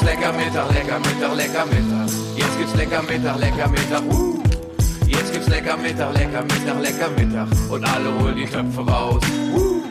gibt's 0.00 0.02
lecker 0.02 0.32
Mittag, 0.32 0.72
lecker 0.72 0.98
Mittag, 0.98 1.36
lecker 1.36 1.66
Mittag. 1.66 2.08
Jetzt 2.36 2.58
gibt's 2.58 2.74
lecker 2.74 3.02
Mittag, 3.02 3.38
lecker 3.38 3.68
Mittag. 3.68 4.02
Uh. 4.04 4.42
Jetzt 5.06 5.32
gibt's 5.32 5.48
lecker 5.48 5.76
Mittag, 5.76 6.14
lecker 6.14 6.42
Mittag, 6.42 6.80
lecker 6.80 7.10
Mittag. 7.10 7.48
Und 7.70 7.84
alle 7.84 8.18
holen 8.18 8.36
die 8.36 8.46
Töpfe 8.46 8.80
raus. 8.80 9.22
Uh. 9.54 9.82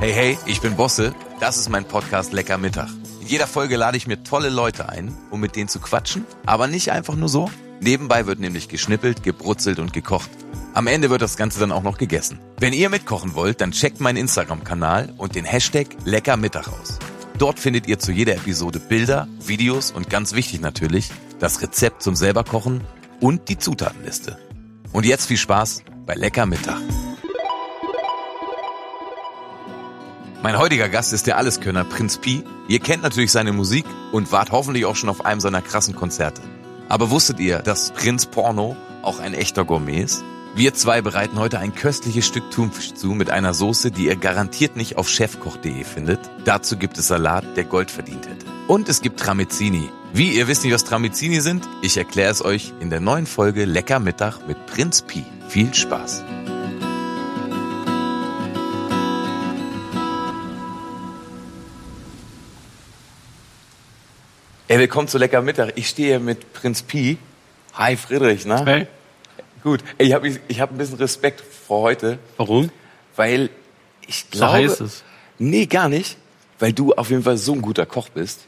Hey, 0.00 0.12
hey, 0.12 0.38
ich 0.46 0.60
bin 0.60 0.76
Bosse. 0.76 1.14
Das 1.40 1.56
ist 1.56 1.68
mein 1.68 1.84
Podcast 1.84 2.32
Lecker 2.32 2.58
Mittag. 2.58 2.88
In 3.20 3.28
jeder 3.28 3.46
Folge 3.46 3.76
lade 3.76 3.96
ich 3.96 4.06
mir 4.06 4.22
tolle 4.22 4.48
Leute 4.48 4.88
ein, 4.88 5.14
um 5.30 5.40
mit 5.40 5.54
denen 5.54 5.68
zu 5.68 5.80
quatschen. 5.80 6.24
Aber 6.46 6.66
nicht 6.66 6.90
einfach 6.90 7.14
nur 7.14 7.28
so. 7.28 7.50
Nebenbei 7.80 8.26
wird 8.26 8.40
nämlich 8.40 8.68
geschnippelt, 8.68 9.22
gebrutzelt 9.22 9.78
und 9.78 9.92
gekocht. 9.92 10.30
Am 10.74 10.86
Ende 10.86 11.10
wird 11.10 11.22
das 11.22 11.36
Ganze 11.36 11.60
dann 11.60 11.72
auch 11.72 11.82
noch 11.82 11.98
gegessen. 11.98 12.40
Wenn 12.58 12.72
ihr 12.72 12.90
mitkochen 12.90 13.34
wollt, 13.34 13.60
dann 13.60 13.70
checkt 13.70 14.00
meinen 14.00 14.16
Instagram-Kanal 14.16 15.14
und 15.16 15.36
den 15.36 15.44
Hashtag 15.44 15.88
Leckermittag 16.04 16.68
aus. 16.68 16.98
Dort 17.38 17.60
findet 17.60 17.86
ihr 17.86 18.00
zu 18.00 18.10
jeder 18.10 18.34
Episode 18.34 18.80
Bilder, 18.80 19.28
Videos 19.38 19.92
und 19.92 20.10
ganz 20.10 20.34
wichtig 20.34 20.60
natürlich, 20.60 21.12
das 21.38 21.62
Rezept 21.62 22.02
zum 22.02 22.16
selberkochen 22.16 22.82
und 23.20 23.48
die 23.48 23.56
Zutatenliste. 23.56 24.36
Und 24.92 25.06
jetzt 25.06 25.26
viel 25.26 25.36
Spaß 25.36 25.84
bei 26.04 26.14
Lecker 26.14 26.46
Mittag. 26.46 26.80
Mein 30.42 30.58
heutiger 30.58 30.88
Gast 30.88 31.12
ist 31.12 31.28
der 31.28 31.36
Alleskönner 31.36 31.84
Prinz 31.84 32.18
Pi. 32.18 32.42
Ihr 32.66 32.80
kennt 32.80 33.04
natürlich 33.04 33.30
seine 33.30 33.52
Musik 33.52 33.84
und 34.10 34.32
wart 34.32 34.50
hoffentlich 34.50 34.84
auch 34.84 34.96
schon 34.96 35.08
auf 35.08 35.24
einem 35.24 35.40
seiner 35.40 35.62
krassen 35.62 35.94
Konzerte. 35.94 36.42
Aber 36.88 37.10
wusstet 37.10 37.38
ihr, 37.38 37.60
dass 37.60 37.92
Prinz 37.92 38.26
Porno 38.26 38.76
auch 39.02 39.20
ein 39.20 39.34
echter 39.34 39.64
Gourmet 39.64 40.02
ist? 40.02 40.24
Wir 40.54 40.74
zwei 40.74 41.02
bereiten 41.02 41.38
heute 41.38 41.58
ein 41.58 41.74
köstliches 41.74 42.26
Stück 42.26 42.50
Thunfisch 42.50 42.94
zu 42.94 43.08
mit 43.08 43.30
einer 43.30 43.54
Soße, 43.54 43.90
die 43.90 44.06
ihr 44.06 44.16
garantiert 44.16 44.76
nicht 44.76 44.96
auf 44.96 45.08
chefkoch.de 45.08 45.84
findet. 45.84 46.18
Dazu 46.44 46.76
gibt 46.76 46.98
es 46.98 47.08
Salat, 47.08 47.44
der 47.56 47.64
Gold 47.64 47.90
verdient 47.90 48.26
hätte. 48.26 48.46
Und 48.66 48.88
es 48.88 49.00
gibt 49.00 49.20
Tramezzini. 49.20 49.88
Wie, 50.12 50.30
ihr 50.30 50.48
wisst 50.48 50.64
nicht, 50.64 50.74
was 50.74 50.84
Tramezzini 50.84 51.40
sind? 51.40 51.68
Ich 51.82 51.96
erkläre 51.96 52.32
es 52.32 52.44
euch 52.44 52.72
in 52.80 52.90
der 52.90 53.00
neuen 53.00 53.26
Folge 53.26 53.66
Lecker 53.66 54.00
Mittag 54.00 54.46
mit 54.48 54.66
Prinz 54.66 55.02
Pi. 55.02 55.24
Viel 55.48 55.72
Spaß! 55.72 56.24
Ey, 64.70 64.78
willkommen 64.78 65.08
zu 65.08 65.18
Lecker 65.18 65.40
Mittag. 65.40 65.72
Ich 65.76 65.88
stehe 65.88 66.08
hier 66.08 66.20
mit 66.20 66.52
Prinz 66.52 66.82
Pi. 66.82 67.16
Hi 67.74 67.96
Friedrich, 67.96 68.44
ne? 68.44 68.64
Hey. 68.66 68.86
Gut. 69.70 69.84
Ich 69.98 70.12
habe 70.12 70.28
ich 70.48 70.60
hab 70.60 70.70
ein 70.70 70.78
bisschen 70.78 70.96
Respekt 70.98 71.40
vor 71.66 71.82
heute, 71.82 72.18
Warum? 72.36 72.70
weil 73.16 73.50
ich 74.06 74.24
So 74.32 74.38
glaube... 74.38 74.52
heißt 74.54 74.80
es. 74.80 75.04
Nee, 75.38 75.66
gar 75.66 75.88
nicht. 75.88 76.16
Weil 76.58 76.72
du 76.72 76.92
auf 76.94 77.10
jeden 77.10 77.22
Fall 77.22 77.36
so 77.36 77.52
ein 77.52 77.62
guter 77.62 77.86
Koch 77.86 78.08
bist. 78.08 78.46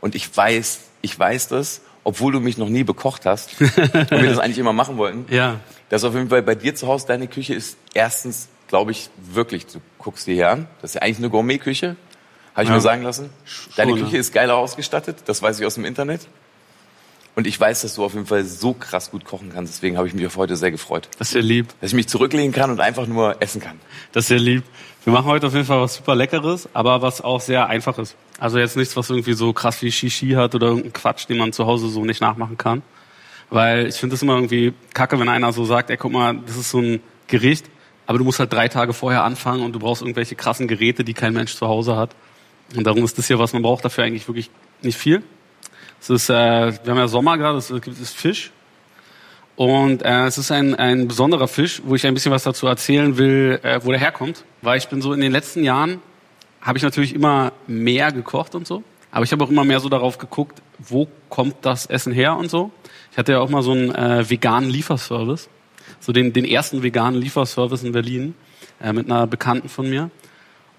Und 0.00 0.14
ich 0.14 0.34
weiß, 0.36 0.80
ich 1.02 1.16
weiß 1.18 1.48
das, 1.48 1.82
obwohl 2.04 2.32
du 2.32 2.40
mich 2.40 2.58
noch 2.58 2.68
nie 2.68 2.82
bekocht 2.84 3.26
hast 3.26 3.60
und 3.60 3.76
wir 4.10 4.28
das 4.28 4.38
eigentlich 4.40 4.58
immer 4.58 4.72
machen 4.72 4.96
wollten. 4.96 5.26
Ja. 5.32 5.60
Dass 5.90 6.02
auf 6.04 6.14
jeden 6.14 6.30
Fall 6.30 6.42
bei 6.42 6.54
dir 6.56 6.74
zu 6.74 6.88
Hause 6.88 7.06
deine 7.06 7.28
Küche 7.28 7.54
ist 7.54 7.76
erstens, 7.94 8.48
glaube 8.66 8.90
ich, 8.90 9.10
wirklich, 9.32 9.66
du 9.66 9.78
guckst 9.98 10.26
dir 10.26 10.34
hier 10.34 10.50
an. 10.50 10.66
Das 10.80 10.90
ist 10.90 10.94
ja 10.94 11.02
eigentlich 11.02 11.18
eine 11.18 11.28
Gourmet-Küche. 11.30 11.96
Habe 12.54 12.64
ich 12.64 12.68
Ja. 12.70 12.74
mir 12.74 12.80
sagen 12.80 13.02
lassen. 13.02 13.30
Deine 13.76 13.92
Schon, 13.92 14.00
Küche 14.00 14.14
ja. 14.14 14.20
ist 14.20 14.32
geiler 14.34 14.56
ausgestattet. 14.56 15.18
Das 15.26 15.40
weiß 15.42 15.60
ich 15.60 15.66
aus 15.66 15.74
dem 15.74 15.84
Internet. 15.84 16.22
Und 17.34 17.46
ich 17.46 17.58
weiß, 17.58 17.82
dass 17.82 17.94
du 17.94 18.04
auf 18.04 18.12
jeden 18.12 18.26
Fall 18.26 18.44
so 18.44 18.74
krass 18.74 19.10
gut 19.10 19.24
kochen 19.24 19.50
kannst. 19.52 19.72
Deswegen 19.72 19.96
habe 19.96 20.06
ich 20.06 20.12
mich 20.12 20.26
auf 20.26 20.36
heute 20.36 20.54
sehr 20.56 20.70
gefreut. 20.70 21.08
Das 21.18 21.28
ist 21.28 21.34
ja 21.34 21.40
lieb. 21.40 21.68
Dass 21.80 21.90
ich 21.90 21.96
mich 21.96 22.08
zurücklegen 22.08 22.52
kann 22.52 22.70
und 22.70 22.80
einfach 22.80 23.06
nur 23.06 23.40
essen 23.40 23.60
kann. 23.60 23.80
Das 24.12 24.24
ist 24.24 24.30
ja 24.30 24.36
lieb. 24.36 24.64
Wir 25.04 25.12
machen 25.12 25.26
heute 25.26 25.46
auf 25.46 25.54
jeden 25.54 25.64
Fall 25.64 25.80
was 25.80 25.94
super 25.94 26.14
Leckeres, 26.14 26.68
aber 26.74 27.00
was 27.00 27.22
auch 27.22 27.40
sehr 27.40 27.68
Einfaches. 27.68 28.16
Also 28.38 28.58
jetzt 28.58 28.76
nichts, 28.76 28.96
was 28.96 29.08
irgendwie 29.08 29.32
so 29.32 29.52
krass 29.52 29.80
wie 29.82 29.90
Shishi 29.90 30.32
hat 30.32 30.54
oder 30.54 30.68
irgendein 30.68 30.92
Quatsch, 30.92 31.28
den 31.28 31.38
man 31.38 31.52
zu 31.52 31.66
Hause 31.66 31.88
so 31.88 32.04
nicht 32.04 32.20
nachmachen 32.20 32.58
kann. 32.58 32.82
Weil 33.48 33.86
ich 33.86 33.96
finde 33.96 34.14
es 34.14 34.22
immer 34.22 34.34
irgendwie 34.34 34.74
kacke, 34.94 35.18
wenn 35.18 35.28
einer 35.28 35.52
so 35.52 35.64
sagt, 35.64 35.90
ey, 35.90 35.96
guck 35.96 36.12
mal, 36.12 36.36
das 36.46 36.56
ist 36.56 36.70
so 36.70 36.80
ein 36.80 37.00
Gericht, 37.28 37.66
aber 38.06 38.18
du 38.18 38.24
musst 38.24 38.40
halt 38.40 38.52
drei 38.52 38.68
Tage 38.68 38.92
vorher 38.92 39.24
anfangen 39.24 39.64
und 39.64 39.72
du 39.72 39.78
brauchst 39.78 40.02
irgendwelche 40.02 40.36
krassen 40.36 40.68
Geräte, 40.68 41.02
die 41.02 41.14
kein 41.14 41.32
Mensch 41.32 41.56
zu 41.56 41.66
Hause 41.66 41.96
hat. 41.96 42.14
Und 42.76 42.84
darum 42.86 43.02
ist 43.04 43.18
das 43.18 43.26
hier, 43.26 43.38
was 43.38 43.52
man 43.52 43.62
braucht, 43.62 43.84
dafür 43.84 44.04
eigentlich 44.04 44.28
wirklich 44.28 44.50
nicht 44.82 44.98
viel. 44.98 45.22
Es 46.02 46.10
ist, 46.10 46.30
äh, 46.30 46.34
wir 46.34 46.90
haben 46.90 46.98
ja 46.98 47.06
Sommer 47.06 47.38
gerade, 47.38 47.58
es 47.58 47.68
gibt 47.68 48.00
es 48.00 48.12
Fisch. 48.12 48.50
Und 49.54 50.02
äh, 50.02 50.26
es 50.26 50.36
ist 50.36 50.50
ein, 50.50 50.74
ein 50.74 51.06
besonderer 51.06 51.46
Fisch, 51.46 51.80
wo 51.84 51.94
ich 51.94 52.04
ein 52.04 52.12
bisschen 52.12 52.32
was 52.32 52.42
dazu 52.42 52.66
erzählen 52.66 53.18
will, 53.18 53.60
äh, 53.62 53.78
wo 53.84 53.92
der 53.92 54.00
herkommt. 54.00 54.44
Weil 54.62 54.78
ich 54.78 54.88
bin 54.88 55.00
so 55.00 55.12
in 55.12 55.20
den 55.20 55.30
letzten 55.30 55.62
Jahren, 55.62 56.00
habe 56.60 56.76
ich 56.76 56.82
natürlich 56.82 57.14
immer 57.14 57.52
mehr 57.68 58.10
gekocht 58.10 58.56
und 58.56 58.66
so. 58.66 58.82
Aber 59.12 59.24
ich 59.24 59.30
habe 59.30 59.44
auch 59.44 59.50
immer 59.50 59.62
mehr 59.62 59.78
so 59.78 59.88
darauf 59.88 60.18
geguckt, 60.18 60.60
wo 60.80 61.06
kommt 61.28 61.54
das 61.62 61.86
Essen 61.86 62.12
her 62.12 62.36
und 62.36 62.50
so. 62.50 62.72
Ich 63.12 63.18
hatte 63.18 63.30
ja 63.30 63.38
auch 63.38 63.48
mal 63.48 63.62
so 63.62 63.70
einen 63.70 63.94
äh, 63.94 64.28
veganen 64.28 64.70
Lieferservice. 64.70 65.48
So 66.00 66.10
den, 66.10 66.32
den 66.32 66.44
ersten 66.44 66.82
veganen 66.82 67.20
Lieferservice 67.20 67.84
in 67.84 67.92
Berlin 67.92 68.34
äh, 68.82 68.92
mit 68.92 69.08
einer 69.08 69.28
Bekannten 69.28 69.68
von 69.68 69.88
mir. 69.88 70.10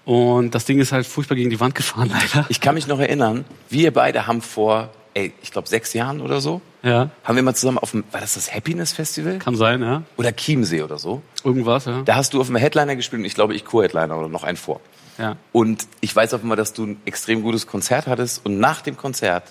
Und 0.04 0.54
das 0.54 0.66
Ding 0.66 0.80
ist 0.80 0.92
halt 0.92 1.06
furchtbar 1.06 1.36
gegen 1.36 1.48
die 1.48 1.60
Wand 1.60 1.74
gefahren, 1.74 2.10
leider. 2.12 2.44
Ich 2.50 2.60
kann 2.60 2.74
mich 2.74 2.86
noch 2.86 3.00
erinnern, 3.00 3.46
wir 3.70 3.90
beide 3.90 4.26
haben 4.26 4.42
vor, 4.42 4.90
ey, 5.14 5.32
ich 5.42 5.50
glaube 5.52 5.68
sechs 5.68 5.92
Jahren 5.94 6.20
oder 6.20 6.40
so, 6.40 6.60
Ja, 6.82 7.10
haben 7.24 7.36
wir 7.36 7.42
mal 7.42 7.54
zusammen 7.54 7.78
auf 7.78 7.92
dem, 7.92 8.04
war 8.12 8.20
das 8.20 8.34
das 8.34 8.52
Happiness 8.54 8.92
Festival? 8.92 9.38
kann 9.38 9.56
sein, 9.56 9.80
ja. 9.82 10.02
Oder 10.16 10.32
Chiemsee 10.34 10.82
oder 10.82 10.98
so. 10.98 11.22
Irgendwas, 11.44 11.84
ja. 11.86 12.02
Da 12.04 12.16
hast 12.16 12.34
du 12.34 12.40
auf 12.40 12.48
dem 12.48 12.56
Headliner 12.56 12.96
gespielt 12.96 13.20
und 13.20 13.26
ich 13.26 13.34
glaube, 13.34 13.54
ich 13.54 13.64
Co-Headliner 13.64 14.16
oder 14.18 14.28
noch 14.28 14.44
einen 14.44 14.56
vor. 14.56 14.80
ja. 15.18 15.36
Und 15.52 15.86
ich 16.00 16.14
weiß 16.14 16.34
auf 16.34 16.42
einmal, 16.42 16.56
dass 16.56 16.72
du 16.72 16.84
ein 16.86 17.00
extrem 17.04 17.42
gutes 17.42 17.66
Konzert 17.66 18.06
hattest 18.06 18.44
und 18.44 18.58
nach 18.58 18.82
dem 18.82 18.96
Konzert 18.96 19.44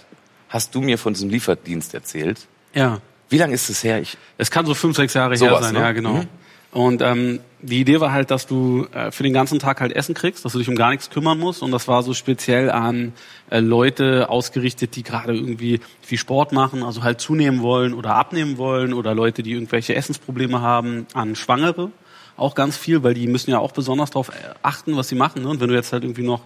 hast 0.50 0.76
du 0.76 0.82
mir 0.82 0.98
von 0.98 1.14
diesem 1.14 1.30
Lieferdienst 1.30 1.94
erzählt. 1.94 2.48
Ja. 2.74 3.00
Wie 3.30 3.38
lange 3.40 3.54
ist 3.56 3.70
es 3.70 3.84
her? 3.84 4.00
Ich, 4.02 4.18
Es 4.38 4.52
kann 4.52 4.66
so 4.66 4.74
fünf, 4.76 4.96
sechs 4.98 5.14
Jahre 5.16 5.36
her 5.36 5.58
sein, 5.62 5.74
ne? 5.74 5.80
ja, 5.80 5.92
genau. 5.94 6.14
Mhm. 6.14 6.28
Und 6.72 7.02
ähm, 7.02 7.40
die 7.64 7.80
Idee 7.80 8.00
war 8.02 8.12
halt, 8.12 8.30
dass 8.30 8.46
du 8.46 8.88
äh, 8.94 9.12
für 9.12 9.24
den 9.24 9.34
ganzen 9.34 9.58
Tag 9.58 9.80
halt 9.80 9.94
Essen 9.94 10.14
kriegst, 10.14 10.44
dass 10.44 10.52
du 10.52 10.60
dich 10.60 10.68
um 10.68 10.76
gar 10.76 10.92
nichts 10.92 11.10
kümmern 11.10 11.40
musst. 11.40 11.64
Und 11.64 11.72
das 11.72 11.88
war 11.88 12.04
so 12.04 12.14
speziell 12.14 12.70
an 12.70 13.14
äh, 13.50 13.60
Leute 13.60 14.30
ausgerichtet, 14.30 14.96
die 14.96 15.04
gerade 15.04 15.34
irgendwie 15.34 15.80
viel 16.02 16.18
Sport 16.18 16.52
machen, 16.52 16.84
also 16.84 17.04
halt 17.04 17.22
zunehmen 17.22 17.62
wollen 17.62 17.94
oder 17.94 18.16
abnehmen 18.16 18.58
wollen 18.58 18.94
oder 18.94 19.16
Leute, 19.16 19.44
die 19.44 19.54
irgendwelche 19.54 19.96
Essensprobleme 19.96 20.62
haben, 20.62 21.08
an 21.14 21.36
Schwangere 21.36 21.92
auch 22.36 22.56
ganz 22.56 22.78
viel, 22.78 23.04
weil 23.04 23.14
die 23.14 23.28
müssen 23.28 23.52
ja 23.52 23.60
auch 23.60 23.72
besonders 23.72 24.12
darauf 24.12 24.32
achten, 24.62 24.98
was 24.98 25.08
sie 25.08 25.16
machen. 25.16 25.44
Ne? 25.44 25.50
Und 25.50 25.60
wenn 25.62 25.70
du 25.70 25.76
jetzt 25.76 25.94
halt 25.94 26.04
irgendwie 26.04 26.24
noch 26.24 26.42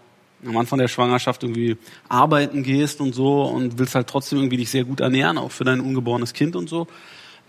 am 0.46 0.56
Anfang 0.58 0.78
der 0.78 0.88
Schwangerschaft 0.88 1.44
irgendwie 1.44 1.78
arbeiten 2.10 2.62
gehst 2.62 3.02
und 3.02 3.16
so 3.16 3.44
und 3.44 3.80
willst 3.80 3.96
halt 3.96 4.08
trotzdem 4.08 4.40
irgendwie 4.40 4.58
dich 4.58 4.70
sehr 4.70 4.84
gut 4.84 5.00
ernähren, 5.00 5.38
auch 5.38 5.52
für 5.52 5.64
dein 5.64 5.80
ungeborenes 5.80 6.34
Kind 6.34 6.56
und 6.56 6.70
so, 6.70 6.88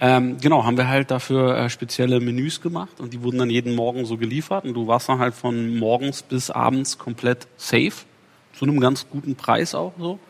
ähm, 0.00 0.38
genau, 0.40 0.64
haben 0.64 0.76
wir 0.76 0.88
halt 0.88 1.10
dafür 1.10 1.56
äh, 1.56 1.70
spezielle 1.70 2.20
Menüs 2.20 2.60
gemacht 2.60 3.00
und 3.00 3.12
die 3.12 3.22
wurden 3.22 3.38
dann 3.38 3.50
jeden 3.50 3.74
Morgen 3.74 4.04
so 4.04 4.16
geliefert 4.16 4.64
und 4.64 4.74
du 4.74 4.86
warst 4.86 5.08
dann 5.08 5.18
halt 5.18 5.34
von 5.34 5.76
morgens 5.76 6.22
bis 6.22 6.50
abends 6.50 6.98
komplett 6.98 7.48
safe, 7.56 7.92
zu 8.56 8.64
einem 8.64 8.78
ganz 8.80 9.06
guten 9.10 9.34
Preis 9.34 9.74
auch 9.74 9.92
so. 9.98 10.20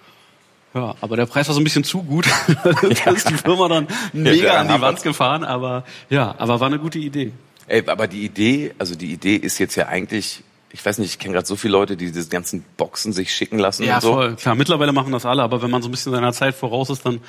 Ja, 0.75 0.95
aber 1.01 1.17
der 1.17 1.27
Preis 1.27 1.49
war 1.49 1.55
so 1.55 1.61
ein 1.61 1.65
bisschen 1.65 1.85
zu 1.85 2.03
gut. 2.03 2.27
da 3.05 3.11
ist 3.11 3.29
die 3.29 3.35
Firma 3.35 3.69
dann 3.69 3.89
mega 4.13 4.55
an 4.55 4.69
die. 4.69 4.81
Wand 4.81 5.03
gefahren, 5.03 5.45
aber 5.45 5.85
ja, 6.09 6.35
aber 6.39 6.61
war 6.61 6.67
eine 6.69 6.79
gute 6.79 6.99
Idee. 6.99 7.33
ey, 7.67 7.83
aber 7.87 8.07
die 8.07 8.25
Idee, 8.25 8.75
also 8.79 8.95
die 8.95 9.13
Idee 9.13 9.37
ist 9.37 9.59
jetzt 9.59 9.77
ja 9.77 9.89
eigentlich, 9.89 10.43
ich 10.71 10.85
weiß 10.85 10.99
nicht, 10.99 11.11
ich 11.11 11.19
kenne 11.19 11.35
gerade 11.35 11.47
so 11.47 11.57
viele 11.57 11.73
Leute, 11.73 11.97
die 11.97 12.13
diese 12.13 12.29
ganzen 12.29 12.65
Boxen 12.77 13.13
sich 13.13 13.33
schicken 13.35 13.59
lassen 13.59 13.85
Ja, 13.85 13.97
und 13.97 14.03
so. 14.03 14.13
voll. 14.13 14.37
Klar, 14.37 14.55
mittlerweile 14.55 14.93
machen 14.93 15.13
das 15.13 15.25
alle, 15.25 15.43
aber 15.43 15.63
wenn 15.63 15.71
man 15.71 15.81
so 15.83 15.89
ein 15.89 15.91
bisschen 15.91 16.13
seiner 16.13 16.33
Zeit 16.33 16.55
voraus 16.55 16.91
ist, 16.91 17.07
dann. 17.07 17.21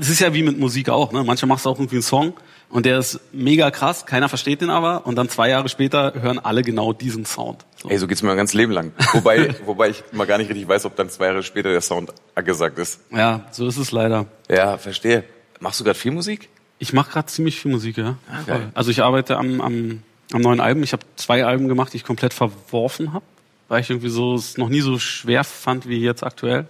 Es 0.00 0.08
ist 0.08 0.20
ja 0.20 0.32
wie 0.34 0.42
mit 0.42 0.58
Musik 0.58 0.88
auch, 0.88 1.10
ne? 1.12 1.24
Manchmal 1.24 1.48
machst 1.48 1.66
du 1.66 1.70
auch 1.70 1.78
irgendwie 1.78 1.96
einen 1.96 2.02
Song 2.02 2.34
und 2.70 2.86
der 2.86 2.98
ist 2.98 3.20
mega 3.32 3.70
krass, 3.70 4.06
keiner 4.06 4.28
versteht 4.28 4.60
den 4.60 4.70
aber 4.70 5.06
und 5.06 5.16
dann 5.16 5.28
zwei 5.28 5.48
Jahre 5.48 5.68
später 5.68 6.14
hören 6.20 6.38
alle 6.38 6.62
genau 6.62 6.92
diesen 6.92 7.24
Sound. 7.24 7.64
So. 7.82 7.88
Ey, 7.88 7.98
so 7.98 8.06
geht's 8.06 8.22
mir 8.22 8.28
mein 8.28 8.36
ganzes 8.36 8.54
Leben 8.54 8.72
lang. 8.72 8.92
Wobei, 9.12 9.54
wobei 9.66 9.90
ich 9.90 10.02
mal 10.12 10.26
gar 10.26 10.38
nicht 10.38 10.48
richtig 10.48 10.68
weiß, 10.68 10.84
ob 10.86 10.94
dann 10.96 11.10
zwei 11.10 11.26
Jahre 11.26 11.42
später 11.42 11.70
der 11.70 11.80
Sound 11.80 12.12
angesagt 12.34 12.78
ist. 12.78 13.00
Ja, 13.10 13.44
so 13.50 13.66
ist 13.66 13.76
es 13.76 13.90
leider. 13.92 14.26
Ja, 14.48 14.78
verstehe. 14.78 15.24
Machst 15.60 15.80
du 15.80 15.84
gerade 15.84 15.98
viel 15.98 16.12
Musik? 16.12 16.48
Ich 16.78 16.92
mache 16.92 17.10
gerade 17.12 17.26
ziemlich 17.26 17.58
viel 17.60 17.70
Musik, 17.70 17.96
ja. 17.98 18.16
Ah, 18.30 18.42
geil. 18.46 18.60
Voll. 18.60 18.70
Also 18.74 18.90
ich 18.90 19.02
arbeite 19.02 19.36
am, 19.36 19.60
am, 19.60 20.02
am 20.32 20.40
neuen 20.40 20.60
Album. 20.60 20.82
Ich 20.82 20.92
habe 20.92 21.04
zwei 21.16 21.44
Alben 21.44 21.68
gemacht, 21.68 21.92
die 21.92 21.98
ich 21.98 22.04
komplett 22.04 22.34
verworfen 22.34 23.12
habe, 23.12 23.24
weil 23.68 23.80
ich 23.80 23.90
irgendwie 23.90 24.08
so 24.08 24.34
es 24.34 24.58
noch 24.58 24.68
nie 24.68 24.80
so 24.80 24.98
schwer 24.98 25.44
fand 25.44 25.88
wie 25.88 26.00
jetzt 26.00 26.22
aktuell, 26.24 26.66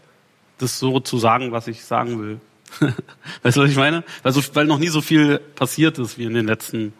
das 0.59 0.79
so 0.79 1.01
zu 1.01 1.19
sagen, 1.19 1.53
was 1.53 1.67
ich 1.67 1.85
sagen 1.85 2.21
will. 2.21 2.41
weißt 3.43 3.57
du, 3.57 3.63
was 3.63 3.71
ich 3.71 3.77
meine? 3.77 4.03
Weil, 4.23 4.33
so, 4.33 4.43
weil 4.55 4.67
noch 4.67 4.79
nie 4.79 4.89
so 4.89 5.01
viel 5.01 5.39
passiert 5.39 5.99
ist 5.99 6.19
wie 6.19 6.25
in 6.25 6.35
den 6.35 6.47
letzten 6.47 6.93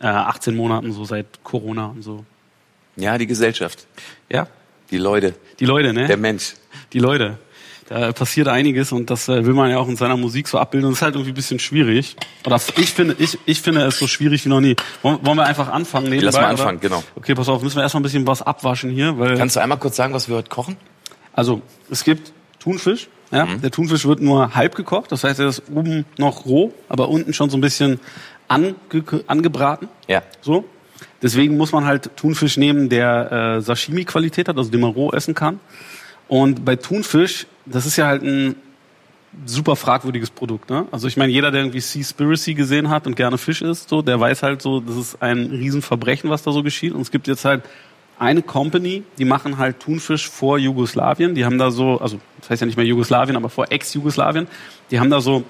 äh, 0.00 0.06
18 0.06 0.56
Monaten, 0.56 0.92
so 0.92 1.04
seit 1.04 1.44
Corona 1.44 1.86
und 1.86 2.02
so. 2.02 2.24
Ja, 2.96 3.16
die 3.18 3.26
Gesellschaft, 3.26 3.86
Ja, 4.28 4.48
die 4.90 4.98
Leute, 4.98 5.34
die 5.60 5.66
Leute, 5.66 5.92
ne? 5.92 6.06
der 6.06 6.16
Mensch. 6.16 6.54
die 6.92 6.98
Leute. 6.98 7.38
Da 7.90 8.12
passiert 8.12 8.46
einiges 8.46 8.92
und 8.92 9.10
das 9.10 9.28
äh, 9.28 9.44
will 9.44 9.52
man 9.52 9.68
ja 9.68 9.78
auch 9.78 9.88
in 9.88 9.96
seiner 9.96 10.16
Musik 10.16 10.46
so 10.46 10.58
abbilden. 10.58 10.86
Und 10.86 10.92
das 10.92 10.98
ist 10.98 11.02
halt 11.02 11.16
irgendwie 11.16 11.32
ein 11.32 11.34
bisschen 11.34 11.58
schwierig. 11.58 12.14
Oder 12.46 12.60
ich 12.76 12.92
finde, 12.92 13.16
ich, 13.18 13.36
ich 13.46 13.60
finde 13.60 13.82
es 13.82 13.98
so 13.98 14.06
schwierig 14.06 14.44
wie 14.44 14.48
noch 14.48 14.60
nie. 14.60 14.76
Wollen, 15.02 15.18
wollen 15.26 15.36
wir 15.36 15.44
einfach 15.44 15.68
anfangen? 15.68 16.04
Nebenbei, 16.04 16.26
Lass 16.26 16.36
mal 16.36 16.40
oder? 16.42 16.48
anfangen, 16.50 16.78
genau. 16.78 17.02
Okay, 17.16 17.34
pass 17.34 17.48
auf, 17.48 17.62
müssen 17.64 17.74
wir 17.76 17.82
erstmal 17.82 18.00
ein 18.00 18.04
bisschen 18.04 18.26
was 18.28 18.42
abwaschen 18.42 18.90
hier, 18.90 19.18
weil 19.18 19.36
Kannst 19.36 19.56
du 19.56 19.60
einmal 19.60 19.78
kurz 19.78 19.96
sagen, 19.96 20.14
was 20.14 20.28
wir 20.28 20.36
heute 20.36 20.48
kochen? 20.48 20.76
also 21.32 21.62
es 21.90 22.04
gibt 22.04 22.32
Thunfisch. 22.60 23.08
Ja, 23.32 23.46
Der 23.46 23.70
Thunfisch 23.72 24.06
wird 24.06 24.20
nur 24.20 24.54
halb 24.54 24.74
gekocht, 24.76 25.10
das 25.10 25.24
heißt, 25.24 25.40
er 25.40 25.48
ist 25.48 25.62
oben 25.72 26.04
noch 26.16 26.46
roh, 26.46 26.72
aber 26.88 27.08
unten 27.08 27.32
schon 27.32 27.50
so 27.50 27.56
ein 27.56 27.60
bisschen 27.60 27.98
ange 28.48 28.74
angebraten. 29.26 29.88
Ja. 30.08 30.22
So. 30.40 30.64
Deswegen 31.22 31.56
muss 31.56 31.72
man 31.72 31.84
halt 31.86 32.16
Thunfisch 32.16 32.56
nehmen, 32.56 32.88
der 32.88 33.56
äh, 33.58 33.60
Sashimi-Qualität 33.60 34.48
hat, 34.48 34.56
also 34.56 34.70
den 34.70 34.80
man 34.80 34.90
roh 34.90 35.10
essen 35.12 35.34
kann. 35.34 35.60
Und 36.30 36.64
bei 36.64 36.76
Thunfisch, 36.76 37.48
das 37.66 37.86
ist 37.86 37.96
ja 37.96 38.06
halt 38.06 38.22
ein 38.22 38.54
super 39.46 39.74
fragwürdiges 39.74 40.30
Produkt. 40.30 40.70
Ne? 40.70 40.86
Also 40.92 41.08
ich 41.08 41.16
meine, 41.16 41.32
jeder, 41.32 41.50
der 41.50 41.62
irgendwie 41.62 41.80
Seaspiracy 41.80 42.54
gesehen 42.54 42.88
hat 42.88 43.08
und 43.08 43.16
gerne 43.16 43.36
Fisch 43.36 43.62
isst, 43.62 43.88
so, 43.88 44.00
der 44.00 44.20
weiß 44.20 44.44
halt 44.44 44.62
so, 44.62 44.78
das 44.78 44.96
ist 44.96 45.20
ein 45.20 45.46
Riesenverbrechen, 45.46 46.30
was 46.30 46.44
da 46.44 46.52
so 46.52 46.62
geschieht. 46.62 46.92
Und 46.92 47.00
es 47.00 47.10
gibt 47.10 47.26
jetzt 47.26 47.44
halt 47.44 47.64
eine 48.16 48.42
Company, 48.42 49.02
die 49.18 49.24
machen 49.24 49.58
halt 49.58 49.80
Thunfisch 49.80 50.30
vor 50.30 50.56
Jugoslawien. 50.56 51.34
Die 51.34 51.44
haben 51.44 51.58
da 51.58 51.72
so, 51.72 51.98
also 51.98 52.20
das 52.38 52.50
heißt 52.50 52.60
ja 52.60 52.66
nicht 52.66 52.76
mehr 52.76 52.86
Jugoslawien, 52.86 53.34
aber 53.34 53.48
vor 53.48 53.72
Ex-Jugoslawien. 53.72 54.46
Die 54.92 55.00
haben 55.00 55.10
da 55.10 55.20
so 55.20 55.42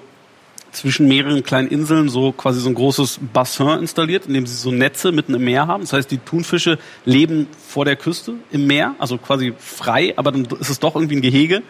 zwischen 0.71 1.07
mehreren 1.07 1.43
kleinen 1.43 1.67
Inseln 1.67 2.09
so 2.09 2.31
quasi 2.31 2.61
so 2.61 2.69
ein 2.69 2.75
großes 2.75 3.19
Bassin 3.33 3.79
installiert, 3.79 4.25
in 4.25 4.33
dem 4.33 4.45
sie 4.45 4.55
so 4.55 4.71
Netze 4.71 5.11
mitten 5.11 5.33
im 5.33 5.43
Meer 5.43 5.67
haben. 5.67 5.83
Das 5.83 5.93
heißt, 5.93 6.09
die 6.09 6.17
Thunfische 6.17 6.79
leben 7.05 7.47
vor 7.67 7.85
der 7.85 7.95
Küste 7.95 8.35
im 8.51 8.67
Meer, 8.67 8.95
also 8.99 9.17
quasi 9.17 9.53
frei, 9.57 10.13
aber 10.17 10.31
dann 10.31 10.45
ist 10.59 10.69
es 10.69 10.79
doch 10.79 10.95
irgendwie 10.95 11.17
ein 11.17 11.21
Gehege. 11.21 11.61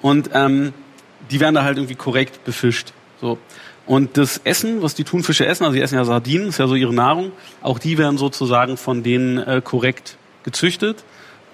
Und 0.00 0.30
ähm, 0.32 0.72
die 1.30 1.40
werden 1.40 1.54
da 1.54 1.64
halt 1.64 1.76
irgendwie 1.76 1.94
korrekt 1.94 2.44
befischt. 2.44 2.92
So. 3.20 3.38
Und 3.84 4.16
das 4.16 4.38
Essen, 4.38 4.82
was 4.82 4.94
die 4.94 5.04
Thunfische 5.04 5.46
essen, 5.46 5.64
also 5.64 5.76
die 5.76 5.82
essen 5.82 5.94
ja 5.94 6.04
Sardinen, 6.04 6.48
ist 6.48 6.58
ja 6.58 6.66
so 6.66 6.74
ihre 6.74 6.94
Nahrung, 6.94 7.32
auch 7.62 7.78
die 7.78 7.98
werden 7.98 8.18
sozusagen 8.18 8.76
von 8.76 9.02
denen 9.02 9.38
äh, 9.38 9.60
korrekt 9.62 10.16
gezüchtet. 10.42 11.04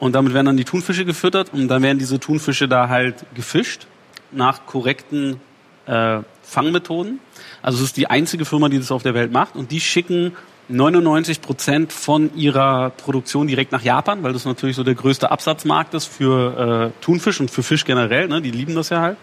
Und 0.00 0.14
damit 0.14 0.34
werden 0.34 0.46
dann 0.46 0.56
die 0.56 0.64
Thunfische 0.64 1.05
gefüttert 1.05 1.52
und 1.52 1.69
dann 1.69 1.82
werden 1.82 1.98
diese 1.98 2.19
Thunfische 2.19 2.66
da 2.66 2.88
halt 2.88 3.25
gefischt 3.34 3.87
nach 4.32 4.66
korrekten 4.66 5.40
äh, 5.87 6.20
Fangmethoden. 6.52 7.19
Also 7.62 7.78
es 7.78 7.84
ist 7.84 7.96
die 7.96 8.08
einzige 8.08 8.44
Firma, 8.44 8.69
die 8.69 8.78
das 8.78 8.90
auf 8.93 9.02
der 9.02 9.14
Welt 9.14 9.32
macht 9.32 9.56
und 9.56 9.70
die 9.70 9.81
schicken 9.81 10.32
99 10.69 11.40
Prozent 11.43 11.93
von 11.93 12.34
ihrer 12.37 12.90
Produktion 12.90 13.46
direkt 13.46 13.72
nach 13.72 13.82
Japan, 13.82 14.22
weil 14.22 14.32
das 14.32 14.44
natürlich 14.44 14.76
so 14.76 14.84
der 14.84 14.94
größte 14.94 15.31
Absatzmarkt 15.31 15.93
ist 15.94 16.06
für 16.06 16.93
äh, 16.94 17.02
Thunfisch 17.04 17.40
und 17.40 17.50
für 17.50 17.62
Fisch 17.62 17.84
generell. 17.84 18.28
Ne? 18.28 18.40
Die 18.40 18.50
lieben 18.52 18.75
das 18.75 18.88
ja 18.90 19.00
halt. 19.00 19.16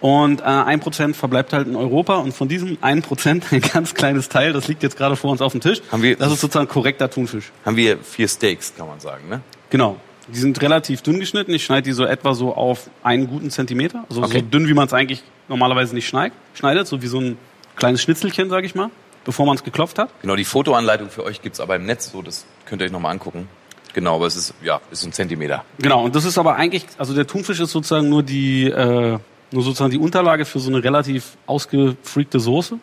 Und 0.00 0.40
äh, 0.40 0.44
ein 0.44 0.80
Prozent 0.80 1.14
verbleibt 1.16 1.52
halt 1.52 1.66
in 1.66 1.76
Europa 1.76 2.16
und 2.16 2.32
von 2.32 2.48
diesem 2.48 2.78
ein 2.80 3.02
Prozent 3.02 3.44
ein 3.52 3.60
ganz 3.60 3.94
kleines 3.94 4.28
Teil, 4.28 4.52
das 4.52 4.66
liegt 4.68 4.82
jetzt 4.82 4.96
gerade 4.96 5.16
vor 5.16 5.30
uns 5.30 5.42
auf 5.42 5.52
dem 5.52 5.60
Tisch. 5.60 5.80
Haben 5.92 6.02
wir- 6.02 6.16
das 6.16 6.32
ist 6.32 6.40
sozusagen 6.40 6.68
korrekter 6.68 7.10
Thunfisch. 7.10 7.50
Haben 7.64 7.76
wir 7.76 7.98
vier 7.98 8.28
Steaks, 8.28 8.72
kann 8.76 8.86
man 8.86 9.00
sagen, 9.00 9.28
ne? 9.28 9.40
Genau. 9.70 9.96
Die 10.32 10.38
sind 10.38 10.60
relativ 10.62 11.02
dünn 11.02 11.18
geschnitten. 11.20 11.52
Ich 11.52 11.64
schneide 11.64 11.82
die 11.82 11.92
so 11.92 12.04
etwa 12.04 12.34
so 12.34 12.54
auf 12.54 12.88
einen 13.02 13.26
guten 13.26 13.50
Zentimeter. 13.50 14.04
Also 14.08 14.22
Okay. 14.22 14.40
so 14.40 14.44
dünn, 14.46 14.68
wie 14.68 14.74
man 14.74 14.86
es 14.86 14.92
eigentlich 14.92 15.22
normalerweise 15.48 15.94
nicht 15.94 16.06
schneidet. 16.08 16.36
Schneidet, 16.54 16.86
so 16.86 17.02
wie 17.02 17.06
so 17.06 17.20
ein 17.20 17.36
kleines 17.76 18.02
Schnitzelchen, 18.02 18.50
sage 18.50 18.66
ich 18.66 18.74
mal, 18.74 18.90
bevor 19.24 19.46
man 19.46 19.56
es 19.56 19.64
geklopft 19.64 19.98
hat. 19.98 20.10
Genau, 20.22 20.36
die 20.36 20.44
Fotoanleitung 20.44 21.10
für 21.10 21.24
euch 21.24 21.42
gibt's 21.42 21.60
aber 21.60 21.76
im 21.76 21.86
Netz, 21.86 22.10
so 22.12 22.22
das 22.22 22.46
könnt 22.66 22.82
ihr 22.82 22.86
euch 22.86 22.92
nochmal 22.92 23.12
angucken. 23.12 23.48
Genau, 23.92 24.16
aber 24.16 24.26
es 24.26 24.36
ist, 24.36 24.54
ja, 24.62 24.80
ist 24.92 25.04
ein 25.04 25.12
Zentimeter. 25.12 25.64
Genau, 25.78 26.04
und 26.04 26.14
das 26.14 26.24
ist 26.24 26.38
aber 26.38 26.54
eigentlich, 26.56 26.86
also 26.98 27.12
der 27.14 27.26
Thunfisch 27.26 27.58
ist 27.58 27.72
sozusagen 27.72 28.08
nur 28.08 28.22
die, 28.22 28.66
äh, 28.66 29.18
nur 29.50 29.62
sozusagen 29.64 29.90
die 29.90 29.98
Unterlage 29.98 30.44
für 30.44 30.60
so 30.60 30.70
eine 30.70 30.84
relativ 30.84 31.36
ausgefreakte 31.46 32.38
Soße. 32.38 32.78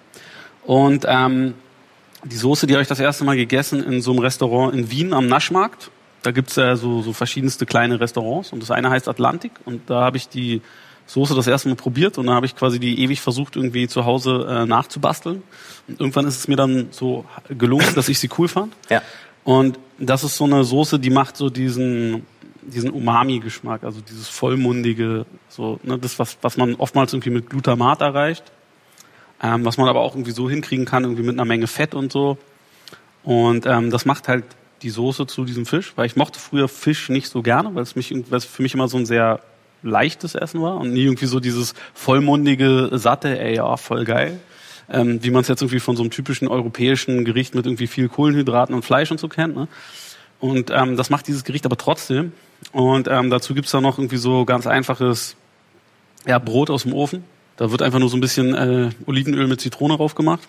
Und 0.66 1.06
ähm, 1.08 1.54
die 2.26 2.36
Soße, 2.36 2.68
die 2.68 2.74
habe 2.74 2.82
ich 2.82 2.90
das 2.90 3.00
erste 3.00 3.24
Mal 3.24 3.38
gegessen 3.38 3.82
in 3.84 4.02
so 4.02 4.12
einem 4.12 4.20
Restaurant 4.20 4.74
in 4.74 4.92
Wien 4.92 5.14
am 5.14 5.28
Naschmarkt. 5.28 5.92
Da 6.24 6.32
gibt's 6.32 6.56
ja 6.56 6.76
so, 6.76 7.02
so 7.02 7.14
verschiedenste 7.14 7.66
kleine 7.66 8.00
Restaurants 8.00 8.52
und 8.52 8.62
das 8.62 8.72
eine 8.72 8.90
heißt 8.90 9.08
Atlantik 9.08 9.52
und 9.66 9.90
da 9.90 10.02
habe 10.02 10.18
ich 10.18 10.30
die 10.30 10.62
Soße 11.08 11.36
das 11.36 11.48
erste 11.48 11.70
Mal 11.70 11.76
probiert 11.76 12.18
und 12.18 12.28
dann 12.28 12.36
habe 12.36 12.46
ich 12.46 12.56
quasi 12.56 12.80
die 12.80 13.02
ewig 13.02 13.22
versucht 13.22 13.56
irgendwie 13.56 13.88
zu 13.88 14.04
Hause 14.06 14.46
äh, 14.50 14.66
nachzubasteln. 14.66 15.42
Und 15.88 16.00
irgendwann 16.02 16.28
ist 16.28 16.38
es 16.38 16.48
mir 16.50 16.58
dann 16.58 16.88
so 16.92 17.24
gelungen, 17.50 17.96
dass 17.96 18.10
ich 18.10 18.20
sie 18.20 18.30
cool 18.38 18.50
fand. 18.50 18.74
Ja. 18.90 19.02
Und 19.46 19.80
das 19.98 20.26
ist 20.26 20.36
so 20.36 20.44
eine 20.44 20.66
Soße, 20.66 21.00
die 21.00 21.10
macht 21.10 21.38
so 21.38 21.50
diesen, 21.50 22.26
diesen 22.62 22.90
Umami-Geschmack, 22.90 23.86
also 23.86 24.02
dieses 24.02 24.28
vollmundige, 24.28 25.26
so, 25.48 25.80
ne, 25.84 25.98
das, 25.98 26.20
was, 26.20 26.38
was 26.42 26.58
man 26.58 26.76
oftmals 26.76 27.14
irgendwie 27.14 27.30
mit 27.30 27.50
Glutamat 27.50 28.02
erreicht, 28.02 28.44
ähm, 29.42 29.64
was 29.64 29.78
man 29.78 29.88
aber 29.88 30.02
auch 30.02 30.14
irgendwie 30.14 30.32
so 30.32 30.50
hinkriegen 30.50 30.86
kann, 30.86 31.04
irgendwie 31.04 31.24
mit 31.24 31.36
einer 31.36 31.46
Menge 31.46 31.68
Fett 31.68 31.96
und 31.96 32.12
so. 32.12 32.38
Und 33.24 33.66
ähm, 33.66 33.92
das 33.92 34.06
macht 34.06 34.28
halt 34.28 34.44
die 34.82 34.90
Soße 34.90 35.28
zu 35.28 35.46
diesem 35.46 35.66
Fisch, 35.66 35.94
weil 35.96 36.06
ich 36.06 36.16
mochte 36.16 36.40
früher 36.40 36.68
Fisch 36.68 37.10
nicht 37.10 37.30
so 37.30 37.42
gerne, 37.42 37.74
weil 37.76 37.84
es 37.84 37.96
mich 37.96 38.12
weil 38.12 38.38
es 38.38 38.46
für 38.46 38.62
mich 38.62 38.74
immer 38.74 38.88
so 38.88 38.98
ein 38.98 39.06
sehr 39.06 39.40
leichtes 39.84 40.36
Essen 40.36 40.62
war 40.62 40.78
und 40.78 40.94
nie 40.94 41.04
irgendwie 41.04 41.26
so 41.26 41.40
dieses 41.40 41.74
vollmundige, 41.94 42.90
satte, 42.94 43.40
ey, 43.40 43.56
ja, 43.56 43.78
voll 43.78 44.06
geil. 44.06 44.40
Ähm, 44.90 45.22
wie 45.22 45.32
man 45.32 45.42
es 45.42 45.50
jetzt 45.50 45.62
irgendwie 45.62 45.80
von 45.80 45.98
so 45.98 46.04
einem 46.04 46.12
typischen 46.12 46.48
europäischen 46.48 47.26
Gericht 47.26 47.56
mit 47.56 47.66
irgendwie 47.66 47.88
viel 47.88 48.08
Kohlenhydraten 48.08 48.74
und 48.74 48.86
Fleisch 48.86 49.12
und 49.12 49.20
so 49.20 49.28
kennt. 49.28 49.56
Ne? 49.56 49.68
Und 50.40 50.72
ähm, 50.72 50.96
das 50.96 51.10
macht 51.10 51.28
dieses 51.28 51.44
Gericht 51.44 51.66
aber 51.66 51.78
trotzdem. 51.78 52.32
Und 52.72 53.08
ähm, 53.10 53.30
dazu 53.30 53.54
gibt's 53.54 53.72
da 53.72 53.82
noch 53.82 53.98
irgendwie 53.98 54.18
so 54.18 54.46
ganz 54.46 54.66
einfaches 54.66 55.36
ja, 56.26 56.40
Brot 56.40 56.70
aus 56.70 56.84
dem 56.84 56.94
Ofen. 56.94 57.24
Da 57.58 57.72
wird 57.72 57.82
einfach 57.82 58.00
nur 58.00 58.10
so 58.10 58.16
ein 58.18 58.22
bisschen 58.22 58.54
äh, 58.54 58.90
Olivenöl 59.06 59.48
mit 59.48 59.60
Zitrone 59.60 59.98
drauf 59.98 60.16
gemacht. 60.16 60.48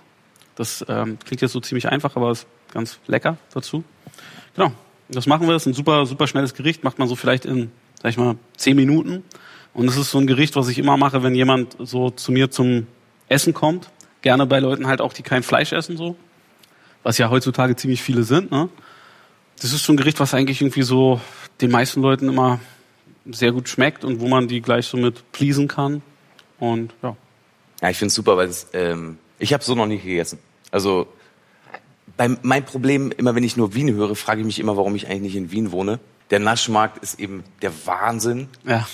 Das 0.55 0.85
ähm, 0.89 1.19
klingt 1.25 1.41
jetzt 1.41 1.53
so 1.53 1.61
ziemlich 1.61 1.89
einfach, 1.89 2.17
aber 2.17 2.31
ist 2.31 2.47
ganz 2.73 2.99
lecker 3.07 3.39
dazu. 3.55 3.85
Genau, 4.59 4.73
das 5.09 5.27
machen 5.27 5.47
wir. 5.47 5.53
Das 5.53 5.63
ist 5.63 5.67
ein 5.69 5.75
super, 5.75 6.05
super 6.05 6.27
schnelles 6.27 6.53
Gericht. 6.53 6.83
Macht 6.83 6.99
man 6.99 7.07
so 7.07 7.15
vielleicht 7.15 7.45
in, 7.45 7.71
sag 8.03 8.11
ich 8.11 8.17
mal, 8.17 8.35
zehn 8.57 8.75
Minuten. 8.75 9.23
Und 9.73 9.87
es 9.87 9.97
ist 9.97 10.11
so 10.11 10.19
ein 10.19 10.27
Gericht, 10.27 10.57
was 10.57 10.67
ich 10.67 10.79
immer 10.79 10.97
mache, 10.97 11.23
wenn 11.23 11.37
jemand 11.37 11.77
so 11.79 12.11
zu 12.11 12.33
mir 12.33 12.51
zum 12.51 12.89
Essen 13.29 13.55
kommt. 13.55 13.89
Gerne 14.21 14.47
bei 14.47 14.59
Leuten 14.59 14.89
halt 14.89 15.01
auch, 15.01 15.13
die 15.13 15.23
kein 15.23 15.45
Fleisch 15.45 15.73
essen, 15.73 15.97
so. 15.97 16.17
Was 17.05 17.19
ja 17.19 17.31
heutzutage 17.31 17.77
ziemlich 17.77 18.03
viele 18.03 18.25
sind, 18.25 18.51
ne? 18.51 18.69
Das 19.61 19.73
ist 19.73 19.85
so 19.85 19.93
ein 19.93 19.97
Gericht, 19.97 20.19
was 20.19 20.35
eigentlich 20.35 20.61
irgendwie 20.61 20.83
so 20.83 21.21
den 21.61 21.71
meisten 21.71 22.03
Leuten 22.03 22.29
immer 22.29 22.59
sehr 23.31 23.53
gut 23.53 23.69
schmeckt 23.69 24.05
und 24.05 24.19
wo 24.19 24.27
man 24.27 24.49
die 24.49 24.61
gleich 24.61 24.87
so 24.87 24.97
mit 24.97 25.31
pleasen 25.31 25.69
kann. 25.69 26.03
Und 26.59 26.95
ja. 27.01 27.17
Ja, 27.81 27.91
ich 27.91 27.97
find's 27.97 28.17
super, 28.17 28.37
weil 28.37 28.49
es, 28.49 28.67
ähm, 28.73 29.19
ich 29.39 29.53
habe 29.53 29.63
so 29.63 29.77
noch 29.77 29.87
nie 29.87 29.99
gegessen. 29.99 30.41
Also 30.73 31.07
beim, 32.19 32.37
mein 32.43 32.65
Problem, 32.65 33.11
immer 33.17 33.35
wenn 33.35 33.45
ich 33.45 33.57
nur 33.57 33.75
Wien 33.75 33.95
höre, 33.95 34.15
frage 34.15 34.41
ich 34.41 34.47
mich 34.47 34.59
immer, 34.59 34.77
warum 34.77 34.95
ich 34.95 35.07
eigentlich 35.07 35.35
nicht 35.35 35.37
in 35.37 35.51
Wien 35.51 35.73
wohne. 35.73 36.01
Der 36.31 36.41
Naschmarkt 36.41 37.03
ist 37.03 37.19
eben 37.19 37.45
der 37.63 37.73
Wahnsinn. 37.87 38.49
Ja, 38.67 38.87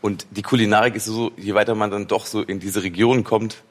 Und 0.00 0.26
die 0.32 0.42
Kulinarik 0.42 0.96
ist 0.96 1.04
so, 1.04 1.30
je 1.36 1.54
weiter 1.54 1.76
man 1.76 1.92
dann 1.92 2.08
doch 2.08 2.26
so 2.26 2.42
in 2.42 2.58
diese 2.58 2.82
Region 2.82 3.22
kommt, 3.22 3.62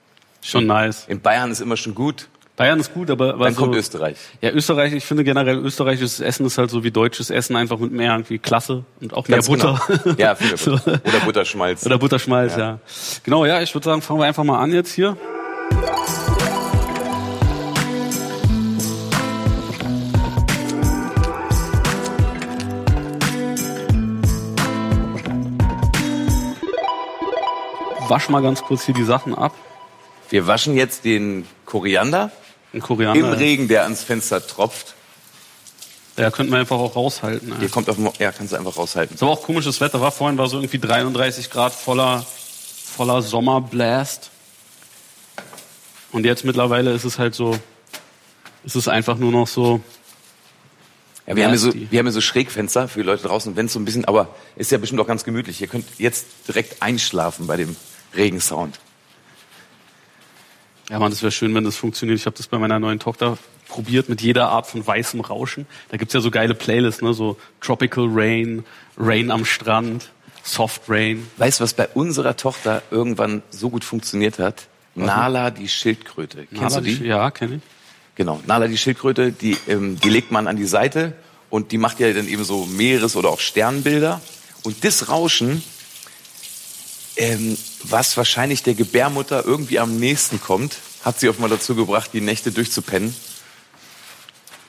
schon 0.41 0.67
nice. 0.67 1.05
in 1.09 1.19
Bayern 1.19 1.51
ist 1.51 1.59
immer 1.59 1.75
schon 1.75 1.95
gut, 1.95 2.29
Bayern 2.59 2.77
ist 2.81 2.93
gut, 2.93 3.09
aber, 3.09 3.35
aber 3.35 3.45
dann 3.45 3.53
so, 3.53 3.61
kommt 3.61 3.75
Österreich. 3.75 4.17
Ja, 4.41 4.51
Österreich, 4.51 4.91
ich 4.91 5.05
finde 5.05 5.23
generell 5.23 5.57
österreichisches 5.57 6.19
Essen 6.19 6.45
ist 6.45 6.57
halt 6.57 6.69
so 6.69 6.83
wie 6.83 6.91
deutsches 6.91 7.29
Essen, 7.29 7.55
einfach 7.55 7.79
mit 7.79 7.93
mehr 7.93 8.11
irgendwie 8.11 8.37
Klasse 8.37 8.83
und 8.99 9.13
auch 9.13 9.29
mehr 9.29 9.37
Ganz 9.37 9.47
Butter. 9.47 9.81
Genau. 9.87 10.15
Ja, 10.17 10.35
viel 10.35 10.47
mehr. 10.47 10.57
Butter. 10.57 11.01
Oder 11.05 11.19
Butterschmalz. 11.21 11.85
Oder 11.85 11.97
Butterschmalz, 11.97 12.57
ja. 12.57 12.79
Genau, 13.23 13.45
ja, 13.45 13.61
ich 13.61 13.73
würde 13.73 13.85
sagen, 13.85 14.01
fangen 14.01 14.19
wir 14.19 14.25
einfach 14.25 14.43
mal 14.43 14.59
an 14.59 14.73
jetzt 14.73 14.91
hier. 14.91 15.15
Wasch 28.09 28.29
mal 28.29 28.41
ganz 28.41 28.61
kurz 28.61 28.85
hier 28.85 28.95
die 28.95 29.03
Sachen 29.03 29.35
ab. 29.35 29.53
Wir 30.29 30.47
waschen 30.47 30.75
jetzt 30.75 31.05
den 31.05 31.47
Koriander 31.65 32.31
Ein 32.73 32.81
Koriander. 32.81 33.19
im 33.19 33.33
Regen, 33.33 33.67
der 33.67 33.83
ans 33.83 34.03
Fenster 34.03 34.45
tropft. 34.45 34.95
Ja, 36.17 36.31
könnten 36.31 36.51
wir 36.51 36.59
einfach 36.59 36.77
auch 36.77 36.95
raushalten. 36.95 37.57
Hier 37.59 37.69
kommt 37.69 37.89
auf 37.89 37.95
dem, 37.95 38.09
ja, 38.19 38.31
kannst 38.31 38.51
du 38.51 38.57
einfach 38.57 38.75
raushalten. 38.75 39.15
Ist 39.15 39.23
aber 39.23 39.31
auch 39.31 39.41
komisches 39.41 39.79
Wetter, 39.79 40.01
war 40.01 40.11
vorhin 40.11 40.37
war 40.37 40.47
so 40.47 40.57
irgendwie 40.57 40.79
33 40.79 41.49
Grad 41.49 41.73
voller, 41.73 42.25
voller 42.95 43.21
Sommerblast. 43.21 44.29
Und 46.11 46.25
jetzt 46.25 46.43
mittlerweile 46.43 46.91
ist 46.91 47.05
es 47.05 47.19
halt 47.19 47.35
so, 47.35 47.57
ist 48.65 48.75
es 48.75 48.87
einfach 48.87 49.17
nur 49.17 49.31
noch 49.31 49.47
so, 49.47 49.79
Ja, 51.25 51.35
wir, 51.35 51.45
haben 51.45 51.51
hier 51.51 51.59
so, 51.59 51.73
wir 51.73 51.99
haben 51.99 52.05
hier 52.07 52.11
so 52.11 52.21
Schrägfenster 52.21 52.89
für 52.89 52.99
die 52.99 53.05
Leute 53.05 53.23
draußen, 53.23 53.55
wenn 53.55 53.67
es 53.67 53.73
so 53.73 53.79
ein 53.79 53.85
bisschen, 53.85 54.03
aber 54.05 54.27
ist 54.57 54.71
ja 54.71 54.77
bestimmt 54.77 54.99
auch 54.99 55.07
ganz 55.07 55.23
gemütlich. 55.23 55.61
Ihr 55.61 55.67
könnt 55.67 55.85
jetzt 55.99 56.25
direkt 56.47 56.81
einschlafen 56.81 57.47
bei 57.47 57.55
dem 57.55 57.77
Regensound. 58.15 58.79
ja 60.89 60.99
man, 60.99 61.11
das 61.11 61.21
wäre 61.21 61.31
schön, 61.31 61.53
wenn 61.55 61.63
das 61.63 61.75
funktioniert. 61.75 62.19
Ich 62.19 62.25
habe 62.25 62.35
das 62.35 62.47
bei 62.47 62.57
meiner 62.57 62.79
neuen 62.79 62.99
Tochter 62.99 63.37
probiert 63.67 64.09
mit 64.09 64.21
jeder 64.21 64.49
Art 64.49 64.67
von 64.67 64.85
weißem 64.85 65.21
Rauschen. 65.21 65.67
Da 65.89 65.97
gibt's 65.97 66.13
ja 66.13 66.19
so 66.19 66.31
geile 66.31 66.55
Playlists, 66.55 67.01
ne, 67.01 67.13
so 67.13 67.37
Tropical 67.61 68.07
Rain, 68.09 68.65
Rain 68.97 69.31
am 69.31 69.45
Strand, 69.45 70.09
Soft 70.43 70.83
Rain. 70.89 71.27
Weißt 71.37 71.59
du, 71.59 71.63
was 71.63 71.73
bei 71.73 71.87
unserer 71.89 72.35
Tochter 72.35 72.81
irgendwann 72.91 73.43
so 73.51 73.69
gut 73.69 73.83
funktioniert 73.83 74.39
hat? 74.39 74.67
Nala, 74.95 75.51
die 75.51 75.69
Schildkröte. 75.69 76.47
Kennst 76.53 76.77
du 76.77 76.81
die? 76.81 77.05
Ja, 77.05 77.31
kenne 77.31 77.55
ich. 77.55 77.61
Genau, 78.15 78.41
Nala, 78.45 78.67
die 78.67 78.77
Schildkröte, 78.77 79.31
die, 79.31 79.55
ähm, 79.67 79.97
die 79.99 80.09
legt 80.09 80.31
man 80.31 80.47
an 80.47 80.57
die 80.57 80.65
Seite 80.65 81.13
und 81.49 81.71
die 81.71 81.77
macht 81.77 81.99
ja 81.99 82.11
dann 82.11 82.27
eben 82.27 82.43
so 82.43 82.65
Meeres- 82.65 83.15
oder 83.15 83.29
auch 83.29 83.39
Sternbilder. 83.39 84.19
Und 84.63 84.83
das 84.83 85.07
Rauschen 85.09 85.63
ähm, 87.15 87.57
was 87.83 88.17
wahrscheinlich 88.17 88.63
der 88.63 88.73
Gebärmutter 88.73 89.45
irgendwie 89.45 89.79
am 89.79 89.97
nächsten 89.97 90.41
kommt, 90.41 90.77
hat 91.03 91.19
sie 91.19 91.29
offenbar 91.29 91.49
dazu 91.49 91.75
gebracht, 91.75 92.11
die 92.13 92.21
Nächte 92.21 92.51
durchzupennen. 92.51 93.15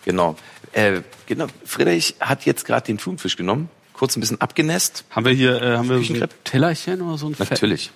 Genau. 0.04 0.36
Äh, 0.72 1.02
genau. 1.26 1.46
Friedrich 1.64 2.16
hat 2.20 2.46
jetzt 2.46 2.64
gerade 2.64 2.86
den 2.86 2.98
Thunfisch 2.98 3.36
genommen, 3.36 3.68
kurz 3.92 4.16
ein 4.16 4.20
bisschen 4.20 4.40
abgenässt. 4.40 5.04
Haben 5.10 5.26
wir 5.26 5.32
hier, 5.32 5.60
äh, 5.60 5.76
haben 5.76 5.88
wir 5.88 6.02
so 6.02 6.14
ein? 6.14 6.28
Tellerchen 6.44 7.02
oder 7.02 7.18
so 7.18 7.26
ein 7.26 7.34
Fett? 7.34 7.50
Natürlich. 7.50 7.90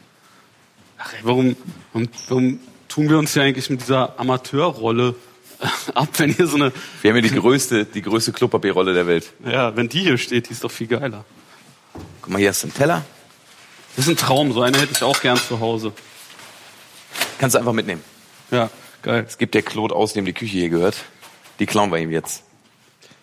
Ach, 0.98 1.12
ey, 1.12 1.18
warum, 1.22 1.56
warum, 1.92 2.08
warum 2.28 2.60
tun 2.88 3.08
wir 3.08 3.18
uns 3.18 3.32
hier 3.32 3.42
eigentlich 3.42 3.70
mit 3.70 3.80
dieser 3.80 4.18
Amateurrolle 4.18 5.14
ab, 5.94 6.08
wenn 6.18 6.32
hier 6.32 6.46
so 6.46 6.56
eine, 6.56 6.72
Wir 7.02 7.10
haben 7.10 7.20
hier 7.20 7.30
die 7.30 7.38
größte, 7.38 7.84
die 7.84 8.02
größte 8.02 8.32
Klopapierrolle 8.32 8.94
der 8.94 9.06
Welt. 9.06 9.32
ja, 9.44 9.74
wenn 9.76 9.88
die 9.88 10.00
hier 10.00 10.18
steht, 10.18 10.48
die 10.48 10.52
ist 10.52 10.64
doch 10.64 10.70
viel 10.70 10.86
geiler. 10.86 11.24
Guck 12.22 12.32
mal, 12.32 12.38
hier 12.38 12.52
du 12.52 12.62
einen 12.64 12.74
Teller. 12.74 13.04
Das 13.96 14.06
ist 14.06 14.10
ein 14.10 14.16
Traum, 14.16 14.52
so 14.52 14.62
eine 14.62 14.78
hätte 14.78 14.92
ich 14.92 15.02
auch 15.02 15.20
gern 15.20 15.36
zu 15.36 15.60
Hause. 15.60 15.92
Kannst 17.38 17.54
du 17.54 17.58
einfach 17.58 17.72
mitnehmen. 17.72 18.02
Ja, 18.50 18.70
geil. 19.02 19.24
Es 19.28 19.38
gibt 19.38 19.54
der 19.54 19.62
Claude 19.62 19.94
aus, 19.94 20.12
dem 20.12 20.24
die 20.24 20.32
Küche 20.32 20.58
hier 20.58 20.68
gehört. 20.68 20.96
Die 21.58 21.66
klauen 21.66 21.92
wir 21.92 21.98
ihm 21.98 22.10
jetzt. 22.10 22.42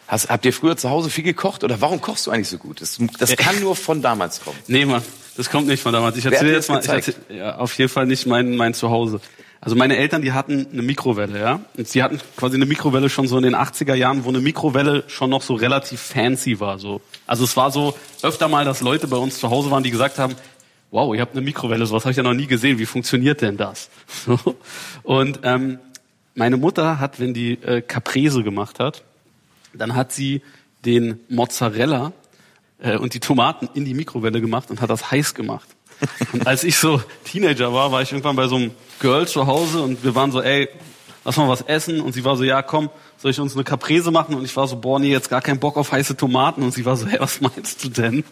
Hast, 0.07 0.29
habt 0.29 0.45
ihr 0.45 0.53
früher 0.53 0.75
zu 0.75 0.89
Hause 0.89 1.09
viel 1.09 1.23
gekocht 1.23 1.63
oder 1.63 1.79
warum 1.79 2.01
kochst 2.01 2.27
du 2.27 2.31
eigentlich 2.31 2.49
so 2.49 2.57
gut? 2.57 2.81
Das, 2.81 2.99
das 3.17 3.35
kann 3.37 3.59
nur 3.61 3.75
von 3.75 4.01
damals 4.01 4.41
kommen. 4.41 4.57
Nee, 4.67 4.85
Mann, 4.85 5.01
das 5.37 5.49
kommt 5.49 5.67
nicht 5.67 5.81
von 5.81 5.93
damals. 5.93 6.17
Ich 6.17 6.25
erzähle 6.25 6.49
dir 6.49 6.55
jetzt 6.57 6.69
mal, 6.69 6.81
ich 6.81 6.89
erzähl, 6.89 7.15
ja, 7.29 7.57
auf 7.57 7.77
jeden 7.77 7.89
Fall 7.89 8.05
nicht 8.05 8.25
mein, 8.25 8.55
mein 8.55 8.73
Zuhause. 8.73 9.21
Also 9.63 9.75
meine 9.75 9.95
Eltern, 9.95 10.23
die 10.23 10.31
hatten 10.31 10.67
eine 10.73 10.81
Mikrowelle, 10.81 11.39
ja. 11.39 11.59
Und 11.77 11.87
sie 11.87 12.01
hatten 12.01 12.19
quasi 12.35 12.55
eine 12.55 12.65
Mikrowelle 12.65 13.09
schon 13.09 13.27
so 13.27 13.37
in 13.37 13.43
den 13.43 13.55
80er 13.55 13.93
Jahren, 13.93 14.25
wo 14.25 14.29
eine 14.29 14.41
Mikrowelle 14.41 15.03
schon 15.07 15.29
noch 15.29 15.43
so 15.43 15.53
relativ 15.53 16.01
fancy 16.01 16.59
war, 16.59 16.79
so. 16.79 16.99
Also 17.27 17.43
es 17.43 17.55
war 17.55 17.69
so 17.71 17.95
öfter 18.23 18.47
mal, 18.47 18.65
dass 18.65 18.81
Leute 18.81 19.07
bei 19.07 19.17
uns 19.17 19.39
zu 19.39 19.51
Hause 19.51 19.69
waren, 19.69 19.83
die 19.83 19.91
gesagt 19.91 20.17
haben, 20.17 20.35
wow, 20.91 21.15
ihr 21.15 21.21
habt 21.21 21.33
eine 21.33 21.41
Mikrowelle, 21.41 21.85
sowas 21.85 22.03
habe 22.03 22.11
ich 22.11 22.17
ja 22.17 22.23
noch 22.23 22.33
nie 22.33 22.47
gesehen, 22.47 22.77
wie 22.77 22.85
funktioniert 22.85 23.41
denn 23.41 23.57
das? 23.57 23.89
So. 24.25 24.37
Und 25.03 25.39
ähm, 25.43 25.79
meine 26.35 26.57
Mutter 26.57 26.99
hat, 26.99 27.19
wenn 27.19 27.33
die 27.33 27.53
äh, 27.53 27.81
Caprese 27.81 28.43
gemacht 28.43 28.79
hat, 28.79 29.03
dann 29.73 29.95
hat 29.95 30.11
sie 30.11 30.41
den 30.85 31.19
Mozzarella 31.29 32.11
äh, 32.79 32.97
und 32.97 33.13
die 33.13 33.19
Tomaten 33.19 33.69
in 33.73 33.85
die 33.85 33.93
Mikrowelle 33.93 34.41
gemacht 34.41 34.69
und 34.69 34.81
hat 34.81 34.89
das 34.89 35.11
heiß 35.11 35.33
gemacht. 35.33 35.69
Und 36.33 36.47
als 36.47 36.63
ich 36.63 36.77
so 36.77 37.01
Teenager 37.23 37.73
war, 37.73 37.91
war 37.91 38.01
ich 38.01 38.11
irgendwann 38.11 38.35
bei 38.35 38.47
so 38.47 38.55
einem 38.55 38.71
Girl 38.99 39.27
zu 39.27 39.47
Hause 39.47 39.81
und 39.81 40.03
wir 40.03 40.15
waren 40.15 40.31
so, 40.31 40.41
ey, 40.41 40.67
lass 41.23 41.37
mal 41.37 41.47
was 41.47 41.61
essen. 41.61 42.01
Und 42.01 42.13
sie 42.13 42.23
war 42.23 42.35
so, 42.37 42.43
ja, 42.43 42.61
komm, 42.61 42.89
soll 43.17 43.31
ich 43.31 43.39
uns 43.39 43.55
eine 43.55 43.63
Caprese 43.63 44.11
machen? 44.11 44.35
Und 44.35 44.45
ich 44.45 44.55
war 44.55 44.67
so, 44.67 44.75
boah, 44.75 44.99
nee, 44.99 45.11
jetzt 45.11 45.29
gar 45.29 45.41
keinen 45.41 45.59
Bock 45.59 45.77
auf 45.77 45.91
heiße 45.91 46.17
Tomaten. 46.17 46.63
Und 46.63 46.73
sie 46.73 46.85
war 46.85 46.97
so, 46.97 47.07
hey, 47.07 47.19
was 47.19 47.41
meinst 47.41 47.83
du 47.83 47.89
denn? 47.89 48.23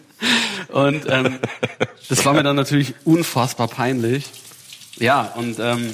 Und 0.68 1.04
ähm, 1.08 1.38
das 2.08 2.24
war 2.24 2.32
mir 2.32 2.42
dann 2.42 2.56
natürlich 2.56 2.94
unfassbar 3.04 3.68
peinlich. 3.68 4.30
Ja, 4.98 5.32
und 5.36 5.58
ähm, 5.58 5.90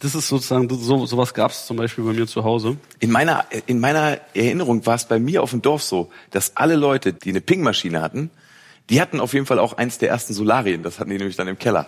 das 0.00 0.14
ist 0.14 0.28
sozusagen, 0.28 0.68
so, 0.70 1.04
sowas 1.04 1.34
gab 1.34 1.50
es 1.50 1.66
zum 1.66 1.76
Beispiel 1.76 2.04
bei 2.04 2.12
mir 2.12 2.26
zu 2.26 2.42
Hause. 2.42 2.78
In 3.00 3.10
meiner, 3.10 3.44
in 3.66 3.80
meiner 3.80 4.18
Erinnerung 4.34 4.84
war 4.86 4.94
es 4.94 5.04
bei 5.04 5.18
mir 5.18 5.42
auf 5.42 5.50
dem 5.50 5.62
Dorf 5.62 5.82
so, 5.82 6.10
dass 6.30 6.56
alle 6.56 6.76
Leute, 6.76 7.12
die 7.12 7.30
eine 7.30 7.40
Ping-Maschine 7.40 8.00
hatten, 8.00 8.30
die 8.88 9.00
hatten 9.00 9.20
auf 9.20 9.34
jeden 9.34 9.46
Fall 9.46 9.58
auch 9.58 9.74
eins 9.74 9.98
der 9.98 10.08
ersten 10.08 10.32
Solarien. 10.32 10.82
Das 10.82 10.98
hatten 10.98 11.10
die 11.10 11.18
nämlich 11.18 11.36
dann 11.36 11.48
im 11.48 11.58
Keller. 11.58 11.86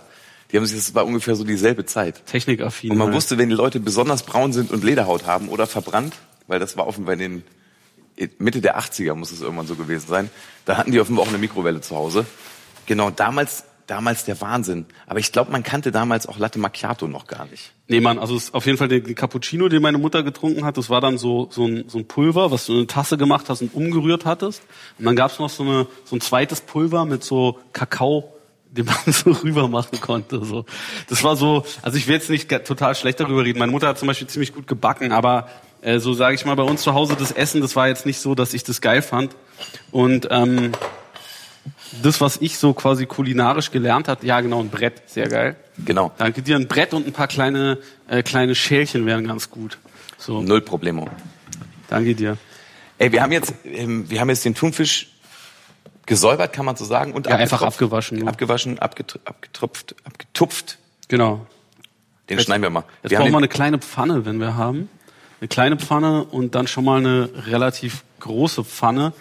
Die 0.52 0.58
haben 0.58 0.66
sich, 0.66 0.76
das 0.76 0.94
war 0.94 1.06
ungefähr 1.06 1.34
so 1.34 1.44
dieselbe 1.44 1.86
Zeit. 1.86 2.26
Technikaffin. 2.26 2.90
Und 2.90 2.98
man 2.98 3.06
halt. 3.08 3.16
wusste, 3.16 3.38
wenn 3.38 3.48
die 3.48 3.54
Leute 3.54 3.80
besonders 3.80 4.22
braun 4.22 4.52
sind 4.52 4.70
und 4.70 4.84
Lederhaut 4.84 5.26
haben 5.26 5.48
oder 5.48 5.66
verbrannt, 5.66 6.14
weil 6.46 6.58
das 6.58 6.76
war 6.76 6.86
offenbar 6.86 7.14
in 7.14 7.18
den 7.18 7.42
Mitte 8.38 8.60
der 8.60 8.78
80er 8.78 9.14
muss 9.14 9.32
es 9.32 9.40
irgendwann 9.40 9.66
so 9.66 9.74
gewesen 9.74 10.06
sein, 10.06 10.30
da 10.66 10.76
hatten 10.76 10.92
die 10.92 11.00
offenbar 11.00 11.24
auch 11.24 11.28
eine 11.28 11.38
Mikrowelle 11.38 11.80
zu 11.80 11.96
Hause. 11.96 12.26
Genau, 12.84 13.10
damals, 13.10 13.64
damals 13.86 14.24
der 14.24 14.40
Wahnsinn. 14.42 14.86
Aber 15.06 15.18
ich 15.18 15.32
glaube, 15.32 15.50
man 15.50 15.62
kannte 15.62 15.90
damals 15.90 16.26
auch 16.26 16.38
Latte 16.38 16.58
Macchiato 16.58 17.08
noch 17.08 17.26
gar 17.26 17.46
nicht. 17.46 17.72
Nee, 17.88 18.00
Mann, 18.00 18.18
also 18.18 18.36
es 18.36 18.44
ist 18.44 18.54
auf 18.54 18.66
jeden 18.66 18.78
Fall 18.78 18.88
der 18.88 19.00
Cappuccino, 19.00 19.68
den 19.68 19.82
meine 19.82 19.98
Mutter 19.98 20.22
getrunken 20.22 20.64
hat, 20.64 20.76
das 20.76 20.90
war 20.90 21.00
dann 21.00 21.18
so, 21.18 21.48
so, 21.50 21.66
ein, 21.66 21.84
so 21.88 21.98
ein 21.98 22.06
Pulver, 22.06 22.50
was 22.50 22.66
du 22.66 22.72
in 22.72 22.78
eine 22.78 22.86
Tasse 22.86 23.16
gemacht 23.16 23.48
hast 23.48 23.62
und 23.62 23.74
umgerührt 23.74 24.24
hattest. 24.24 24.62
Und 24.98 25.06
dann 25.06 25.16
gab's 25.16 25.38
noch 25.38 25.50
so, 25.50 25.62
eine, 25.62 25.86
so 26.04 26.16
ein 26.16 26.20
zweites 26.20 26.60
Pulver 26.60 27.06
mit 27.06 27.24
so 27.24 27.58
Kakao, 27.72 28.34
den 28.72 28.86
man 28.86 28.96
so 29.12 29.30
rüber 29.44 29.68
machen 29.68 30.00
konnte. 30.00 30.44
So. 30.44 30.64
Das 31.08 31.22
war 31.22 31.36
so, 31.36 31.64
also 31.82 31.98
ich 31.98 32.06
will 32.06 32.14
jetzt 32.14 32.30
nicht 32.30 32.48
total 32.64 32.94
schlecht 32.94 33.20
darüber 33.20 33.44
reden. 33.44 33.58
Meine 33.58 33.72
Mutter 33.72 33.88
hat 33.88 33.98
zum 33.98 34.08
Beispiel 34.08 34.26
ziemlich 34.26 34.54
gut 34.54 34.66
gebacken, 34.66 35.12
aber 35.12 35.48
äh, 35.82 35.98
so 35.98 36.14
sage 36.14 36.34
ich 36.34 36.44
mal, 36.44 36.56
bei 36.56 36.62
uns 36.62 36.82
zu 36.82 36.94
Hause 36.94 37.16
das 37.18 37.32
Essen, 37.32 37.60
das 37.60 37.76
war 37.76 37.88
jetzt 37.88 38.06
nicht 38.06 38.18
so, 38.18 38.34
dass 38.34 38.54
ich 38.54 38.64
das 38.64 38.80
geil 38.80 39.02
fand. 39.02 39.36
Und 39.90 40.28
ähm, 40.30 40.72
das, 42.02 42.20
was 42.20 42.38
ich 42.38 42.56
so 42.58 42.72
quasi 42.72 43.06
kulinarisch 43.06 43.70
gelernt 43.70 44.08
hat, 44.08 44.24
ja 44.24 44.40
genau, 44.40 44.60
ein 44.60 44.70
Brett, 44.70 45.02
sehr 45.06 45.28
geil. 45.28 45.56
Genau. 45.84 46.12
Danke 46.16 46.42
dir. 46.42 46.56
Ein 46.56 46.66
Brett 46.66 46.94
und 46.94 47.06
ein 47.06 47.12
paar 47.12 47.28
kleine, 47.28 47.78
äh, 48.08 48.22
kleine 48.22 48.54
Schälchen 48.54 49.04
wären 49.04 49.26
ganz 49.26 49.50
gut. 49.50 49.78
So, 50.16 50.40
Null 50.40 50.62
Problemo. 50.62 51.08
danke 51.88 52.14
dir. 52.14 52.38
Ey, 52.98 53.12
wir 53.12 53.22
haben 53.22 53.32
jetzt, 53.32 53.52
ähm, 53.64 54.08
wir 54.08 54.20
haben 54.20 54.28
jetzt 54.28 54.44
den 54.44 54.54
Thunfisch 54.54 55.11
gesäubert, 56.06 56.52
kann 56.52 56.64
man 56.66 56.76
so 56.76 56.84
sagen, 56.84 57.12
und 57.12 57.26
Ja, 57.26 57.36
einfach 57.36 57.62
abgewaschen, 57.62 58.26
abgewaschen, 58.26 58.78
abgetr 58.78 59.18
abgetropft, 59.24 59.94
abgetupft. 60.04 60.78
Genau. 61.08 61.46
Den 62.28 62.40
schneiden 62.40 62.62
wir 62.62 62.70
mal. 62.70 62.84
Jetzt 63.02 63.10
wir 63.10 63.18
brauchen 63.18 63.32
wir 63.32 63.38
eine 63.38 63.48
kleine 63.48 63.78
Pfanne, 63.78 64.24
wenn 64.24 64.38
wir 64.38 64.56
haben. 64.56 64.88
Eine 65.40 65.48
kleine 65.48 65.76
Pfanne 65.76 66.24
und 66.24 66.54
dann 66.54 66.66
schon 66.66 66.84
mal 66.84 66.98
eine 66.98 67.28
relativ 67.46 68.04
große 68.20 68.64
Pfanne. 68.64 69.12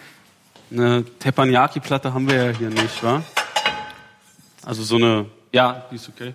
Eine 0.70 1.04
Teppanyaki-Platte 1.18 2.14
haben 2.14 2.28
wir 2.30 2.46
ja 2.46 2.56
hier 2.56 2.70
nicht, 2.70 3.02
wa? 3.02 3.22
Also 4.64 4.84
so 4.84 4.96
eine, 4.96 5.26
ja, 5.52 5.84
die 5.90 5.96
ist 5.96 6.08
okay. 6.08 6.34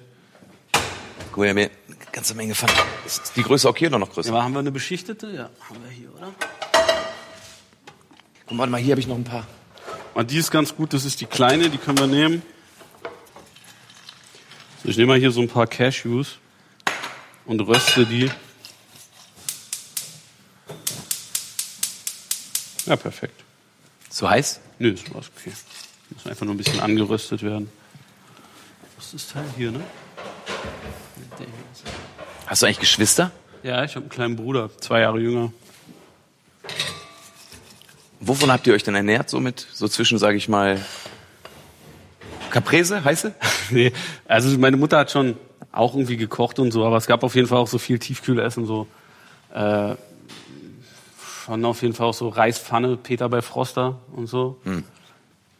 Guck 1.32 1.38
mal, 1.38 1.44
wir 1.44 1.50
haben 1.50 1.58
hier 1.58 1.70
eine 1.88 2.12
ganze 2.12 2.36
Menge 2.36 2.54
Pfanne. 2.54 2.74
Ist 3.06 3.32
die 3.36 3.44
Größe 3.44 3.68
okay 3.68 3.88
oder 3.88 4.00
noch 4.00 4.12
größer? 4.12 4.30
Ja, 4.30 4.36
aber 4.36 4.44
haben 4.44 4.54
wir 4.54 4.60
eine 4.60 4.72
beschichtete? 4.72 5.27
Ja, 5.27 5.50
haben 5.70 5.82
wir 5.84 5.89
hier, 5.89 6.13
oder? 6.13 6.27
Guck 8.46 8.58
mal, 8.58 8.75
hier 8.77 8.92
habe 8.92 9.00
ich 9.00 9.08
noch 9.08 9.16
ein 9.16 9.24
paar. 9.24 9.48
Und 10.18 10.32
die 10.32 10.38
ist 10.38 10.50
ganz 10.50 10.76
gut, 10.76 10.94
das 10.94 11.06
ist 11.06 11.22
die 11.22 11.28
kleine, 11.28 11.70
die 11.70 11.78
können 11.78 12.00
wir 12.00 12.08
nehmen. 12.08 12.42
So, 14.82 14.90
ich 14.90 14.98
nehme 14.98 15.10
mal 15.14 15.20
hier 15.20 15.30
so 15.30 15.42
ein 15.42 15.48
paar 15.48 15.68
Cashews 15.68 16.40
und 17.46 17.62
röste 17.62 18.04
die. 18.04 18.32
Ja, 22.88 22.96
perfekt. 22.96 23.44
Zu 24.10 24.28
heiß? 24.28 24.60
Nö, 24.80 24.90
ist 24.90 25.14
was 25.14 25.30
okay. 25.38 25.54
Muss 26.10 26.26
einfach 26.26 26.48
nur 26.48 26.56
ein 26.56 26.58
bisschen 26.58 26.80
angeröstet 26.80 27.44
werden. 27.44 27.70
Was 28.96 29.14
ist 29.14 29.14
das 29.14 29.28
Teil 29.34 29.46
hier, 29.56 29.72
ne? 29.72 29.84
Hast 32.48 32.64
du 32.64 32.66
eigentlich 32.66 32.80
Geschwister? 32.80 33.32
Ja, 33.62 33.84
ich 33.84 33.92
habe 33.92 34.06
einen 34.06 34.10
kleinen 34.10 34.36
Bruder, 34.36 34.76
zwei 34.80 35.02
Jahre 35.02 35.20
jünger. 35.20 35.54
Wovon 38.28 38.52
habt 38.52 38.68
ihr 38.68 38.74
euch 38.74 38.84
denn 38.84 38.94
ernährt, 38.94 39.30
so 39.30 39.40
mit, 39.40 39.66
so 39.72 39.88
zwischen, 39.88 40.18
sage 40.18 40.36
ich 40.36 40.50
mal, 40.50 40.84
Caprese, 42.50 43.04
heiße? 43.04 43.34
nee, 43.70 43.94
also 44.28 44.58
meine 44.58 44.76
Mutter 44.76 44.98
hat 44.98 45.12
schon 45.12 45.38
auch 45.72 45.94
irgendwie 45.94 46.18
gekocht 46.18 46.60
und 46.60 46.72
so, 46.72 46.86
aber 46.86 46.98
es 46.98 47.08
gab 47.08 47.24
auf 47.24 47.36
jeden 47.36 47.48
Fall 47.48 47.60
auch 47.60 47.68
so 47.68 47.78
viel 47.78 48.00
Tiefkühlessen, 48.00 48.66
so 48.66 48.88
äh, 49.54 49.96
schon 51.46 51.64
auf 51.64 51.82
jeden 51.82 51.94
Fall 51.94 52.08
auch 52.08 52.14
so 52.14 52.28
Reispfanne, 52.28 52.98
Peter 52.98 53.30
bei 53.30 53.42
Froster 53.42 54.00
und 54.12 54.28
so. 54.28 54.60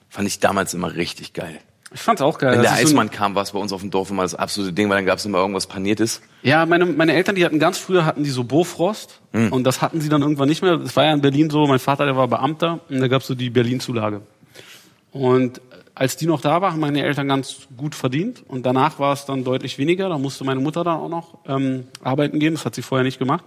Fand 0.10 0.28
ich 0.28 0.40
damals 0.42 0.74
immer 0.74 0.94
richtig 0.96 1.32
geil. 1.32 1.60
Ich 1.94 2.02
fand's 2.02 2.22
auch 2.22 2.38
geil. 2.38 2.54
Wenn 2.54 2.62
der 2.64 2.72
ist 2.74 2.82
so 2.82 2.88
Eismann 2.88 3.10
kam, 3.10 3.34
war 3.36 3.44
es 3.44 3.52
bei 3.52 3.60
uns 3.60 3.72
auf 3.72 3.82
dem 3.82 3.92
Dorf 3.92 4.12
immer 4.12 4.24
das 4.24 4.36
absolute 4.36 4.74
Ding, 4.74 4.90
weil 4.90 4.98
dann 4.98 5.06
gab 5.06 5.20
es 5.20 5.26
immer 5.26 5.38
irgendwas 5.38 5.68
Paniertes. 5.68 6.22
Ja, 6.44 6.66
meine, 6.66 6.86
meine 6.86 7.14
Eltern, 7.14 7.36
die 7.36 7.46
hatten 7.46 7.60
ganz 7.60 7.78
früher 7.78 8.06
hatten 8.06 8.24
die 8.24 8.30
so 8.30 8.44
Bofrost 8.44 9.22
und 9.32 9.64
das 9.64 9.82
hatten 9.82 10.02
sie 10.02 10.10
dann 10.10 10.22
irgendwann 10.22 10.50
nicht 10.50 10.62
mehr. 10.62 10.78
Das 10.78 10.96
war 10.96 11.06
ja 11.06 11.14
in 11.14 11.22
Berlin 11.22 11.50
so, 11.50 11.66
mein 11.66 11.80
Vater, 11.80 12.06
der 12.06 12.18
war 12.18 12.28
Beamter 12.28 12.82
und 12.90 13.00
da 13.00 13.08
gab's 13.08 13.28
so 13.28 13.36
die 13.36 13.50
Berlin-Zulage. 13.50 14.22
Und 15.12 15.62
als 15.96 16.18
die 16.18 16.28
noch 16.28 16.42
da 16.42 16.62
war, 16.62 16.74
haben 16.74 16.80
meine 16.80 17.04
Eltern 17.04 17.28
ganz 17.28 17.68
gut 17.76 17.96
verdient 17.96 18.44
und 18.48 18.66
danach 18.66 19.00
war 19.00 19.14
es 19.14 19.26
dann 19.26 19.44
deutlich 19.44 19.78
weniger. 19.78 20.10
Da 20.10 20.18
musste 20.18 20.44
meine 20.44 20.60
Mutter 20.60 20.84
dann 20.84 20.98
auch 20.98 21.10
noch 21.10 21.40
ähm, 21.48 21.86
arbeiten 22.04 22.40
gehen, 22.40 22.54
das 22.54 22.66
hat 22.66 22.76
sie 22.76 22.82
vorher 22.82 23.04
nicht 23.04 23.18
gemacht. 23.18 23.44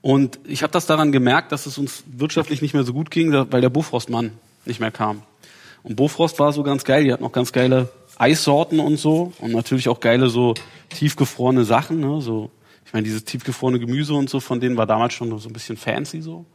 Und 0.00 0.38
ich 0.44 0.62
habe 0.62 0.72
das 0.72 0.86
daran 0.86 1.10
gemerkt, 1.10 1.50
dass 1.50 1.66
es 1.66 1.76
uns 1.76 2.04
wirtschaftlich 2.06 2.62
nicht 2.62 2.74
mehr 2.74 2.84
so 2.84 2.92
gut 2.92 3.10
ging, 3.10 3.32
weil 3.32 3.60
der 3.60 3.70
Bofrostmann 3.70 4.32
nicht 4.64 4.78
mehr 4.78 4.92
kam. 4.92 5.22
Und 5.82 5.96
Bofrost 5.96 6.38
war 6.38 6.52
so 6.52 6.62
ganz 6.62 6.84
geil, 6.84 7.04
die 7.04 7.12
hatten 7.12 7.22
noch 7.22 7.32
ganz 7.32 7.52
geile 7.52 7.88
Eissorten 8.16 8.80
und 8.80 8.98
so 8.98 9.32
und 9.40 9.52
natürlich 9.52 9.88
auch 9.88 10.00
geile 10.00 10.28
so 10.28 10.54
tiefgefrorene 10.90 11.64
Sachen, 11.64 12.00
ne? 12.00 12.20
so 12.20 12.50
ich 12.84 12.92
meine 12.92 13.04
dieses 13.04 13.24
tiefgefrorene 13.24 13.78
Gemüse 13.78 14.14
und 14.14 14.30
so 14.30 14.40
von 14.40 14.60
denen 14.60 14.76
war 14.76 14.86
damals 14.86 15.12
schon 15.14 15.36
so 15.38 15.48
ein 15.48 15.52
bisschen 15.52 15.76
fancy 15.76 16.22
so. 16.22 16.46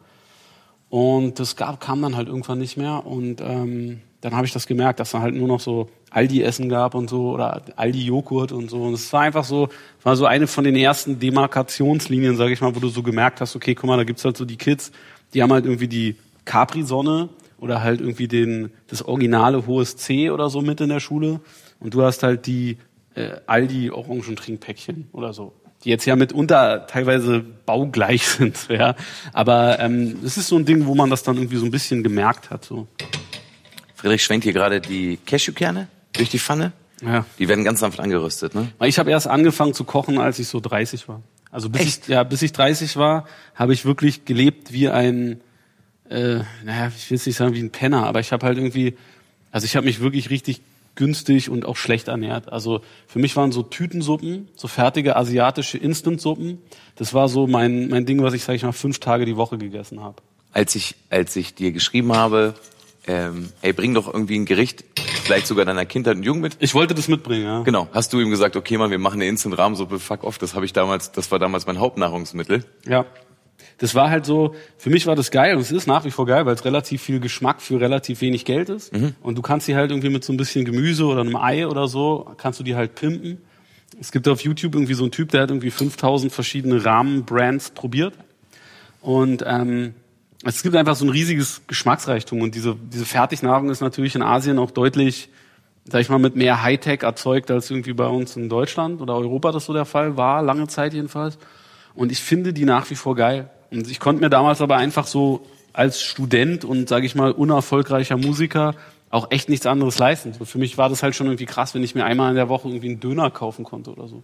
Und 0.89 1.39
das 1.39 1.55
gab, 1.55 1.79
kam 1.79 2.01
dann 2.01 2.15
halt 2.15 2.27
irgendwann 2.27 2.59
nicht 2.59 2.77
mehr 2.77 3.05
und 3.05 3.41
ähm, 3.41 4.01
dann 4.21 4.35
habe 4.35 4.45
ich 4.45 4.53
das 4.53 4.67
gemerkt, 4.67 4.99
dass 4.99 5.11
dann 5.11 5.21
halt 5.21 5.35
nur 5.35 5.47
noch 5.47 5.59
so 5.59 5.89
Aldi-Essen 6.11 6.69
gab 6.69 6.95
und 6.95 7.09
so 7.09 7.31
oder 7.31 7.61
Aldi-Joghurt 7.75 8.51
und 8.51 8.69
so. 8.69 8.83
Und 8.83 8.93
es 8.93 9.11
war 9.11 9.21
einfach 9.21 9.43
so, 9.43 9.69
war 10.01 10.15
so 10.15 10.25
eine 10.25 10.47
von 10.47 10.63
den 10.63 10.75
ersten 10.75 11.19
Demarkationslinien, 11.19 12.37
sage 12.37 12.53
ich 12.53 12.61
mal, 12.61 12.75
wo 12.75 12.79
du 12.79 12.89
so 12.89 13.03
gemerkt 13.03 13.41
hast, 13.41 13.55
okay, 13.55 13.75
guck 13.75 13.87
mal, 13.87 13.97
da 13.97 14.03
gibt's 14.03 14.23
halt 14.23 14.37
so 14.37 14.45
die 14.45 14.55
Kids, 14.55 14.91
die 15.33 15.43
haben 15.43 15.51
halt 15.51 15.65
irgendwie 15.65 15.87
die 15.87 16.15
Capri-Sonne 16.45 17.29
oder 17.63 17.81
halt 17.81 18.01
irgendwie 18.01 18.27
den, 18.27 18.71
das 18.87 19.03
originale 19.03 19.65
hohes 19.65 19.95
C 19.95 20.29
oder 20.29 20.49
so 20.49 20.61
mit 20.61 20.81
in 20.81 20.89
der 20.89 20.99
Schule. 20.99 21.39
Und 21.79 21.93
du 21.93 22.03
hast 22.03 22.21
halt 22.21 22.45
die 22.45 22.77
äh, 23.15 23.37
Aldi 23.47 23.89
Orangentrinkpäckchen 23.89 25.07
oder 25.13 25.31
so. 25.31 25.53
Die 25.85 25.89
jetzt 25.89 26.03
ja 26.05 26.17
mitunter 26.17 26.87
teilweise 26.87 27.39
baugleich 27.39 28.27
sind, 28.27 28.67
ja. 28.67 28.95
Aber 29.31 29.79
ähm, 29.79 30.17
es 30.25 30.35
ist 30.35 30.49
so 30.49 30.57
ein 30.57 30.65
Ding, 30.65 30.87
wo 30.87 30.93
man 30.93 31.09
das 31.09 31.23
dann 31.23 31.37
irgendwie 31.37 31.55
so 31.55 31.63
ein 31.63 31.71
bisschen 31.71 32.03
gemerkt 32.03 32.49
hat. 32.49 32.65
So. 32.65 32.87
Friedrich 33.95 34.23
schwenkt 34.25 34.43
hier 34.43 34.53
gerade 34.53 34.81
die 34.81 35.17
Cashewkerne 35.25 35.87
durch 36.11 36.27
die 36.29 36.39
Pfanne. 36.39 36.73
Ja. 37.01 37.25
Die 37.39 37.47
werden 37.47 37.63
ganz 37.63 37.79
sanft 37.79 38.01
angeröstet, 38.01 38.55
ne? 38.55 38.73
Ich 38.81 38.99
habe 38.99 39.09
erst 39.09 39.27
angefangen 39.27 39.73
zu 39.73 39.85
kochen, 39.85 40.19
als 40.19 40.37
ich 40.37 40.49
so 40.49 40.59
30 40.59 41.07
war. 41.07 41.21
Also 41.49 41.69
bis 41.69 41.81
Echt? 41.81 42.03
ich 42.03 42.07
ja 42.09 42.23
bis 42.23 42.41
ich 42.41 42.51
30 42.51 42.97
war, 42.97 43.25
habe 43.55 43.73
ich 43.73 43.85
wirklich 43.85 44.25
gelebt 44.25 44.73
wie 44.73 44.89
ein 44.89 45.39
äh, 46.09 46.39
naja, 46.63 46.91
ich 46.95 47.09
will 47.09 47.17
jetzt 47.17 47.27
nicht 47.27 47.37
sagen 47.37 47.53
wie 47.53 47.59
ein 47.59 47.71
Penner, 47.71 48.05
aber 48.05 48.19
ich 48.19 48.31
habe 48.31 48.45
halt 48.45 48.57
irgendwie 48.57 48.95
also 49.53 49.65
ich 49.65 49.75
habe 49.75 49.85
mich 49.85 50.01
wirklich 50.01 50.31
richtig 50.31 50.61
günstig 50.95 51.49
und 51.49 51.65
auch 51.65 51.77
schlecht 51.77 52.07
ernährt. 52.07 52.51
Also 52.51 52.81
für 53.07 53.19
mich 53.19 53.35
waren 53.35 53.51
so 53.51 53.61
Tütensuppen, 53.61 54.49
so 54.55 54.67
fertige 54.67 55.15
asiatische 55.15 55.77
Instantsuppen, 55.77 56.59
das 56.95 57.13
war 57.13 57.29
so 57.29 57.47
mein 57.47 57.87
mein 57.87 58.05
Ding, 58.05 58.21
was 58.21 58.33
ich 58.33 58.43
sage 58.43 58.57
ich 58.57 58.63
mal 58.63 58.73
fünf 58.73 58.99
Tage 58.99 59.25
die 59.25 59.37
Woche 59.37 59.57
gegessen 59.57 60.01
habe. 60.01 60.17
Als 60.51 60.75
ich, 60.75 60.95
als 61.09 61.35
ich 61.35 61.55
dir 61.55 61.71
geschrieben 61.71 62.13
habe, 62.13 62.55
ähm, 63.07 63.49
ey, 63.61 63.73
bring 63.73 63.93
doch 63.93 64.11
irgendwie 64.11 64.37
ein 64.37 64.45
Gericht, 64.45 64.83
vielleicht 65.23 65.47
sogar 65.47 65.65
deiner 65.65 65.85
Kindheit 65.85 66.17
und 66.17 66.23
Jugend 66.23 66.43
mit. 66.43 66.57
Ich 66.59 66.73
wollte 66.73 66.93
das 66.93 67.07
mitbringen, 67.07 67.43
ja. 67.43 67.61
Genau. 67.61 67.87
Hast 67.91 68.13
du 68.13 68.19
ihm 68.19 68.29
gesagt, 68.29 68.55
okay, 68.55 68.77
Mann, 68.77 68.91
wir 68.91 68.99
machen 68.99 69.15
eine 69.15 69.27
Instant-Rahmensuppe, 69.27 69.99
fuck 69.99 70.23
off, 70.23 70.37
das 70.37 70.53
habe 70.55 70.65
ich 70.65 70.73
damals, 70.73 71.11
das 71.11 71.31
war 71.31 71.39
damals 71.39 71.65
mein 71.65 71.79
Hauptnahrungsmittel. 71.79 72.65
Ja. 72.87 73.05
Das 73.83 73.95
war 73.95 74.09
halt 74.09 74.25
so, 74.25 74.55
für 74.77 74.89
mich 74.89 75.07
war 75.07 75.15
das 75.17 75.29
geil 75.29 75.57
und 75.57 75.61
es 75.61 75.69
ist 75.69 75.87
nach 75.87 76.05
wie 76.05 76.11
vor 76.11 76.25
geil, 76.25 76.45
weil 76.45 76.55
es 76.55 76.63
relativ 76.63 77.01
viel 77.01 77.19
Geschmack 77.19 77.61
für 77.61 77.81
relativ 77.81 78.21
wenig 78.21 78.45
Geld 78.45 78.69
ist. 78.69 78.93
Und 79.21 79.37
du 79.37 79.41
kannst 79.41 79.67
die 79.67 79.75
halt 79.75 79.91
irgendwie 79.91 80.07
mit 80.07 80.23
so 80.23 80.31
ein 80.31 80.37
bisschen 80.37 80.63
Gemüse 80.63 81.03
oder 81.05 81.19
einem 81.19 81.35
Ei 81.35 81.67
oder 81.67 81.89
so, 81.89 82.25
kannst 82.37 82.61
du 82.61 82.63
die 82.63 82.77
halt 82.77 82.95
pimpen. 82.95 83.39
Es 83.99 84.13
gibt 84.13 84.29
auf 84.29 84.39
YouTube 84.39 84.75
irgendwie 84.75 84.93
so 84.93 85.03
einen 85.03 85.11
Typ, 85.11 85.31
der 85.31 85.41
hat 85.41 85.49
irgendwie 85.49 85.69
5000 85.69 86.31
verschiedene 86.31 86.85
Rahmenbrands 86.85 87.71
probiert. 87.71 88.13
Und 89.01 89.43
ähm, 89.45 89.95
es 90.45 90.63
gibt 90.63 90.77
einfach 90.77 90.95
so 90.95 91.03
ein 91.03 91.09
riesiges 91.09 91.63
Geschmacksreichtum 91.67 92.39
und 92.39 92.55
diese, 92.55 92.77
diese 92.89 93.03
Fertignahrung 93.03 93.69
ist 93.69 93.81
natürlich 93.81 94.15
in 94.15 94.21
Asien 94.21 94.59
auch 94.59 94.71
deutlich, 94.71 95.27
sag 95.83 95.99
ich 95.99 96.07
mal, 96.07 96.19
mit 96.19 96.37
mehr 96.37 96.63
Hightech 96.63 97.03
erzeugt 97.03 97.51
als 97.51 97.69
irgendwie 97.69 97.91
bei 97.91 98.07
uns 98.07 98.37
in 98.37 98.47
Deutschland 98.47 99.01
oder 99.01 99.17
Europa 99.17 99.51
das 99.51 99.65
so 99.65 99.73
der 99.73 99.83
Fall 99.83 100.15
war, 100.15 100.41
lange 100.41 100.67
Zeit 100.67 100.93
jedenfalls. 100.93 101.37
Und 101.95 102.13
ich 102.13 102.21
finde 102.21 102.53
die 102.53 102.63
nach 102.63 102.89
wie 102.89 102.95
vor 102.95 103.17
geil. 103.17 103.49
Und 103.73 103.89
ich 103.89 103.99
konnte 103.99 104.21
mir 104.21 104.29
damals 104.29 104.61
aber 104.61 104.77
einfach 104.77 105.07
so 105.07 105.45
als 105.73 106.01
Student 106.01 106.63
und, 106.65 106.87
sage 106.87 107.05
ich 107.05 107.15
mal, 107.15 107.31
unerfolgreicher 107.31 108.17
Musiker 108.17 108.75
auch 109.09 109.31
echt 109.31 109.49
nichts 109.49 109.65
anderes 109.65 109.97
leisten. 109.99 110.33
So 110.33 110.45
für 110.45 110.57
mich 110.57 110.77
war 110.77 110.89
das 110.89 111.03
halt 111.03 111.15
schon 111.15 111.27
irgendwie 111.27 111.45
krass, 111.45 111.73
wenn 111.73 111.83
ich 111.83 111.95
mir 111.95 112.05
einmal 112.05 112.29
in 112.29 112.35
der 112.35 112.49
Woche 112.49 112.67
irgendwie 112.67 112.89
einen 112.89 112.99
Döner 112.99 113.29
kaufen 113.31 113.63
konnte 113.63 113.91
oder 113.91 114.07
so. 114.07 114.23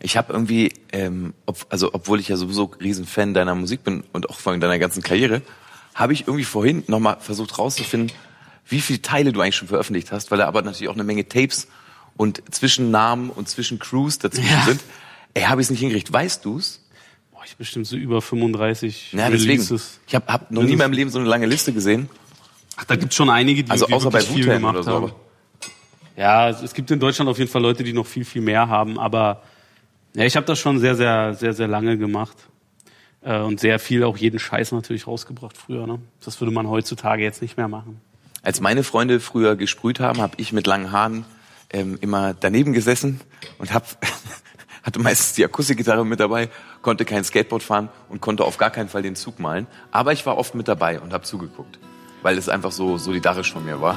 Ich 0.00 0.16
habe 0.16 0.32
irgendwie, 0.32 0.72
ähm, 0.92 1.32
ob, 1.46 1.66
also 1.70 1.90
obwohl 1.94 2.20
ich 2.20 2.28
ja 2.28 2.36
sowieso 2.36 2.64
Riesenfan 2.82 3.32
deiner 3.34 3.54
Musik 3.54 3.82
bin 3.82 4.04
und 4.12 4.28
auch 4.28 4.38
von 4.38 4.60
deiner 4.60 4.78
ganzen 4.78 5.02
Karriere, 5.02 5.40
habe 5.94 6.12
ich 6.12 6.22
irgendwie 6.26 6.44
vorhin 6.44 6.84
nochmal 6.86 7.16
versucht 7.20 7.58
rauszufinden, 7.58 8.12
wie 8.68 8.80
viele 8.80 9.00
Teile 9.00 9.32
du 9.32 9.40
eigentlich 9.40 9.56
schon 9.56 9.68
veröffentlicht 9.68 10.12
hast, 10.12 10.30
weil 10.30 10.38
da 10.38 10.46
aber 10.46 10.60
natürlich 10.60 10.88
auch 10.90 10.94
eine 10.94 11.04
Menge 11.04 11.26
Tapes 11.28 11.68
und 12.18 12.42
Zwischennamen 12.54 13.30
und 13.30 13.48
Zwischencrews 13.48 14.18
dazwischen 14.18 14.50
Ja. 14.52 14.64
sind. 14.66 14.82
Ey, 15.32 15.44
habe 15.44 15.60
ich 15.62 15.66
es 15.66 15.70
nicht 15.70 15.80
hingekriegt. 15.80 16.12
Weißt 16.12 16.44
du's? 16.44 16.80
Ich 17.46 17.52
hab 17.52 17.58
bestimmt 17.58 17.86
so 17.86 17.96
über 17.96 18.20
35 18.20 19.12
Ja, 19.12 19.30
deswegen. 19.30 19.52
Releases. 19.52 20.00
Ich 20.06 20.14
habe 20.14 20.26
hab 20.32 20.50
noch 20.50 20.62
nie 20.62 20.72
in 20.72 20.78
meinem 20.78 20.92
Leben 20.92 21.10
so 21.10 21.18
eine 21.18 21.28
lange 21.28 21.46
Liste 21.46 21.72
gesehen. 21.72 22.08
Ach, 22.76 22.84
da 22.84 22.96
gibt's 22.96 23.14
schon 23.14 23.30
einige, 23.30 23.64
die 23.64 23.70
Also 23.70 23.86
außer 23.86 24.10
bei 24.10 24.20
viel 24.20 24.44
gemacht 24.44 24.74
oder 24.74 24.82
so. 24.82 24.90
haben. 24.92 25.12
Ja, 26.16 26.50
es 26.50 26.60
es 26.62 26.74
gibt 26.74 26.90
in 26.90 26.98
Deutschland 26.98 27.30
auf 27.30 27.38
jeden 27.38 27.50
Fall 27.50 27.62
Leute, 27.62 27.84
die 27.84 27.92
noch 27.92 28.06
viel, 28.06 28.24
viel 28.24 28.42
mehr 28.42 28.68
haben, 28.68 28.98
aber 28.98 29.42
ja, 30.14 30.24
ich 30.24 30.36
habe 30.36 30.46
das 30.46 30.58
schon 30.58 30.78
sehr, 30.78 30.96
sehr, 30.96 31.34
sehr, 31.34 31.52
sehr 31.52 31.68
lange 31.68 31.96
gemacht. 31.98 32.36
Äh, 33.22 33.40
und 33.40 33.60
sehr 33.60 33.78
viel 33.78 34.04
auch 34.04 34.16
jeden 34.16 34.38
Scheiß 34.38 34.72
natürlich 34.72 35.06
rausgebracht 35.06 35.56
früher. 35.56 35.86
Ne? 35.86 35.98
Das 36.24 36.40
würde 36.40 36.52
man 36.52 36.68
heutzutage 36.68 37.22
jetzt 37.22 37.42
nicht 37.42 37.56
mehr 37.56 37.68
machen. 37.68 38.00
Als 38.42 38.60
meine 38.60 38.82
Freunde 38.84 39.20
früher 39.20 39.56
gesprüht 39.56 39.98
haben, 40.00 40.20
habe 40.20 40.34
ich 40.36 40.52
mit 40.52 40.66
langen 40.66 40.92
Haaren 40.92 41.24
ähm, 41.70 41.98
immer 42.00 42.34
daneben 42.34 42.72
gesessen 42.72 43.20
und 43.58 43.74
hab, 43.74 43.84
hatte 44.82 45.00
meistens 45.00 45.34
die 45.34 45.44
Akustikgitarre 45.44 46.06
mit 46.06 46.20
dabei, 46.20 46.48
konnte 46.86 47.04
kein 47.04 47.24
Skateboard 47.24 47.64
fahren 47.64 47.88
und 48.08 48.20
konnte 48.20 48.44
auf 48.44 48.58
gar 48.58 48.70
keinen 48.70 48.88
Fall 48.88 49.02
den 49.02 49.16
Zug 49.16 49.40
malen. 49.40 49.66
Aber 49.90 50.12
ich 50.12 50.24
war 50.24 50.38
oft 50.38 50.54
mit 50.54 50.68
dabei 50.68 51.00
und 51.00 51.12
habe 51.12 51.24
zugeguckt, 51.24 51.80
weil 52.22 52.38
es 52.38 52.48
einfach 52.48 52.70
so 52.70 52.96
solidarisch 52.96 53.52
von 53.52 53.64
mir 53.64 53.80
war. 53.80 53.96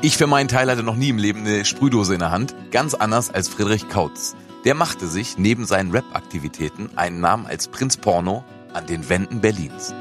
Ich 0.00 0.16
für 0.16 0.26
meinen 0.26 0.48
Teil 0.48 0.70
hatte 0.70 0.82
noch 0.82 0.96
nie 0.96 1.10
im 1.10 1.18
Leben 1.18 1.40
eine 1.40 1.66
Sprühdose 1.66 2.14
in 2.14 2.20
der 2.20 2.30
Hand, 2.30 2.54
ganz 2.70 2.94
anders 2.94 3.28
als 3.28 3.48
Friedrich 3.48 3.90
Kautz. 3.90 4.34
Der 4.64 4.74
machte 4.74 5.06
sich 5.08 5.36
neben 5.36 5.66
seinen 5.66 5.90
Rap-Aktivitäten 5.90 6.96
einen 6.96 7.20
Namen 7.20 7.44
als 7.44 7.68
Prinz 7.68 7.98
Porno 7.98 8.44
an 8.72 8.86
den 8.86 9.10
Wänden 9.10 9.42
Berlins. 9.42 9.92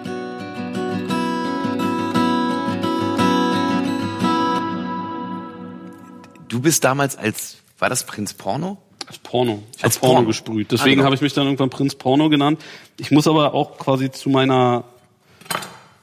Du 6.47 6.61
bist 6.61 6.85
damals 6.85 7.17
als, 7.17 7.57
war 7.77 7.89
das 7.89 8.05
Prinz 8.05 8.33
Porno? 8.33 8.77
Als 9.07 9.17
Porno. 9.19 9.63
Ich 9.77 9.83
Als 9.83 9.95
habe 9.95 10.01
Porno, 10.01 10.15
Porno. 10.15 10.27
gesprüht. 10.27 10.67
Ah, 10.67 10.71
Deswegen 10.71 10.95
genau. 10.95 11.05
habe 11.05 11.15
ich 11.15 11.21
mich 11.21 11.33
dann 11.33 11.45
irgendwann 11.45 11.69
Prinz 11.69 11.95
Porno 11.95 12.29
genannt. 12.29 12.61
Ich 12.99 13.11
muss 13.11 13.27
aber 13.27 13.53
auch 13.53 13.77
quasi 13.77 14.11
zu 14.11 14.29
meiner 14.29 14.85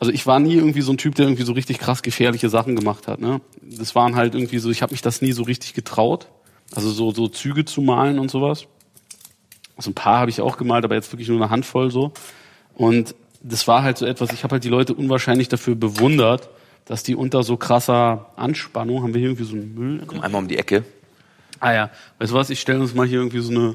also 0.01 0.13
ich 0.13 0.27
war 0.27 0.41
nie 0.41 0.55
irgendwie 0.55 0.81
so 0.81 0.93
ein 0.93 0.97
Typ, 0.97 1.15
der 1.15 1.27
irgendwie 1.27 1.45
so 1.45 1.53
richtig 1.53 1.79
krass 1.79 2.01
gefährliche 2.01 2.49
Sachen 2.49 2.75
gemacht 2.75 3.07
hat. 3.07 3.21
Ne? 3.21 3.43
Das 3.61 3.95
waren 3.95 4.17
halt 4.17 4.35
irgendwie 4.35 4.59
so, 4.59 4.71
ich 4.71 4.81
habe 4.81 4.93
mich 4.93 5.03
das 5.03 5.21
nie 5.21 5.33
so 5.33 5.43
richtig 5.43 5.75
getraut. 5.75 6.27
Also 6.75 6.91
so, 6.91 7.11
so 7.11 7.29
Züge 7.29 7.67
zu 7.67 7.83
malen 7.83 8.19
und 8.19 8.31
sowas. 8.31 8.67
So 9.77 9.91
ein 9.91 9.95
paar 9.95 10.19
habe 10.19 10.31
ich 10.31 10.41
auch 10.41 10.57
gemalt, 10.57 10.85
aber 10.85 10.95
jetzt 10.95 11.13
wirklich 11.13 11.29
nur 11.29 11.37
eine 11.37 11.51
Handvoll 11.51 11.91
so. 11.91 12.13
Und 12.75 13.15
das 13.43 13.69
war 13.69 13.83
halt 13.83 13.99
so 13.99 14.07
etwas, 14.07 14.33
ich 14.33 14.43
habe 14.43 14.53
halt 14.55 14.65
die 14.65 14.69
Leute 14.69 14.95
unwahrscheinlich 14.95 15.49
dafür 15.49 15.75
bewundert, 15.75 16.49
dass 16.87 17.03
die 17.03 17.15
unter 17.15 17.43
so 17.43 17.59
krasser 17.59 18.33
Anspannung, 18.37 19.03
haben 19.03 19.13
wir 19.13 19.21
hier 19.21 19.31
irgendwie 19.31 19.45
so 19.45 19.55
einen 19.55 19.75
Müll? 19.75 20.03
Komm 20.07 20.21
einmal 20.21 20.41
um 20.43 20.49
die 20.49 20.57
Ecke. 20.57 20.85
Ah 21.61 21.73
ja, 21.73 21.91
weißt 22.19 22.33
du 22.33 22.37
was, 22.37 22.51
ich 22.51 22.61
stelle 22.61 22.81
uns 22.81 22.95
mal 22.95 23.07
hier 23.07 23.19
irgendwie 23.19 23.41
so 23.41 23.51
eine, 23.51 23.75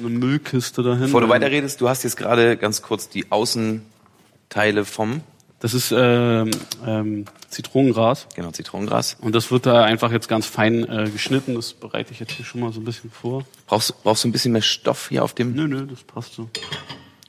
so 0.00 0.06
eine 0.06 0.10
Müllkiste 0.18 0.82
dahin. 0.82 1.02
Bevor 1.02 1.20
du 1.20 1.28
weiterredest, 1.28 1.80
du 1.80 1.88
hast 1.88 2.04
jetzt 2.04 2.16
gerade 2.16 2.56
ganz 2.56 2.80
kurz 2.82 3.08
die 3.08 3.30
Außenteile 3.30 4.84
vom, 4.84 5.20
Das 5.60 5.74
ist 5.74 5.92
ähm, 5.96 6.50
ähm, 6.86 7.24
Zitronengras. 7.50 8.28
genau, 8.36 8.52
Zitronengras. 8.52 9.16
Und 9.20 9.34
das 9.34 9.50
wird 9.50 9.66
da 9.66 9.82
einfach 9.84 10.12
jetzt 10.12 10.28
ganz 10.28 10.46
fein 10.46 10.84
äh, 10.88 11.10
geschnitten. 11.10 11.54
Das 11.56 11.72
bereite 11.72 12.12
ich 12.12 12.20
jetzt 12.20 12.32
hier 12.32 12.44
schon 12.44 12.60
mal 12.60 12.72
so 12.72 12.80
ein 12.80 12.84
bisschen 12.84 13.10
vor. 13.10 13.44
Brauchst, 13.66 14.00
brauchst 14.04 14.22
du 14.22 14.28
ein 14.28 14.32
bisschen 14.32 14.52
mehr 14.52 14.62
Stoff 14.62 15.08
hier 15.08 15.24
auf 15.24 15.34
dem? 15.34 15.54
Nö, 15.54 15.66
nö, 15.66 15.86
das 15.86 16.04
passt 16.04 16.34
so. 16.34 16.48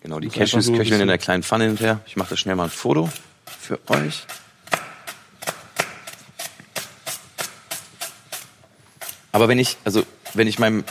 Genau, 0.02 0.19
die 0.19 0.30
Cashews 0.30 0.71
köcheln 0.71 1.02
in 1.02 1.08
der 1.08 1.17
kleinen 1.17 1.41
Pfanne 1.43 1.65
hinterher. 1.65 2.02
Ich 2.06 2.15
mache 2.15 2.30
da 2.30 2.38
schnell 2.38 2.56
mal 2.56 2.65
ein 2.65 2.69
Foto 2.69 3.10
für 3.45 3.80
euch. 3.89 4.25
Aber 9.31 9.47
wenn 9.47 9.59
ich, 9.59 9.77
also 9.83 10.03
wenn 10.33 10.47
ich 10.47 10.59
meinem 10.59 10.83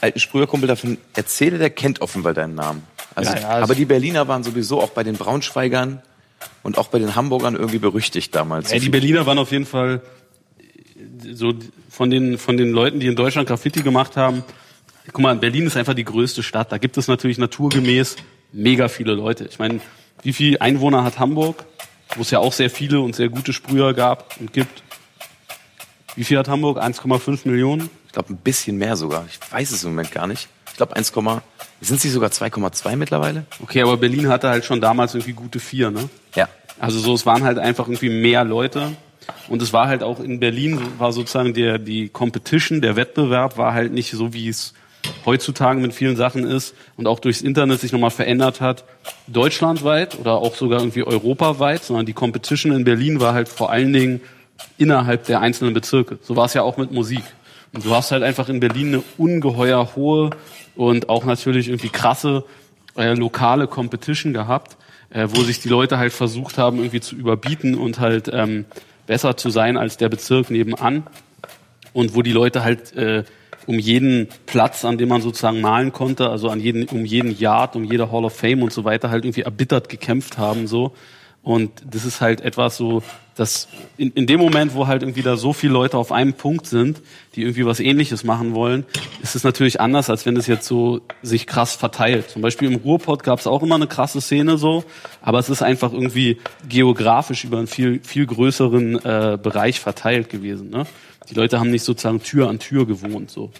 alten 0.00 0.20
Sprüherkumpel 0.20 0.66
davon 0.66 0.98
erzähle, 1.14 1.58
der 1.58 1.70
kennt 1.70 2.00
offenbar 2.00 2.34
deinen 2.34 2.54
Namen. 2.54 2.82
Also, 3.14 3.32
Ja, 3.32 3.40
ja, 3.40 3.48
also- 3.48 3.64
aber 3.64 3.74
die 3.74 3.84
Berliner 3.84 4.28
waren 4.28 4.42
sowieso 4.44 4.80
auch 4.80 4.90
bei 4.90 5.02
den 5.02 5.16
Braunschweigern 5.16 6.02
und 6.62 6.78
auch 6.78 6.88
bei 6.88 6.98
den 6.98 7.14
Hamburgern 7.16 7.54
irgendwie 7.54 7.78
berüchtigt 7.78 8.34
damals. 8.34 8.70
Ja, 8.72 8.78
die 8.78 8.88
Berliner 8.88 9.26
waren 9.26 9.38
auf 9.38 9.50
jeden 9.52 9.66
Fall 9.66 10.02
äh, 10.58 11.34
so 11.34 11.54
von 11.90 12.10
den, 12.10 12.38
von 12.38 12.56
den 12.56 12.70
Leuten, 12.70 13.00
die 13.00 13.06
in 13.06 13.16
Deutschland 13.16 13.48
Graffiti 13.48 13.82
gemacht 13.82 14.16
haben. 14.16 14.42
Guck 15.12 15.20
mal, 15.22 15.34
Berlin 15.36 15.66
ist 15.66 15.76
einfach 15.76 15.94
die 15.94 16.04
größte 16.04 16.42
Stadt. 16.42 16.70
Da 16.72 16.78
gibt 16.78 16.96
es 16.96 17.08
natürlich 17.08 17.38
naturgemäß 17.38 18.16
mega 18.52 18.88
viele 18.88 19.12
Leute. 19.14 19.46
Ich 19.50 19.58
meine, 19.58 19.80
wie 20.22 20.32
viel 20.32 20.58
Einwohner 20.58 21.02
hat 21.04 21.18
Hamburg? 21.18 21.64
Wo 22.16 22.22
es 22.22 22.30
ja 22.30 22.38
auch 22.40 22.52
sehr 22.52 22.70
viele 22.70 23.00
und 23.00 23.14
sehr 23.14 23.28
gute 23.28 23.52
Sprüher 23.52 23.94
gab 23.94 24.34
und 24.40 24.52
gibt. 24.52 24.82
Wie 26.16 26.24
viel 26.24 26.38
hat 26.38 26.48
Hamburg? 26.48 26.78
1,5 26.78 27.48
Millionen? 27.48 27.88
Ich 28.06 28.12
glaube, 28.12 28.32
ein 28.32 28.36
bisschen 28.36 28.76
mehr 28.76 28.96
sogar. 28.96 29.24
Ich 29.28 29.38
weiß 29.52 29.70
es 29.70 29.84
im 29.84 29.90
Moment 29.90 30.12
gar 30.12 30.26
nicht. 30.26 30.48
Ich 30.70 30.76
glaube, 30.76 30.96
1, 30.96 31.12
sind 31.80 32.00
sie 32.00 32.10
sogar 32.10 32.30
2,2 32.30 32.96
mittlerweile? 32.96 33.44
Okay, 33.62 33.82
aber 33.82 33.96
Berlin 33.96 34.28
hatte 34.28 34.48
halt 34.48 34.64
schon 34.64 34.80
damals 34.80 35.14
irgendwie 35.14 35.32
gute 35.32 35.60
vier, 35.60 35.90
ne? 35.90 36.08
Ja. 36.34 36.48
Also 36.78 36.98
so, 36.98 37.14
es 37.14 37.26
waren 37.26 37.44
halt 37.44 37.58
einfach 37.58 37.86
irgendwie 37.86 38.08
mehr 38.08 38.44
Leute. 38.44 38.92
Und 39.48 39.62
es 39.62 39.72
war 39.72 39.88
halt 39.88 40.02
auch 40.02 40.20
in 40.20 40.40
Berlin, 40.40 40.80
war 40.98 41.12
sozusagen 41.12 41.54
der, 41.54 41.78
die 41.78 42.08
Competition, 42.08 42.80
der 42.80 42.96
Wettbewerb 42.96 43.58
war 43.58 43.74
halt 43.74 43.92
nicht 43.92 44.10
so, 44.10 44.32
wie 44.32 44.48
es 44.48 44.74
heutzutage 45.24 45.80
mit 45.80 45.94
vielen 45.94 46.16
Sachen 46.16 46.44
ist 46.44 46.74
und 46.96 47.06
auch 47.06 47.20
durchs 47.20 47.40
Internet 47.40 47.80
sich 47.80 47.92
nochmal 47.92 48.10
verändert 48.10 48.60
hat, 48.60 48.84
deutschlandweit 49.26 50.18
oder 50.18 50.34
auch 50.34 50.54
sogar 50.54 50.80
irgendwie 50.80 51.04
europaweit, 51.04 51.84
sondern 51.84 52.06
die 52.06 52.12
Competition 52.12 52.72
in 52.72 52.84
Berlin 52.84 53.20
war 53.20 53.34
halt 53.34 53.48
vor 53.48 53.70
allen 53.70 53.92
Dingen 53.92 54.20
innerhalb 54.78 55.26
der 55.26 55.40
einzelnen 55.40 55.74
Bezirke. 55.74 56.18
So 56.22 56.36
war 56.36 56.46
es 56.46 56.54
ja 56.54 56.62
auch 56.62 56.76
mit 56.76 56.92
Musik. 56.92 57.22
Und 57.72 57.84
du 57.84 57.94
hast 57.94 58.10
halt 58.10 58.22
einfach 58.22 58.48
in 58.48 58.60
Berlin 58.60 58.88
eine 58.88 59.02
ungeheuer 59.16 59.94
hohe 59.94 60.30
und 60.74 61.08
auch 61.08 61.24
natürlich 61.24 61.68
irgendwie 61.68 61.88
krasse 61.88 62.44
äh, 62.96 63.14
lokale 63.14 63.66
Competition 63.68 64.32
gehabt, 64.32 64.76
äh, 65.10 65.28
wo 65.30 65.42
sich 65.42 65.60
die 65.60 65.68
Leute 65.68 65.98
halt 65.98 66.12
versucht 66.12 66.58
haben, 66.58 66.78
irgendwie 66.78 67.00
zu 67.00 67.14
überbieten 67.14 67.76
und 67.76 68.00
halt 68.00 68.28
ähm, 68.32 68.64
besser 69.06 69.36
zu 69.36 69.50
sein 69.50 69.76
als 69.76 69.96
der 69.96 70.08
Bezirk 70.08 70.50
nebenan. 70.50 71.04
Und 71.92 72.14
wo 72.14 72.22
die 72.22 72.32
Leute 72.32 72.62
halt 72.62 72.94
äh, 72.96 73.24
um 73.66 73.78
jeden 73.78 74.28
Platz, 74.46 74.84
an 74.84 74.98
dem 74.98 75.08
man 75.08 75.22
sozusagen 75.22 75.60
malen 75.60 75.92
konnte, 75.92 76.28
also 76.28 76.48
an 76.48 76.60
jeden, 76.60 76.84
um 76.88 77.04
jeden 77.04 77.36
Yard, 77.36 77.76
um 77.76 77.84
jede 77.84 78.10
Hall 78.10 78.24
of 78.24 78.34
Fame 78.34 78.62
und 78.62 78.72
so 78.72 78.84
weiter, 78.84 79.10
halt 79.10 79.24
irgendwie 79.24 79.42
erbittert 79.42 79.88
gekämpft 79.88 80.38
haben, 80.38 80.66
so. 80.66 80.92
Und 81.42 81.70
das 81.90 82.04
ist 82.04 82.20
halt 82.20 82.42
etwas 82.42 82.76
so, 82.76 83.02
dass 83.34 83.68
in, 83.96 84.10
in 84.12 84.26
dem 84.26 84.38
Moment, 84.38 84.74
wo 84.74 84.86
halt 84.86 85.02
irgendwie 85.02 85.22
da 85.22 85.38
so 85.38 85.54
viele 85.54 85.72
Leute 85.72 85.96
auf 85.96 86.12
einem 86.12 86.34
Punkt 86.34 86.66
sind, 86.66 87.00
die 87.34 87.42
irgendwie 87.42 87.64
was 87.64 87.80
ähnliches 87.80 88.24
machen 88.24 88.54
wollen, 88.54 88.84
ist 89.22 89.34
es 89.34 89.42
natürlich 89.42 89.80
anders, 89.80 90.10
als 90.10 90.26
wenn 90.26 90.36
es 90.36 90.46
jetzt 90.46 90.66
so 90.66 91.00
sich 91.22 91.46
krass 91.46 91.74
verteilt. 91.74 92.28
Zum 92.28 92.42
Beispiel 92.42 92.70
im 92.70 92.76
Ruhrpott 92.76 93.22
gab 93.22 93.38
es 93.38 93.46
auch 93.46 93.62
immer 93.62 93.76
eine 93.76 93.86
krasse 93.86 94.20
Szene 94.20 94.58
so, 94.58 94.84
aber 95.22 95.38
es 95.38 95.48
ist 95.48 95.62
einfach 95.62 95.94
irgendwie 95.94 96.38
geografisch 96.68 97.44
über 97.44 97.56
einen 97.56 97.66
viel, 97.66 98.00
viel 98.02 98.26
größeren 98.26 98.96
äh, 98.96 99.38
Bereich 99.42 99.80
verteilt 99.80 100.28
gewesen. 100.28 100.68
Ne? 100.68 100.84
Die 101.30 101.34
Leute 101.34 101.58
haben 101.58 101.70
nicht 101.70 101.84
sozusagen 101.84 102.22
Tür 102.22 102.50
an 102.50 102.58
Tür 102.58 102.86
gewohnt. 102.86 103.30
so. 103.30 103.50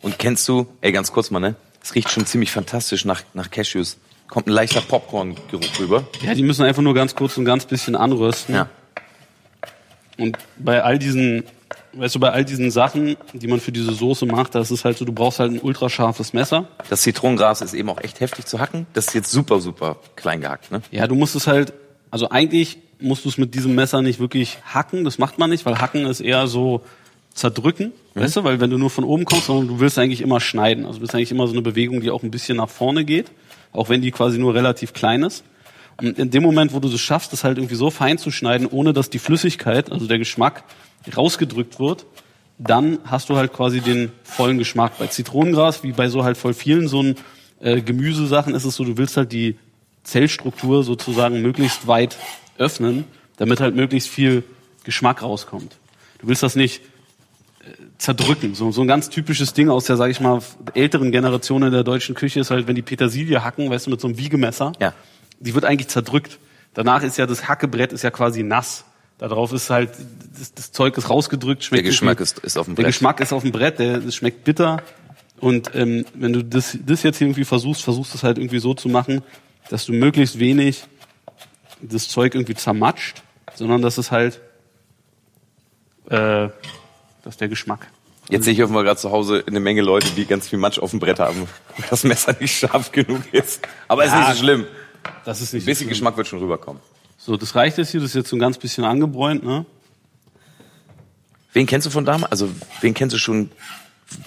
Und 0.00 0.20
kennst 0.20 0.46
du, 0.48 0.68
ey, 0.80 0.92
ganz 0.92 1.10
kurz 1.10 1.30
mal, 1.32 1.40
ne? 1.40 1.56
Es 1.82 1.96
riecht 1.96 2.10
schon 2.10 2.26
ziemlich 2.26 2.52
fantastisch 2.52 3.04
nach, 3.04 3.22
nach 3.34 3.50
Cashews. 3.50 3.96
Kommt 4.32 4.46
ein 4.46 4.52
leichter 4.52 4.80
Popcorn-Geruch 4.80 5.78
rüber. 5.78 6.04
Ja, 6.24 6.32
die 6.32 6.42
müssen 6.42 6.64
einfach 6.64 6.80
nur 6.80 6.94
ganz 6.94 7.14
kurz 7.14 7.36
ein 7.36 7.44
ganz 7.44 7.66
bisschen 7.66 7.94
anrösten. 7.94 8.54
Ja. 8.54 8.70
Und 10.16 10.38
bei 10.56 10.82
all 10.82 10.98
diesen, 10.98 11.44
weißt 11.92 12.14
du, 12.14 12.18
bei 12.20 12.30
all 12.30 12.42
diesen 12.42 12.70
Sachen, 12.70 13.18
die 13.34 13.46
man 13.46 13.60
für 13.60 13.72
diese 13.72 13.92
Soße 13.92 14.24
macht, 14.24 14.54
das 14.54 14.70
ist 14.70 14.86
halt 14.86 14.96
so, 14.96 15.04
du 15.04 15.12
brauchst 15.12 15.38
halt 15.38 15.52
ein 15.52 15.60
ultrascharfes 15.60 16.32
Messer. 16.32 16.66
Das 16.88 17.02
Zitronengras 17.02 17.60
ist 17.60 17.74
eben 17.74 17.90
auch 17.90 18.00
echt 18.00 18.20
heftig 18.20 18.46
zu 18.46 18.58
hacken. 18.58 18.86
Das 18.94 19.08
ist 19.08 19.14
jetzt 19.14 19.30
super, 19.30 19.60
super 19.60 19.96
klein 20.16 20.40
gehackt, 20.40 20.72
ne? 20.72 20.80
Ja, 20.90 21.06
du 21.06 21.14
musst 21.14 21.36
es 21.36 21.46
halt, 21.46 21.74
also 22.10 22.30
eigentlich 22.30 22.78
musst 23.00 23.26
du 23.26 23.28
es 23.28 23.36
mit 23.36 23.54
diesem 23.54 23.74
Messer 23.74 24.00
nicht 24.00 24.18
wirklich 24.18 24.56
hacken. 24.64 25.04
Das 25.04 25.18
macht 25.18 25.38
man 25.38 25.50
nicht, 25.50 25.66
weil 25.66 25.78
hacken 25.78 26.06
ist 26.06 26.20
eher 26.20 26.46
so 26.46 26.80
zerdrücken, 27.34 27.92
weißt 28.14 28.36
du, 28.36 28.44
weil 28.44 28.60
wenn 28.60 28.70
du 28.70 28.78
nur 28.78 28.88
von 28.88 29.04
oben 29.04 29.26
kommst, 29.26 29.48
sondern 29.48 29.68
du 29.68 29.78
willst 29.78 29.98
eigentlich 29.98 30.22
immer 30.22 30.40
schneiden. 30.40 30.86
Also 30.86 30.96
du 30.96 31.02
willst 31.02 31.14
eigentlich 31.14 31.32
immer 31.32 31.46
so 31.46 31.52
eine 31.52 31.60
Bewegung, 31.60 32.00
die 32.00 32.10
auch 32.10 32.22
ein 32.22 32.30
bisschen 32.30 32.56
nach 32.56 32.70
vorne 32.70 33.04
geht, 33.04 33.30
auch 33.72 33.88
wenn 33.88 34.02
die 34.02 34.10
quasi 34.10 34.38
nur 34.38 34.54
relativ 34.54 34.92
klein 34.92 35.22
ist. 35.22 35.44
Und 36.00 36.18
in 36.18 36.30
dem 36.30 36.42
Moment, 36.42 36.72
wo 36.72 36.80
du 36.80 36.88
es 36.88 37.00
schaffst, 37.00 37.32
das 37.32 37.44
halt 37.44 37.58
irgendwie 37.58 37.74
so 37.74 37.90
fein 37.90 38.18
zu 38.18 38.30
schneiden, 38.30 38.66
ohne 38.66 38.92
dass 38.92 39.10
die 39.10 39.18
Flüssigkeit, 39.18 39.92
also 39.92 40.06
der 40.06 40.18
Geschmack, 40.18 40.64
rausgedrückt 41.16 41.80
wird, 41.80 42.06
dann 42.58 42.98
hast 43.04 43.28
du 43.28 43.36
halt 43.36 43.52
quasi 43.52 43.80
den 43.80 44.12
vollen 44.22 44.58
Geschmack. 44.58 44.98
Bei 44.98 45.06
Zitronengras, 45.06 45.82
wie 45.82 45.92
bei 45.92 46.08
so 46.08 46.24
halt 46.24 46.36
voll 46.36 46.54
vielen 46.54 46.88
so 46.88 47.02
ein 47.02 47.16
äh, 47.60 47.80
Gemüsesachen, 47.80 48.54
ist 48.54 48.64
es 48.64 48.76
so, 48.76 48.84
du 48.84 48.96
willst 48.96 49.16
halt 49.16 49.32
die 49.32 49.56
Zellstruktur 50.04 50.84
sozusagen 50.84 51.42
möglichst 51.42 51.86
weit 51.86 52.16
öffnen, 52.58 53.04
damit 53.36 53.60
halt 53.60 53.74
möglichst 53.74 54.08
viel 54.08 54.44
Geschmack 54.84 55.22
rauskommt. 55.22 55.76
Du 56.18 56.28
willst 56.28 56.42
das 56.42 56.56
nicht 56.56 56.82
zerdrücken. 57.98 58.54
So, 58.54 58.72
so 58.72 58.80
ein 58.82 58.88
ganz 58.88 59.08
typisches 59.10 59.52
Ding 59.54 59.68
aus 59.70 59.84
der, 59.84 59.96
sag 59.96 60.10
ich 60.10 60.20
mal, 60.20 60.40
älteren 60.74 61.12
Generation 61.12 61.62
in 61.62 61.72
der 61.72 61.84
deutschen 61.84 62.14
Küche 62.14 62.40
ist 62.40 62.50
halt, 62.50 62.66
wenn 62.66 62.74
die 62.74 62.82
Petersilie 62.82 63.44
hacken, 63.44 63.70
weißt 63.70 63.86
du, 63.86 63.90
mit 63.90 64.00
so 64.00 64.08
einem 64.08 64.18
Wiegemesser, 64.18 64.72
Ja. 64.80 64.92
die 65.40 65.54
wird 65.54 65.64
eigentlich 65.64 65.88
zerdrückt. 65.88 66.38
Danach 66.74 67.02
ist 67.02 67.18
ja 67.18 67.26
das 67.26 67.48
Hackebrett 67.48 67.92
ist 67.92 68.02
ja 68.02 68.10
quasi 68.10 68.42
nass. 68.42 68.84
Darauf 69.18 69.52
ist 69.52 69.70
halt, 69.70 69.90
das, 70.36 70.52
das 70.54 70.72
Zeug 70.72 70.96
ist 70.96 71.08
rausgedrückt, 71.10 71.62
Der 71.62 71.66
schmeckt 71.66 71.84
Geschmack 71.84 72.18
irgendwie- 72.20 72.22
ist, 72.24 72.38
ist 72.40 72.56
auf 72.58 72.66
dem 72.66 72.74
der 72.74 72.82
Brett. 72.84 72.92
Geschmack 72.94 73.20
ist 73.20 73.32
auf 73.32 73.42
dem 73.42 73.52
Brett, 73.52 73.78
der, 73.78 73.98
das 73.98 74.14
schmeckt 74.16 74.42
bitter. 74.44 74.82
Und 75.38 75.74
ähm, 75.74 76.04
wenn 76.14 76.32
du 76.32 76.42
das, 76.42 76.76
das 76.84 77.02
jetzt 77.04 77.18
hier 77.18 77.26
irgendwie 77.28 77.44
versuchst, 77.44 77.82
versuchst 77.82 78.14
es 78.14 78.22
halt 78.24 78.38
irgendwie 78.38 78.58
so 78.58 78.74
zu 78.74 78.88
machen, 78.88 79.22
dass 79.68 79.86
du 79.86 79.92
möglichst 79.92 80.38
wenig 80.38 80.84
das 81.80 82.08
Zeug 82.08 82.34
irgendwie 82.34 82.54
zermatscht, 82.54 83.22
sondern 83.54 83.82
dass 83.82 83.98
es 83.98 84.10
halt, 84.10 84.40
äh, 86.10 86.48
dass 87.22 87.36
der 87.36 87.48
Geschmack. 87.48 87.86
Jetzt 88.28 88.44
sehe 88.44 88.54
ich 88.54 88.62
offenbar 88.62 88.84
gerade 88.84 88.98
zu 89.00 89.10
Hause 89.10 89.42
eine 89.46 89.58
Menge 89.60 89.82
Leute, 89.82 90.08
die 90.16 90.24
ganz 90.26 90.48
viel 90.48 90.58
Matsch 90.58 90.78
auf 90.78 90.90
dem 90.90 91.00
Brett 91.00 91.18
haben, 91.18 91.48
weil 91.76 91.86
das 91.90 92.04
Messer 92.04 92.36
nicht 92.40 92.56
scharf 92.56 92.92
genug 92.92 93.22
ist. 93.32 93.60
Aber 93.88 94.04
ist 94.04 94.12
Ja. 94.12 94.20
nicht 94.20 94.28
so 94.38 94.44
schlimm. 94.44 94.66
Das 95.24 95.40
ist 95.40 95.52
Ein 95.52 95.56
nicht 95.56 95.66
bisschen 95.66 95.86
so. 95.86 95.90
Geschmack 95.90 96.16
wird 96.16 96.28
schon 96.28 96.38
rüberkommen. 96.38 96.80
So, 97.18 97.36
das 97.36 97.54
reicht 97.54 97.78
jetzt 97.78 97.90
hier, 97.90 98.00
das 98.00 98.10
ist 98.10 98.14
jetzt 98.14 98.28
so 98.30 98.36
ein 98.36 98.40
ganz 98.40 98.58
bisschen 98.58 98.84
angebräunt, 98.84 99.44
ne? 99.44 99.64
Wen 101.52 101.66
kennst 101.66 101.86
du 101.86 101.90
von 101.90 102.04
damals? 102.04 102.30
Also, 102.32 102.48
wen 102.80 102.94
kennst 102.94 103.14
du 103.14 103.18
schon? 103.18 103.50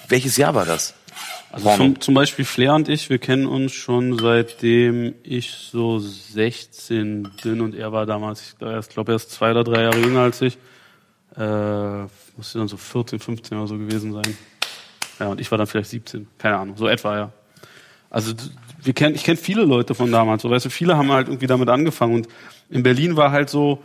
Welches 0.07 0.37
Jahr 0.37 0.53
war 0.53 0.65
das? 0.65 0.93
Also 1.51 1.73
zum, 1.77 2.01
zum 2.01 2.13
Beispiel 2.13 2.43
Flair 2.43 2.73
und 2.75 2.89
ich, 2.89 3.09
wir 3.09 3.17
kennen 3.17 3.45
uns 3.45 3.71
schon 3.71 4.17
seitdem 4.19 5.15
ich 5.23 5.51
so 5.71 5.99
16 5.99 7.29
bin 7.41 7.61
und 7.61 7.73
er 7.75 7.93
war 7.93 8.05
damals, 8.05 8.41
ich 8.49 8.57
glaube, 8.57 8.73
er 8.73 8.79
ist, 8.79 8.89
glaub, 8.91 9.07
er 9.09 9.15
ist 9.15 9.31
zwei 9.31 9.51
oder 9.51 9.63
drei 9.63 9.83
Jahre 9.83 9.99
jünger 9.99 10.21
als 10.21 10.41
ich. 10.41 10.57
Äh, 11.37 12.03
musste 12.37 12.59
dann 12.59 12.67
so 12.67 12.77
14, 12.77 13.19
15 13.19 13.57
oder 13.57 13.67
so 13.67 13.77
gewesen 13.77 14.13
sein. 14.13 14.37
Ja, 15.19 15.27
und 15.27 15.39
ich 15.39 15.49
war 15.51 15.57
dann 15.57 15.67
vielleicht 15.67 15.89
17, 15.89 16.27
keine 16.37 16.57
Ahnung, 16.57 16.77
so 16.77 16.87
etwa, 16.87 17.17
ja. 17.17 17.31
Also 18.09 18.33
wir 18.81 18.93
kennen, 18.93 19.15
ich 19.15 19.23
kenne 19.23 19.37
viele 19.37 19.63
Leute 19.63 19.95
von 19.95 20.11
damals, 20.11 20.41
so 20.41 20.49
weißt 20.49 20.65
du, 20.65 20.69
viele 20.69 20.97
haben 20.97 21.11
halt 21.11 21.27
irgendwie 21.27 21.47
damit 21.47 21.69
angefangen 21.69 22.15
und 22.15 22.27
in 22.69 22.83
Berlin 22.83 23.15
war 23.15 23.31
halt 23.31 23.49
so, 23.49 23.81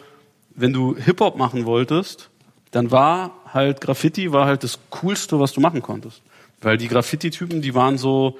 wenn 0.54 0.72
du 0.72 0.96
Hip-Hop 0.96 1.36
machen 1.36 1.64
wolltest, 1.64 2.30
dann 2.70 2.90
war 2.90 3.32
halt 3.52 3.80
Graffiti 3.80 4.32
war 4.32 4.46
halt 4.46 4.62
das 4.62 4.78
coolste, 4.90 5.40
was 5.40 5.52
du 5.52 5.60
machen 5.60 5.82
konntest. 5.82 6.22
Weil 6.60 6.76
die 6.76 6.88
Graffiti-Typen, 6.88 7.62
die 7.62 7.74
waren 7.74 7.98
so, 7.98 8.38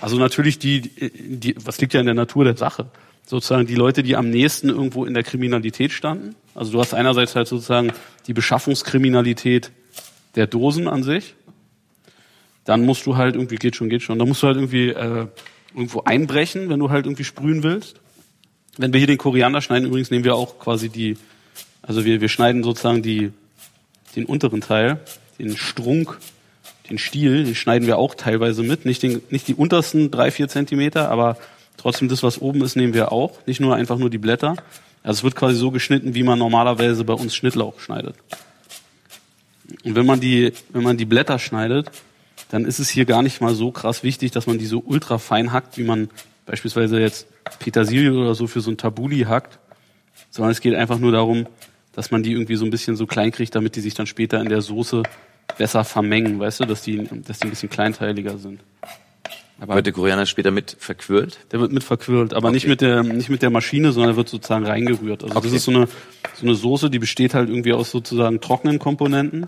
also 0.00 0.16
natürlich 0.16 0.58
die, 0.58 0.80
die, 0.80 1.54
was 1.64 1.80
liegt 1.80 1.94
ja 1.94 2.00
in 2.00 2.06
der 2.06 2.14
Natur 2.14 2.44
der 2.44 2.56
Sache. 2.56 2.86
Sozusagen 3.24 3.66
die 3.66 3.76
Leute, 3.76 4.02
die 4.02 4.16
am 4.16 4.28
nächsten 4.28 4.68
irgendwo 4.68 5.04
in 5.04 5.14
der 5.14 5.22
Kriminalität 5.22 5.92
standen. 5.92 6.34
Also 6.54 6.72
du 6.72 6.80
hast 6.80 6.94
einerseits 6.94 7.36
halt 7.36 7.46
sozusagen 7.46 7.92
die 8.26 8.32
Beschaffungskriminalität 8.32 9.70
der 10.34 10.46
Dosen 10.46 10.88
an 10.88 11.02
sich. 11.02 11.34
Dann 12.64 12.84
musst 12.84 13.06
du 13.06 13.16
halt 13.16 13.34
irgendwie, 13.34 13.56
geht 13.56 13.76
schon, 13.76 13.88
geht 13.88 14.02
schon, 14.02 14.18
dann 14.18 14.28
musst 14.28 14.42
du 14.42 14.46
halt 14.46 14.56
irgendwie 14.56 14.90
äh, 14.90 15.26
irgendwo 15.74 16.02
einbrechen, 16.02 16.68
wenn 16.68 16.78
du 16.78 16.90
halt 16.90 17.06
irgendwie 17.06 17.24
sprühen 17.24 17.62
willst. 17.62 18.00
Wenn 18.76 18.92
wir 18.92 18.98
hier 18.98 19.06
den 19.06 19.18
Koriander 19.18 19.60
schneiden, 19.60 19.88
übrigens 19.88 20.10
nehmen 20.10 20.24
wir 20.24 20.36
auch 20.36 20.58
quasi 20.58 20.88
die, 20.88 21.16
also 21.82 22.04
wir, 22.04 22.20
wir 22.20 22.28
schneiden 22.28 22.62
sozusagen 22.62 23.02
die, 23.02 23.32
den 24.14 24.26
unteren 24.26 24.60
Teil, 24.60 25.00
den 25.38 25.56
Strunk, 25.56 26.18
den 26.88 26.98
Stiel, 26.98 27.44
den 27.44 27.54
schneiden 27.54 27.86
wir 27.86 27.98
auch 27.98 28.14
teilweise 28.14 28.62
mit. 28.62 28.84
Nicht, 28.84 29.02
den, 29.02 29.22
nicht 29.30 29.48
die 29.48 29.54
untersten 29.54 30.10
drei, 30.10 30.30
vier 30.30 30.48
Zentimeter, 30.48 31.10
aber 31.10 31.36
trotzdem 31.76 32.08
das, 32.08 32.22
was 32.22 32.40
oben 32.40 32.62
ist, 32.62 32.76
nehmen 32.76 32.94
wir 32.94 33.12
auch. 33.12 33.38
Nicht 33.46 33.60
nur 33.60 33.76
einfach 33.76 33.96
nur 33.96 34.10
die 34.10 34.18
Blätter. 34.18 34.56
Also 35.02 35.18
es 35.18 35.24
wird 35.24 35.36
quasi 35.36 35.56
so 35.56 35.70
geschnitten, 35.70 36.14
wie 36.14 36.22
man 36.22 36.38
normalerweise 36.38 37.04
bei 37.04 37.14
uns 37.14 37.34
Schnittlauch 37.34 37.80
schneidet. 37.80 38.14
Und 39.84 39.94
wenn 39.94 40.06
man 40.06 40.20
die, 40.20 40.52
wenn 40.70 40.82
man 40.82 40.96
die 40.96 41.04
Blätter 41.04 41.38
schneidet, 41.38 41.90
dann 42.50 42.64
ist 42.64 42.80
es 42.80 42.90
hier 42.90 43.04
gar 43.04 43.22
nicht 43.22 43.40
mal 43.40 43.54
so 43.54 43.70
krass 43.70 44.02
wichtig, 44.02 44.32
dass 44.32 44.46
man 44.46 44.58
die 44.58 44.66
so 44.66 44.82
ultra 44.84 45.18
fein 45.18 45.52
hackt, 45.52 45.78
wie 45.78 45.84
man 45.84 46.10
beispielsweise 46.46 47.00
jetzt 47.00 47.26
Petersilie 47.60 48.12
oder 48.12 48.34
so 48.34 48.46
für 48.46 48.60
so 48.60 48.70
ein 48.70 48.76
Tabuli 48.76 49.20
hackt, 49.20 49.58
sondern 50.30 50.50
es 50.50 50.60
geht 50.60 50.74
einfach 50.74 50.98
nur 50.98 51.12
darum, 51.12 51.46
dass 51.92 52.10
man 52.10 52.22
die 52.22 52.32
irgendwie 52.32 52.56
so 52.56 52.64
ein 52.64 52.70
bisschen 52.70 52.96
so 52.96 53.06
klein 53.06 53.30
kriegt, 53.30 53.54
damit 53.54 53.76
die 53.76 53.80
sich 53.80 53.94
dann 53.94 54.06
später 54.06 54.40
in 54.40 54.48
der 54.48 54.62
Soße 54.62 55.02
besser 55.58 55.84
vermengen, 55.84 56.38
weißt 56.38 56.60
du, 56.60 56.64
dass 56.64 56.82
die, 56.82 57.08
dass 57.26 57.38
die 57.38 57.46
ein 57.46 57.50
bisschen 57.50 57.70
kleinteiliger 57.70 58.38
sind. 58.38 58.60
Aber 59.60 59.74
Wird 59.74 59.86
der 59.86 59.92
Koreaner 59.92 60.24
später 60.24 60.50
mit 60.50 60.74
verquirlt? 60.78 61.38
der 61.52 61.60
wird 61.60 61.70
mit 61.70 61.84
verquirlt, 61.84 62.32
aber 62.32 62.50
nicht 62.50 62.64
Okay. 62.64 62.70
mit 62.70 62.80
der 62.80 63.02
nicht 63.02 63.28
mit 63.28 63.42
der 63.42 63.50
Maschine, 63.50 63.92
sondern 63.92 64.12
er 64.12 64.16
wird 64.16 64.28
sozusagen 64.28 64.64
reingerührt. 64.66 65.22
Also 65.22 65.36
Okay. 65.36 65.46
das 65.48 65.56
ist 65.56 65.64
so 65.64 65.70
eine 65.70 65.86
so 66.34 66.46
eine 66.46 66.54
Soße, 66.54 66.88
die 66.88 66.98
besteht 66.98 67.34
halt 67.34 67.50
irgendwie 67.50 67.74
aus 67.74 67.90
sozusagen 67.90 68.40
trockenen 68.40 68.78
Komponenten 68.78 69.46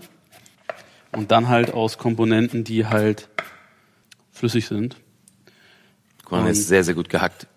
und 1.13 1.31
dann 1.31 1.47
halt 1.49 1.73
aus 1.73 1.97
Komponenten, 1.97 2.63
die 2.63 2.85
halt 2.85 3.27
flüssig 4.31 4.67
sind. 4.67 4.97
Koreaner 6.23 6.51
ist 6.51 6.67
sehr, 6.67 6.83
sehr 6.83 6.93
gut 6.93 7.09
gehackt. 7.09 7.47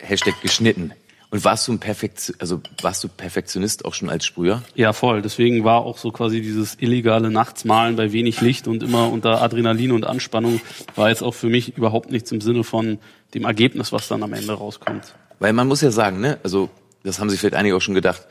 Hashtag 0.00 0.40
geschnitten. 0.42 0.92
Und 1.30 1.44
warst 1.44 1.68
du 1.68 1.72
ein 1.72 1.78
Perfekt, 1.78 2.32
also 2.38 2.62
warst 2.80 3.04
du 3.04 3.08
Perfektionist 3.08 3.84
auch 3.84 3.92
schon 3.92 4.08
als 4.08 4.24
Sprüher? 4.24 4.62
Ja, 4.74 4.94
voll. 4.94 5.20
Deswegen 5.20 5.62
war 5.62 5.82
auch 5.82 5.98
so 5.98 6.10
quasi 6.10 6.40
dieses 6.40 6.76
illegale 6.80 7.30
Nachtsmalen 7.30 7.96
bei 7.96 8.12
wenig 8.12 8.40
Licht 8.40 8.66
und 8.66 8.82
immer 8.82 9.10
unter 9.10 9.42
Adrenalin 9.42 9.92
und 9.92 10.06
Anspannung 10.06 10.60
war 10.94 11.10
jetzt 11.10 11.22
auch 11.22 11.34
für 11.34 11.48
mich 11.48 11.76
überhaupt 11.76 12.10
nichts 12.10 12.32
im 12.32 12.40
Sinne 12.40 12.64
von 12.64 12.98
dem 13.34 13.44
Ergebnis, 13.44 13.92
was 13.92 14.08
dann 14.08 14.22
am 14.22 14.32
Ende 14.32 14.54
rauskommt. 14.54 15.14
Weil 15.38 15.52
man 15.52 15.68
muss 15.68 15.82
ja 15.82 15.90
sagen, 15.90 16.20
ne, 16.20 16.38
also 16.42 16.70
das 17.02 17.18
haben 17.18 17.28
sich 17.28 17.40
vielleicht 17.40 17.54
einige 17.54 17.76
auch 17.76 17.82
schon 17.82 17.94
gedacht, 17.94 18.26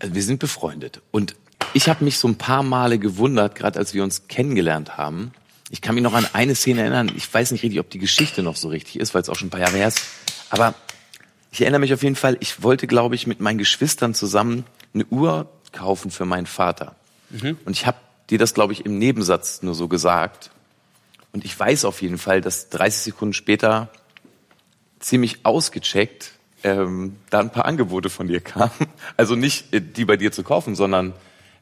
wir 0.00 0.22
sind 0.22 0.38
befreundet. 0.38 1.02
Und 1.10 1.36
ich 1.74 1.88
habe 1.88 2.02
mich 2.02 2.18
so 2.18 2.28
ein 2.28 2.36
paar 2.36 2.62
Male 2.62 2.98
gewundert, 2.98 3.54
gerade 3.54 3.78
als 3.78 3.92
wir 3.92 4.02
uns 4.02 4.26
kennengelernt 4.26 4.96
haben. 4.96 5.32
Ich 5.70 5.82
kann 5.82 5.94
mich 5.94 6.02
noch 6.02 6.14
an 6.14 6.26
eine 6.32 6.54
Szene 6.54 6.80
erinnern. 6.80 7.12
Ich 7.14 7.32
weiß 7.32 7.50
nicht 7.50 7.62
richtig, 7.62 7.78
ob 7.80 7.90
die 7.90 7.98
Geschichte 7.98 8.42
noch 8.42 8.56
so 8.56 8.68
richtig 8.68 8.98
ist, 8.98 9.14
weil 9.14 9.22
es 9.22 9.28
auch 9.28 9.36
schon 9.36 9.48
ein 9.48 9.50
paar 9.50 9.60
Jahre 9.60 9.76
her 9.76 9.88
ist. 9.88 10.00
Aber 10.48 10.74
ich 11.56 11.62
erinnere 11.62 11.80
mich 11.80 11.94
auf 11.94 12.02
jeden 12.02 12.16
Fall, 12.16 12.36
ich 12.40 12.62
wollte, 12.62 12.86
glaube 12.86 13.14
ich, 13.14 13.26
mit 13.26 13.40
meinen 13.40 13.56
Geschwistern 13.56 14.12
zusammen 14.12 14.66
eine 14.92 15.06
Uhr 15.06 15.48
kaufen 15.72 16.10
für 16.10 16.26
meinen 16.26 16.44
Vater. 16.44 16.96
Und 17.64 17.72
ich 17.72 17.86
habe 17.86 17.96
dir 18.28 18.36
das, 18.36 18.52
glaube 18.52 18.74
ich, 18.74 18.84
im 18.84 18.98
Nebensatz 18.98 19.62
nur 19.62 19.74
so 19.74 19.88
gesagt. 19.88 20.50
Und 21.32 21.46
ich 21.46 21.58
weiß 21.58 21.86
auf 21.86 22.02
jeden 22.02 22.18
Fall, 22.18 22.42
dass 22.42 22.68
30 22.68 23.04
Sekunden 23.04 23.32
später 23.32 23.88
ziemlich 24.98 25.46
ausgecheckt 25.46 26.32
ähm, 26.62 27.16
da 27.30 27.40
ein 27.40 27.50
paar 27.50 27.64
Angebote 27.64 28.10
von 28.10 28.28
dir 28.28 28.42
kamen. 28.42 28.70
Also 29.16 29.34
nicht 29.34 29.72
äh, 29.72 29.80
die 29.80 30.04
bei 30.04 30.18
dir 30.18 30.32
zu 30.32 30.42
kaufen, 30.42 30.74
sondern 30.74 31.14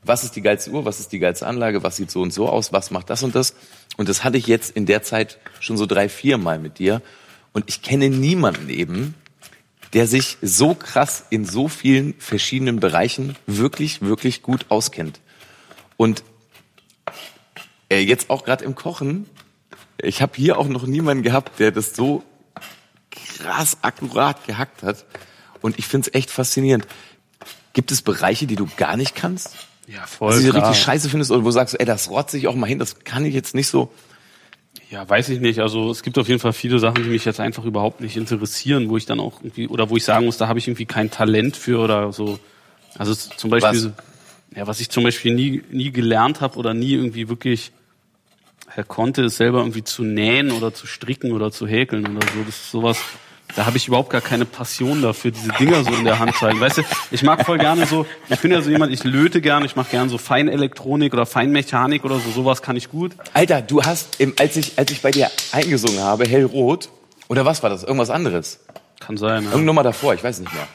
was 0.02 0.24
ist 0.24 0.34
die 0.34 0.42
geilste 0.42 0.72
Uhr, 0.72 0.84
was 0.84 0.98
ist 0.98 1.12
die 1.12 1.20
geilste 1.20 1.46
Anlage, 1.46 1.84
was 1.84 1.94
sieht 1.94 2.10
so 2.10 2.20
und 2.20 2.32
so 2.32 2.48
aus, 2.48 2.72
was 2.72 2.90
macht 2.90 3.10
das 3.10 3.22
und 3.22 3.36
das. 3.36 3.54
Und 3.96 4.08
das 4.08 4.24
hatte 4.24 4.38
ich 4.38 4.48
jetzt 4.48 4.76
in 4.76 4.86
der 4.86 5.04
Zeit 5.04 5.38
schon 5.60 5.76
so 5.76 5.86
drei, 5.86 6.08
vier 6.08 6.36
Mal 6.36 6.58
mit 6.58 6.80
dir. 6.80 7.00
Und 7.52 7.66
ich 7.68 7.80
kenne 7.80 8.10
niemanden 8.10 8.68
eben, 8.70 9.14
der 9.94 10.08
sich 10.08 10.38
so 10.42 10.74
krass 10.74 11.24
in 11.30 11.44
so 11.44 11.68
vielen 11.68 12.14
verschiedenen 12.18 12.80
Bereichen 12.80 13.36
wirklich, 13.46 14.02
wirklich 14.02 14.42
gut 14.42 14.66
auskennt. 14.68 15.20
Und 15.96 16.24
äh, 17.88 18.00
jetzt 18.00 18.28
auch 18.28 18.44
gerade 18.44 18.64
im 18.64 18.74
Kochen, 18.74 19.26
ich 19.98 20.20
habe 20.20 20.32
hier 20.36 20.58
auch 20.58 20.66
noch 20.66 20.84
niemanden 20.86 21.22
gehabt, 21.22 21.60
der 21.60 21.70
das 21.70 21.94
so 21.94 22.24
krass 23.10 23.78
akkurat 23.82 24.44
gehackt 24.46 24.82
hat. 24.82 25.04
Und 25.62 25.78
ich 25.78 25.86
finde 25.86 26.08
es 26.08 26.14
echt 26.14 26.30
faszinierend. 26.30 26.86
Gibt 27.72 27.92
es 27.92 28.02
Bereiche, 28.02 28.46
die 28.46 28.56
du 28.56 28.68
gar 28.76 28.96
nicht 28.96 29.14
kannst? 29.14 29.56
Ja, 29.86 30.06
voll. 30.06 30.32
Also, 30.32 30.42
die 30.42 30.50
du 30.50 30.56
richtig 30.56 30.82
scheiße 30.82 31.08
findest 31.08 31.30
oder 31.30 31.42
wo 31.42 31.46
du 31.46 31.52
sagst, 31.52 31.78
ey, 31.78 31.86
das 31.86 32.10
rotze 32.10 32.36
ich 32.36 32.48
auch 32.48 32.54
mal 32.54 32.66
hin, 32.66 32.78
das 32.78 33.00
kann 33.00 33.24
ich 33.24 33.34
jetzt 33.34 33.54
nicht 33.54 33.68
so. 33.68 33.92
Ja, 34.94 35.08
weiß 35.08 35.28
ich 35.30 35.40
nicht. 35.40 35.58
Also 35.58 35.90
es 35.90 36.04
gibt 36.04 36.18
auf 36.18 36.28
jeden 36.28 36.38
Fall 36.38 36.52
viele 36.52 36.78
Sachen, 36.78 37.02
die 37.02 37.08
mich 37.08 37.24
jetzt 37.24 37.40
einfach 37.40 37.64
überhaupt 37.64 38.00
nicht 38.00 38.16
interessieren, 38.16 38.88
wo 38.88 38.96
ich 38.96 39.06
dann 39.06 39.18
auch 39.18 39.40
irgendwie, 39.40 39.66
oder 39.66 39.90
wo 39.90 39.96
ich 39.96 40.04
sagen 40.04 40.24
muss, 40.24 40.36
da 40.36 40.46
habe 40.46 40.60
ich 40.60 40.68
irgendwie 40.68 40.86
kein 40.86 41.10
Talent 41.10 41.56
für 41.56 41.80
oder 41.80 42.12
so. 42.12 42.38
Also 42.96 43.12
zum 43.12 43.50
Beispiel, 43.50 43.86
Was? 43.86 44.56
ja, 44.56 44.68
was 44.68 44.78
ich 44.78 44.90
zum 44.90 45.02
Beispiel 45.02 45.34
nie, 45.34 45.64
nie 45.72 45.90
gelernt 45.90 46.40
habe 46.40 46.56
oder 46.60 46.74
nie 46.74 46.92
irgendwie 46.92 47.28
wirklich 47.28 47.72
äh, 48.76 48.84
konnte, 48.86 49.22
ist 49.22 49.36
selber 49.36 49.58
irgendwie 49.58 49.82
zu 49.82 50.04
nähen 50.04 50.52
oder 50.52 50.72
zu 50.72 50.86
stricken 50.86 51.32
oder 51.32 51.50
zu 51.50 51.66
häkeln 51.66 52.06
oder 52.06 52.24
so. 52.28 52.44
Das 52.46 52.54
ist 52.54 52.70
sowas, 52.70 52.98
da 53.56 53.66
habe 53.66 53.76
ich 53.76 53.88
überhaupt 53.88 54.10
gar 54.10 54.20
keine 54.20 54.44
Passion 54.44 55.02
dafür, 55.02 55.30
diese 55.30 55.48
Dinger 55.52 55.84
so 55.84 55.92
in 55.92 56.04
der 56.04 56.18
Hand 56.18 56.34
zu 56.34 56.42
halten. 56.42 56.60
Weißt 56.60 56.78
du, 56.78 56.82
ich 57.10 57.22
mag 57.22 57.44
voll 57.44 57.58
gerne 57.58 57.86
so, 57.86 58.06
ich 58.28 58.40
bin 58.40 58.50
ja 58.50 58.60
so 58.60 58.70
jemand, 58.70 58.92
ich 58.92 59.04
löte 59.04 59.40
gerne, 59.40 59.66
ich 59.66 59.76
mache 59.76 59.90
gerne 59.90 60.10
so 60.10 60.18
Feinelektronik 60.18 61.12
oder 61.12 61.26
Feinmechanik 61.26 62.04
oder 62.04 62.18
so, 62.18 62.30
sowas 62.30 62.62
kann 62.62 62.76
ich 62.76 62.90
gut. 62.90 63.12
Alter, 63.32 63.62
du 63.62 63.82
hast, 63.82 64.20
im, 64.20 64.34
als 64.38 64.56
ich, 64.56 64.78
als 64.78 64.90
ich 64.90 65.02
bei 65.02 65.10
dir 65.10 65.30
eingesungen 65.52 66.00
habe, 66.00 66.26
hellrot, 66.26 66.88
oder 67.28 67.44
was 67.44 67.62
war 67.62 67.70
das? 67.70 67.84
Irgendwas 67.84 68.10
anderes? 68.10 68.60
Kann 69.00 69.16
sein, 69.16 69.30
ja. 69.30 69.50
Irgendeine 69.50 69.64
Nummer 69.64 69.82
davor, 69.82 70.14
ich 70.14 70.24
weiß 70.24 70.40
nicht 70.40 70.52
mehr. 70.52 70.66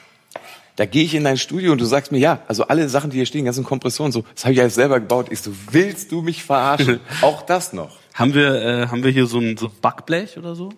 Da 0.76 0.86
gehe 0.86 1.04
ich 1.04 1.14
in 1.14 1.26
dein 1.26 1.38
Studio 1.38 1.74
und 1.74 1.82
du 1.82 1.86
sagst 1.86 2.12
mir, 2.12 2.20
ja, 2.20 2.40
also 2.48 2.64
alle 2.64 2.88
Sachen, 2.88 3.10
die 3.10 3.18
hier 3.18 3.26
stehen, 3.26 3.44
ganzen 3.44 3.66
Kompressionen, 3.66 4.14
so, 4.14 4.24
das 4.34 4.46
habe 4.46 4.54
ich 4.54 4.62
alles 4.62 4.76
selber 4.76 5.02
gebaut. 5.02 5.28
Ich 5.30 5.42
so, 5.42 5.52
willst 5.72 6.12
du 6.12 6.22
mich 6.22 6.44
verarschen? 6.44 7.02
Auch 7.22 7.42
das 7.42 7.74
noch. 7.74 7.98
Haben 8.14 8.34
wir, 8.34 8.54
äh, 8.56 8.88
haben 8.88 9.04
wir 9.04 9.12
hier 9.12 9.26
so 9.26 9.40
ein 9.40 9.58
so 9.58 9.70
Backblech 9.82 10.38
oder 10.38 10.56
so? 10.56 10.70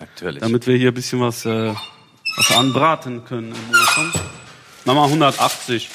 Natürlich. 0.00 0.40
Damit 0.40 0.66
wir 0.66 0.76
hier 0.76 0.88
ein 0.88 0.94
bisschen 0.94 1.20
was, 1.20 1.44
äh, 1.44 1.74
was 2.36 2.56
anbraten 2.56 3.24
können 3.24 3.54
im 3.54 3.70
Ofen. 3.70 4.12
Mach 4.86 4.94
mal 4.94 5.04
180. 5.04 5.88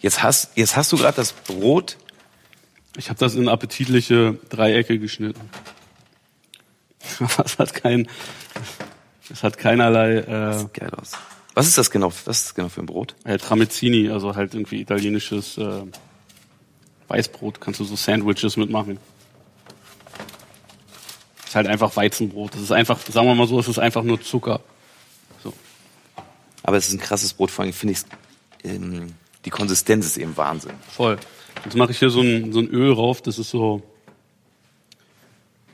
Jetzt 0.00 0.22
hast, 0.22 0.56
jetzt 0.56 0.76
hast 0.76 0.92
du 0.92 0.96
gerade 0.96 1.16
das 1.16 1.32
Brot. 1.32 1.96
Ich 2.96 3.08
habe 3.08 3.18
das 3.18 3.34
in 3.34 3.48
appetitliche 3.48 4.38
Dreiecke 4.48 4.98
geschnitten. 4.98 5.50
Das 7.38 7.58
hat 7.58 7.72
kein, 7.72 8.08
es 9.30 9.42
hat 9.42 9.56
keinerlei 9.56 10.16
äh, 10.16 10.66
Geil 10.74 10.90
aus. 10.90 11.12
Was 11.54 11.66
ist 11.66 11.78
das 11.78 11.90
genau? 11.90 12.12
Was 12.26 12.38
ist 12.38 12.46
das 12.48 12.54
genau 12.54 12.68
für 12.68 12.80
ein 12.80 12.86
Brot? 12.86 13.14
äh, 13.24 13.38
Tramezzini, 13.38 14.10
also 14.10 14.36
halt 14.36 14.54
irgendwie 14.54 14.80
italienisches 14.80 15.56
äh, 15.56 15.82
Weißbrot. 17.08 17.60
Kannst 17.60 17.80
du 17.80 17.84
so 17.84 17.96
Sandwiches 17.96 18.58
mitmachen. 18.58 18.98
Halt 21.56 21.66
einfach 21.66 21.96
Weizenbrot. 21.96 22.54
Das 22.54 22.60
ist 22.60 22.70
einfach, 22.70 23.00
sagen 23.00 23.26
wir 23.26 23.34
mal 23.34 23.46
so, 23.46 23.58
es 23.58 23.66
ist 23.66 23.78
einfach 23.78 24.02
nur 24.02 24.20
Zucker. 24.20 24.60
So. 25.42 25.52
Aber 26.62 26.76
es 26.76 26.88
ist 26.88 26.94
ein 26.94 27.00
krasses 27.00 27.32
Brot, 27.32 27.50
vor 27.50 27.64
allem 27.64 27.72
finde 27.72 27.94
ich 27.94 28.70
ähm, 28.70 29.14
die 29.46 29.50
Konsistenz 29.50 30.04
ist 30.06 30.18
eben 30.18 30.36
Wahnsinn. 30.36 30.74
Voll. 30.90 31.18
Jetzt 31.64 31.76
mache 31.76 31.92
ich 31.92 31.98
hier 31.98 32.10
so 32.10 32.20
ein, 32.20 32.52
so 32.52 32.60
ein 32.60 32.68
Öl 32.68 32.92
rauf, 32.92 33.22
das 33.22 33.38
ist 33.38 33.50
so, 33.50 33.82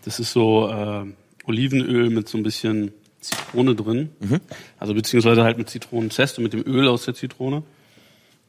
das 0.04 0.20
ist 0.20 0.32
so 0.32 0.68
äh, 0.68 1.04
Olivenöl 1.44 2.10
mit 2.10 2.28
so 2.28 2.38
ein 2.38 2.44
bisschen 2.44 2.92
Zitrone 3.20 3.74
drin. 3.74 4.10
Also 4.78 4.94
beziehungsweise 4.94 5.42
halt 5.42 5.58
mit 5.58 5.68
Zitronenzest 5.68 6.38
und 6.38 6.44
mit 6.44 6.52
dem 6.52 6.64
Öl 6.64 6.86
aus 6.86 7.06
der 7.06 7.14
Zitrone. 7.14 7.64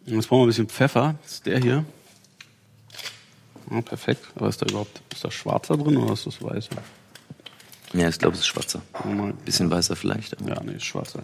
Und 0.05 0.13
jetzt 0.13 0.27
brauchen 0.27 0.41
wir 0.41 0.45
ein 0.45 0.47
bisschen 0.47 0.69
Pfeffer. 0.69 1.15
Das 1.23 1.33
ist 1.33 1.45
der 1.45 1.59
hier. 1.59 1.85
Ja, 3.71 3.81
perfekt. 3.81 4.23
Aber 4.35 4.49
ist 4.49 4.61
da 4.61 4.65
überhaupt, 4.65 5.01
ist 5.11 5.23
da 5.23 5.31
schwarzer 5.31 5.77
drin 5.77 5.97
oder 5.97 6.13
ist 6.13 6.27
das 6.27 6.41
weißer? 6.41 6.75
Ja, 7.93 8.09
ich 8.09 8.17
glaube, 8.17 8.33
es 8.33 8.41
ist 8.41 8.47
schwarzer. 8.47 8.81
Mal, 9.05 9.33
Bisschen 9.45 9.69
weißer 9.69 9.95
vielleicht. 9.95 10.39
aber- 10.39 10.49
ja, 10.49 10.61
nee, 10.63 10.73
ist 10.73 10.85
schwarzer. 10.85 11.21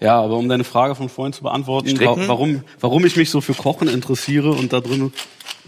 Ja, 0.00 0.20
aber 0.20 0.36
um 0.36 0.48
deine 0.48 0.64
Frage 0.64 0.94
von 0.94 1.08
vorhin 1.08 1.32
zu 1.32 1.42
beantworten, 1.42 1.88
Stricken? 1.90 2.22
wa 2.22 2.28
warum, 2.28 2.62
warum 2.80 3.04
ich 3.04 3.16
mich 3.16 3.30
so 3.30 3.40
für 3.40 3.54
Kochen 3.54 3.88
interessiere 3.88 4.50
und 4.52 4.72
da 4.72 4.80
drin 4.80 5.12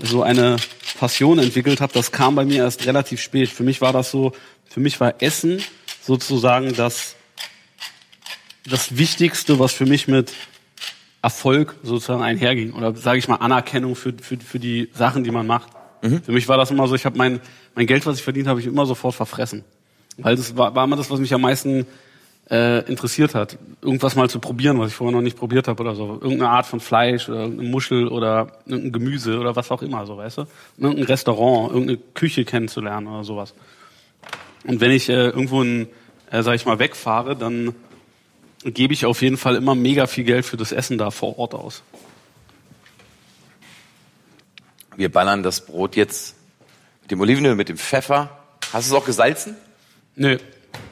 so 0.00 0.22
eine 0.22 0.56
Passion 0.98 1.38
entwickelt 1.40 1.80
habe, 1.80 1.92
das 1.92 2.12
kam 2.12 2.35
bei 2.37 2.44
mir 2.44 2.59
erst 2.59 2.87
relativ 2.87 3.20
spät. 3.20 3.48
Für 3.48 3.64
mich 3.64 3.80
war 3.80 3.92
das 3.92 4.11
so, 4.11 4.33
für 4.68 4.80
mich 4.80 5.00
war 5.00 5.20
Essen 5.20 5.61
sozusagen 6.02 6.74
das, 6.74 7.16
das 8.68 8.96
Wichtigste, 8.96 9.59
was 9.59 9.72
für 9.72 9.87
mich 9.87 10.06
mit 10.09 10.33
Erfolg 11.22 11.76
sozusagen 11.83 12.22
einherging. 12.22 12.72
Oder 12.72 12.94
sage 12.94 13.18
ich 13.18 13.28
mal 13.28 13.37
Anerkennung 13.37 13.96
für, 13.96 14.14
für, 14.20 14.38
für 14.38 14.59
die 14.59 14.88
Sachen, 14.94 15.24
die 15.24 15.30
man 15.30 15.46
macht. 15.46 15.70
Für 16.02 16.33
mich 16.33 16.48
war 16.48 16.56
das 16.56 16.70
immer 16.70 16.88
so, 16.88 16.94
ich 16.94 17.04
habe 17.04 17.18
mein, 17.18 17.40
mein 17.74 17.87
Geld, 17.87 18.06
was 18.06 18.16
ich 18.16 18.22
verdient 18.22 18.46
habe, 18.46 18.61
ich 18.61 18.66
immer 18.66 18.87
sofort 18.87 19.14
verfressen. 19.14 19.64
Weil 20.18 20.37
das 20.37 20.56
war, 20.56 20.74
war 20.74 20.85
immer 20.85 20.96
das, 20.96 21.11
was 21.11 21.20
mich 21.20 21.33
am 21.33 21.40
meisten 21.40 21.87
äh, 22.50 22.80
interessiert 22.88 23.35
hat. 23.35 23.56
Irgendwas 23.80 24.16
mal 24.16 24.28
zu 24.28 24.40
probieren, 24.40 24.78
was 24.78 24.90
ich 24.90 24.94
vorher 24.94 25.14
noch 25.14 25.22
nicht 25.22 25.38
probiert 25.38 25.68
habe 25.68 25.83
oder 25.83 25.94
so. 25.94 26.18
Irgendeine 26.20 26.50
Art 26.50 26.66
von 26.66 26.80
Fleisch 26.80 27.28
oder 27.28 27.42
irgendeine 27.42 27.68
Muschel 27.68 28.09
oder 28.09 28.59
irgendein 28.66 28.92
Gemüse 28.92 29.38
oder 29.38 29.54
was 29.56 29.70
auch 29.70 29.83
immer, 29.83 30.04
so 30.06 30.16
weißt 30.16 30.38
du. 30.38 30.46
Irgendein 30.78 31.04
Restaurant, 31.04 31.72
irgendeine 31.72 31.98
Küche 32.14 32.44
kennenzulernen 32.44 33.06
oder 33.06 33.24
sowas. 33.24 33.54
Und 34.66 34.80
wenn 34.80 34.90
ich 34.90 35.09
äh, 35.09 35.28
irgendwo, 35.28 35.62
in, 35.62 35.88
äh, 36.30 36.42
sag 36.42 36.54
ich 36.54 36.66
mal, 36.66 36.78
wegfahre, 36.78 37.37
dann 37.37 37.74
gebe 38.64 38.92
ich 38.92 39.06
auf 39.06 39.22
jeden 39.22 39.37
Fall 39.37 39.56
immer 39.56 39.74
mega 39.74 40.06
viel 40.06 40.24
Geld 40.24 40.44
für 40.44 40.56
das 40.56 40.72
Essen 40.72 40.98
da 40.98 41.11
vor 41.11 41.38
Ort 41.38 41.54
aus. 41.54 41.83
Wir 44.96 45.11
ballern 45.11 45.42
das 45.42 45.64
Brot 45.64 45.96
jetzt 45.96 46.37
dem 47.11 47.20
Olivenöl, 47.20 47.55
mit 47.55 47.68
dem 47.68 47.77
Pfeffer. 47.77 48.31
Hast 48.73 48.88
du 48.88 48.94
es 48.94 49.01
auch 49.01 49.05
gesalzen? 49.05 49.57
Nee, 50.16 50.38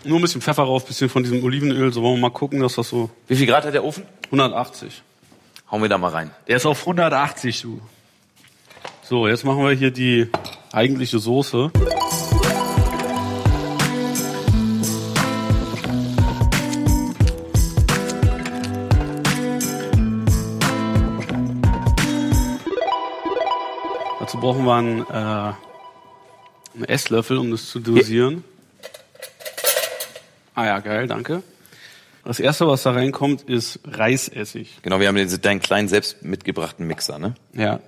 nur 0.04 0.18
ein 0.18 0.22
bisschen 0.22 0.40
Pfeffer 0.40 0.64
drauf, 0.64 0.86
bisschen 0.86 1.08
von 1.08 1.22
diesem 1.22 1.42
Olivenöl. 1.44 1.92
So 1.92 2.02
wollen 2.02 2.16
wir 2.16 2.22
mal 2.22 2.30
gucken, 2.30 2.60
dass 2.60 2.74
das 2.74 2.88
so 2.88 3.10
Wie 3.26 3.36
viel 3.36 3.46
Grad 3.46 3.64
hat 3.64 3.74
der 3.74 3.84
Ofen? 3.84 4.04
180. 4.26 5.02
Hauen 5.70 5.82
wir 5.82 5.88
da 5.88 5.98
mal 5.98 6.10
rein. 6.10 6.30
Der 6.46 6.56
ist 6.56 6.66
auf 6.66 6.80
180, 6.80 7.62
du. 7.62 7.80
So, 9.02 9.28
jetzt 9.28 9.44
machen 9.44 9.62
wir 9.64 9.72
hier 9.72 9.90
die 9.90 10.28
eigentliche 10.72 11.18
Soße. 11.18 11.70
Dazu 24.20 24.38
brauchen 24.40 24.64
wir 24.64 24.74
einen, 24.74 25.00
äh, 25.00 25.52
einen 26.78 26.88
Esslöffel, 26.88 27.38
um 27.38 27.50
das 27.50 27.68
zu 27.68 27.80
dosieren. 27.80 28.44
Ah 30.54 30.66
ja, 30.66 30.78
geil, 30.80 31.06
danke. 31.06 31.42
Das 32.24 32.40
erste, 32.40 32.66
was 32.66 32.82
da 32.82 32.92
reinkommt, 32.92 33.42
ist 33.42 33.80
Reisessig. 33.84 34.78
Genau, 34.82 35.00
wir 35.00 35.08
haben 35.08 35.16
den, 35.16 35.40
deinen 35.40 35.60
kleinen 35.60 35.88
selbst 35.88 36.22
mitgebrachten 36.22 36.86
Mixer, 36.86 37.18
ne? 37.18 37.34
Ja. 37.52 37.80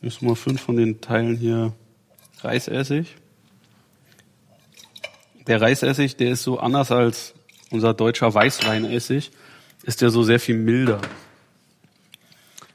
Jetzt 0.00 0.22
mal 0.22 0.34
fünf 0.34 0.60
von 0.60 0.76
den 0.76 1.00
Teilen 1.00 1.36
hier 1.36 1.72
Reisessig. 2.40 3.16
Der 5.46 5.60
Reisessig, 5.60 6.16
der 6.16 6.30
ist 6.30 6.42
so 6.42 6.58
anders 6.58 6.90
als 6.90 7.34
unser 7.70 7.94
deutscher 7.94 8.32
Weißweinessig, 8.32 9.30
ist 9.82 10.00
der 10.00 10.10
so 10.10 10.22
sehr 10.22 10.40
viel 10.40 10.56
milder. 10.56 11.00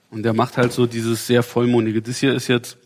Und 0.09 0.23
der 0.23 0.33
macht 0.33 0.57
halt 0.57 0.73
so 0.73 0.85
dieses 0.85 1.25
sehr 1.25 1.41
vollmundige. 1.41 2.01
Das 2.01 2.17
hier 2.17 2.33
ist 2.33 2.47
jetzt 2.47 2.77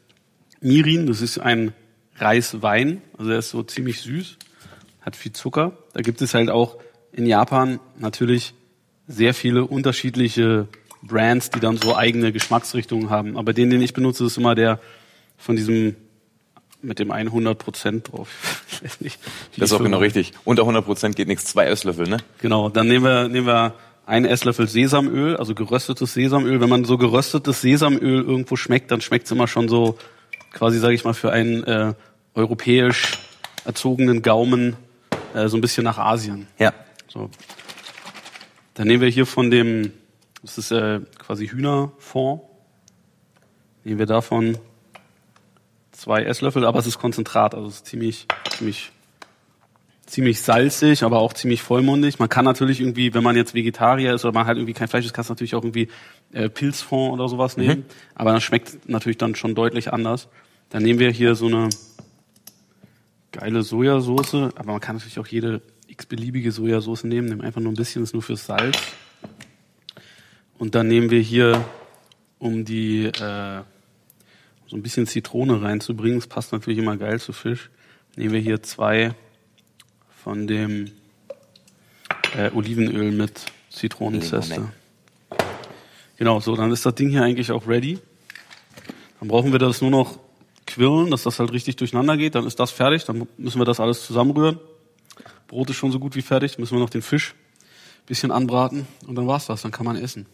Mirin, 0.62 1.08
das 1.08 1.22
ist 1.22 1.38
ein 1.40 1.74
Reiswein, 2.18 3.02
also 3.18 3.30
der 3.30 3.40
ist 3.40 3.50
so 3.50 3.64
ziemlich 3.64 4.02
süß, 4.02 4.38
hat 5.02 5.16
viel 5.16 5.34
Zucker. 5.34 5.78
Da 5.94 6.02
gibt 6.02 6.22
es 6.22 6.34
halt 6.34 6.50
auch 6.50 6.78
in 7.12 7.26
Japan 7.26 7.80
natürlich 7.98 8.54
sehr 9.08 9.34
viele 9.34 9.66
unterschiedliche 9.66 10.68
Brands, 11.02 11.50
die 11.52 11.60
dann 11.60 11.78
so 11.78 11.96
eigene 11.96 12.32
Geschmacksrichtungen 12.32 13.10
haben. 13.10 13.38
Aber 13.38 13.54
den, 13.54 13.70
den 13.70 13.82
ich 13.82 13.94
benutze, 13.94 14.26
ist 14.26 14.38
immer 14.38 14.56
der 14.56 14.80
von 15.38 15.56
diesem 15.56 15.96
mit 16.82 17.00
dem 17.00 17.12
100 17.12 17.58
Prozent 17.58 18.12
drauf. 18.12 18.30
Ich 18.72 18.84
weiß 18.84 19.02
nicht, 19.02 19.20
Das 19.58 19.72
ist 19.72 19.74
auch 19.74 19.84
genau 19.84 20.00
richtig. 20.00 20.34
Unter 20.44 20.64
100 20.64 20.86
Prozent 20.86 21.16
geht 21.16 21.28
nichts. 21.28 21.46
Zwei 21.46 21.66
Esslöffel, 21.66 22.08
ne? 22.08 22.18
Genau, 22.42 22.70
dann 22.70 22.88
nehmen 22.88 23.06
wir, 23.06 23.30
nehmen 23.30 23.48
wir 23.48 23.74
einen 24.06 24.26
Esslöffel 24.26 24.68
Sesamöl, 24.68 25.38
also 25.38 25.56
geröstetes 25.56 26.14
Sesamöl. 26.14 26.60
Wenn 26.60 26.70
man 26.70 26.84
so 26.84 26.98
geröstetes 26.98 27.62
Sesamöl 27.62 28.22
irgendwo 28.24 28.56
schmeckt, 28.58 28.92
dann 28.92 29.02
schmeckt 29.02 29.26
es 29.26 29.32
immer 29.32 29.48
schon 29.48 29.70
so 29.70 29.98
quasi, 30.56 30.80
sage 30.80 30.96
ich 30.96 31.04
mal, 31.04 31.14
für 31.14 31.32
einen 31.32 31.64
äh, 31.66 31.94
europäisch 32.34 33.20
erzogenen 33.66 34.22
Gaumen 34.22 34.76
äh, 35.36 35.48
so 35.48 35.58
ein 35.58 35.62
bisschen 35.62 35.84
nach 35.84 36.00
Asien. 36.00 36.48
Ja. 36.58 36.74
So. 37.08 37.30
Dann 38.74 38.88
nehmen 38.88 39.02
wir 39.02 39.10
hier 39.10 39.26
von 39.26 39.52
dem, 39.52 39.92
das 40.42 40.58
ist 40.58 40.72
äh, 40.72 41.02
quasi 41.20 41.48
Hühnerfond, 41.48 42.42
nehmen 43.84 44.00
wir 44.00 44.06
davon 44.06 44.58
zwei 45.92 46.24
Esslöffel, 46.24 46.66
aber 46.66 46.80
es 46.80 46.88
ist 46.88 47.00
Konzentrat, 47.00 47.54
also 47.54 47.68
es 47.68 47.76
ist 47.76 47.86
ziemlich, 47.88 48.26
ziemlich, 48.58 48.92
ziemlich 50.06 50.42
salzig, 50.42 51.04
aber 51.04 51.20
auch 51.20 51.34
ziemlich 51.34 51.62
vollmundig. 51.62 52.20
Man 52.20 52.30
kann 52.30 52.46
natürlich 52.46 52.80
irgendwie, 52.80 53.14
wenn 53.14 53.24
man 53.24 53.36
jetzt 53.36 53.54
Vegetarier 53.54 54.14
ist 54.14 54.24
oder 54.24 54.34
man 54.34 54.46
halt 54.46 54.58
irgendwie 54.58 54.74
kein 54.74 54.88
Fleisch 54.88 55.06
isst, 55.06 55.14
kann 55.14 55.24
es 55.24 55.30
natürlich 55.30 55.56
auch 55.56 55.64
irgendwie 55.64 55.88
äh, 56.32 56.50
Pilzfond 56.50 57.14
oder 57.14 57.28
sowas 57.28 57.58
nehmen. 57.58 57.86
Aber 58.14 58.34
das 58.34 58.44
schmeckt 58.44 58.88
natürlich 58.88 59.18
dann 59.18 59.36
schon 59.36 59.56
deutlich 59.56 59.92
anders. 59.92 60.28
Dann 60.70 60.84
nehmen 60.84 61.00
wir 61.00 61.10
hier 61.10 61.36
so 61.36 61.48
eine 61.48 61.70
geile 63.32 63.64
Sojasauce, 63.64 64.36
aber 64.56 64.72
man 64.74 64.80
kann 64.80 64.96
natürlich 64.96 65.20
auch 65.20 65.28
jede 65.28 65.62
x-beliebige 65.88 66.52
Sojasauce 66.52 67.04
nehmen. 67.04 67.28
Nehmen 67.28 67.42
einfach 67.42 67.62
nur 67.62 67.72
ein 67.72 67.76
bisschen, 67.76 68.04
ist 68.04 68.14
nur 68.14 68.24
fürs 68.24 68.46
Salz. 68.46 68.78
Und 70.58 70.76
dann 70.76 70.88
nehmen 70.88 71.10
wir 71.10 71.20
hier, 71.20 71.66
um 72.40 72.64
die 72.64 73.06
äh, 73.06 73.62
so 74.68 74.76
ein 74.76 74.84
bisschen 74.84 75.08
Zitrone 75.08 75.62
reinzubringen, 75.62 76.20
das 76.20 76.28
passt 76.28 76.52
natürlich 76.52 76.80
immer 76.80 76.98
geil 76.98 77.20
zu 77.20 77.34
Fisch, 77.34 77.70
nehmen 78.16 78.34
wir 78.34 78.40
hier 78.40 78.64
zwei 78.64 79.16
von 80.26 80.48
dem 80.48 80.90
äh, 82.36 82.50
Olivenöl 82.50 83.12
mit 83.12 83.46
Zitronenzeste. 83.70 84.72
Genau, 86.18 86.40
so, 86.40 86.56
dann 86.56 86.72
ist 86.72 86.84
das 86.84 86.96
Ding 86.96 87.10
hier 87.10 87.22
eigentlich 87.22 87.52
auch 87.52 87.68
ready. 87.68 88.00
Dann 89.20 89.28
brauchen 89.28 89.52
wir 89.52 89.60
das 89.60 89.82
nur 89.82 89.92
noch 89.92 90.18
quirlen, 90.66 91.12
dass 91.12 91.22
das 91.22 91.38
halt 91.38 91.52
richtig 91.52 91.76
durcheinander 91.76 92.18
geht. 92.18 92.34
Dann 92.34 92.48
ist 92.48 92.60
das 92.60 92.72
fertig. 92.72 93.06
Dann 93.06 93.28
müssen 93.38 93.62
wir 93.62 93.66
das 93.66 93.80
alles 93.80 94.04
zusammenrühren. 94.04 94.60
Brot 95.46 95.70
ist 95.70 95.76
schon 95.76 95.92
so 95.92 96.00
gut 96.00 96.16
wie 96.16 96.24
fertig. 96.24 96.58
Müssen 96.58 96.74
wir 96.76 96.80
noch 96.80 96.90
den 96.90 97.04
Fisch 97.04 97.36
ein 97.36 98.08
bisschen 98.08 98.32
anbraten 98.32 98.88
und 99.06 99.14
dann 99.14 99.28
war's 99.28 99.46
das. 99.46 99.62
Dann 99.62 99.72
kann 99.72 99.86
man 99.86 99.96
essen. 99.96 100.26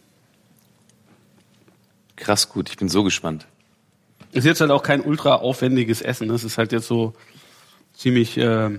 Krass 2.16 2.48
gut, 2.48 2.70
ich 2.70 2.78
bin 2.78 2.88
so 2.88 3.04
gespannt. 3.04 3.46
Ist 4.32 4.46
jetzt 4.46 4.62
halt 4.62 4.70
auch 4.70 4.82
kein 4.82 5.02
ultra 5.02 5.34
aufwendiges 5.34 6.00
Essen. 6.00 6.28
ne? 6.28 6.32
Es 6.32 6.44
ist 6.44 6.56
halt 6.56 6.72
jetzt 6.72 6.86
so 6.86 7.12
ziemlich 7.92 8.38
äh, 8.38 8.78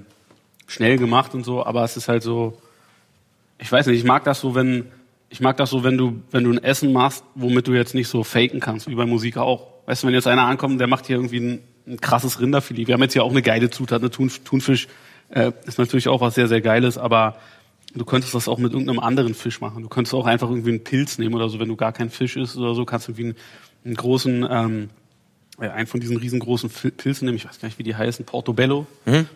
schnell 0.67 0.97
gemacht 0.97 1.34
und 1.34 1.43
so, 1.43 1.65
aber 1.65 1.84
es 1.84 1.97
ist 1.97 2.08
halt 2.08 2.23
so, 2.23 2.58
ich 3.60 3.71
weiß 3.71 3.88
nicht, 3.88 3.97
ich 3.97 4.04
mag 4.04 4.23
das 4.23 4.39
so, 4.39 4.56
wenn 4.56 4.86
ich 5.30 5.39
mag 5.39 5.58
das 5.58 5.71
so, 5.71 5.84
wenn 5.84 5.97
du 5.97 6.21
wenn 6.32 6.43
du 6.43 6.52
ein 6.52 6.63
Essen 6.63 6.93
machst, 6.93 7.23
womit 7.36 7.67
du 7.67 7.73
jetzt 7.73 7.95
nicht 7.95 8.08
so 8.08 8.23
faken 8.23 8.60
kannst, 8.60 8.88
wie 8.88 8.95
bei 8.95 9.06
Musik 9.06 9.38
auch. 9.38 9.67
Weißt 9.86 10.04
du, 10.04 10.08
wenn 10.08 10.13
jetzt 10.13 10.28
einer 10.28 10.45
ankommt, 10.45 10.80
der 10.80 10.88
macht 10.88 11.08
hier 11.08 11.17
irgendwie 11.17 11.39
ein, 11.39 11.60
ein 11.88 11.99
krasses 11.99 12.39
Rinderfilet. 12.39 12.88
Wir 12.88 12.93
haben 12.93 13.02
jetzt 13.02 13.13
hier 13.13 13.23
auch 13.23 13.32
eine 13.32 13.41
geile 13.41 13.69
Zutat, 13.69 14.02
eine 14.02 14.12
Thun, 14.12 14.32
Thunfisch 14.45 14.88
äh, 15.30 15.52
ist 15.65 15.80
natürlich 15.80 16.08
auch 16.08 16.21
was 16.21 16.36
sehr 16.36 16.47
sehr 16.47 16.62
geiles, 16.62 16.97
aber 16.97 17.38
du 17.95 18.06
könntest 18.06 18.34
das 18.34 18.47
auch 18.47 18.58
mit 18.58 18.73
irgendeinem 18.73 18.99
anderen 18.99 19.34
Fisch 19.34 19.62
machen. 19.62 19.84
Du 19.84 19.89
könntest 19.89 20.13
auch 20.13 20.26
einfach 20.26 20.49
irgendwie 20.49 20.69
einen 20.69 20.84
Pilz 20.84 21.17
nehmen 21.17 21.36
oder 21.36 21.49
so, 21.49 21.60
wenn 21.60 21.67
du 21.67 21.76
gar 21.76 21.93
kein 21.93 22.10
Fisch 22.10 22.38
isst 22.38 22.58
oder 22.58 22.76
so, 22.76 22.86
kannst 22.86 23.08
du 23.08 23.12
irgendwie 23.12 23.26
einen, 23.26 23.36
einen 23.86 23.95
großen 23.95 24.47
ähm, 24.49 24.84
äh, 24.84 25.02
einen 25.59 25.85
von 25.87 25.99
diesen 25.99 26.17
riesengroßen 26.17 26.69
Pilzen 26.97 27.25
nehmen, 27.25 27.37
ich 27.37 27.45
weiß 27.45 27.59
gar 27.59 27.67
nicht, 27.67 27.77
wie 27.77 27.83
die 27.83 27.95
heißen, 27.95 28.25
Portobello. 28.25 28.87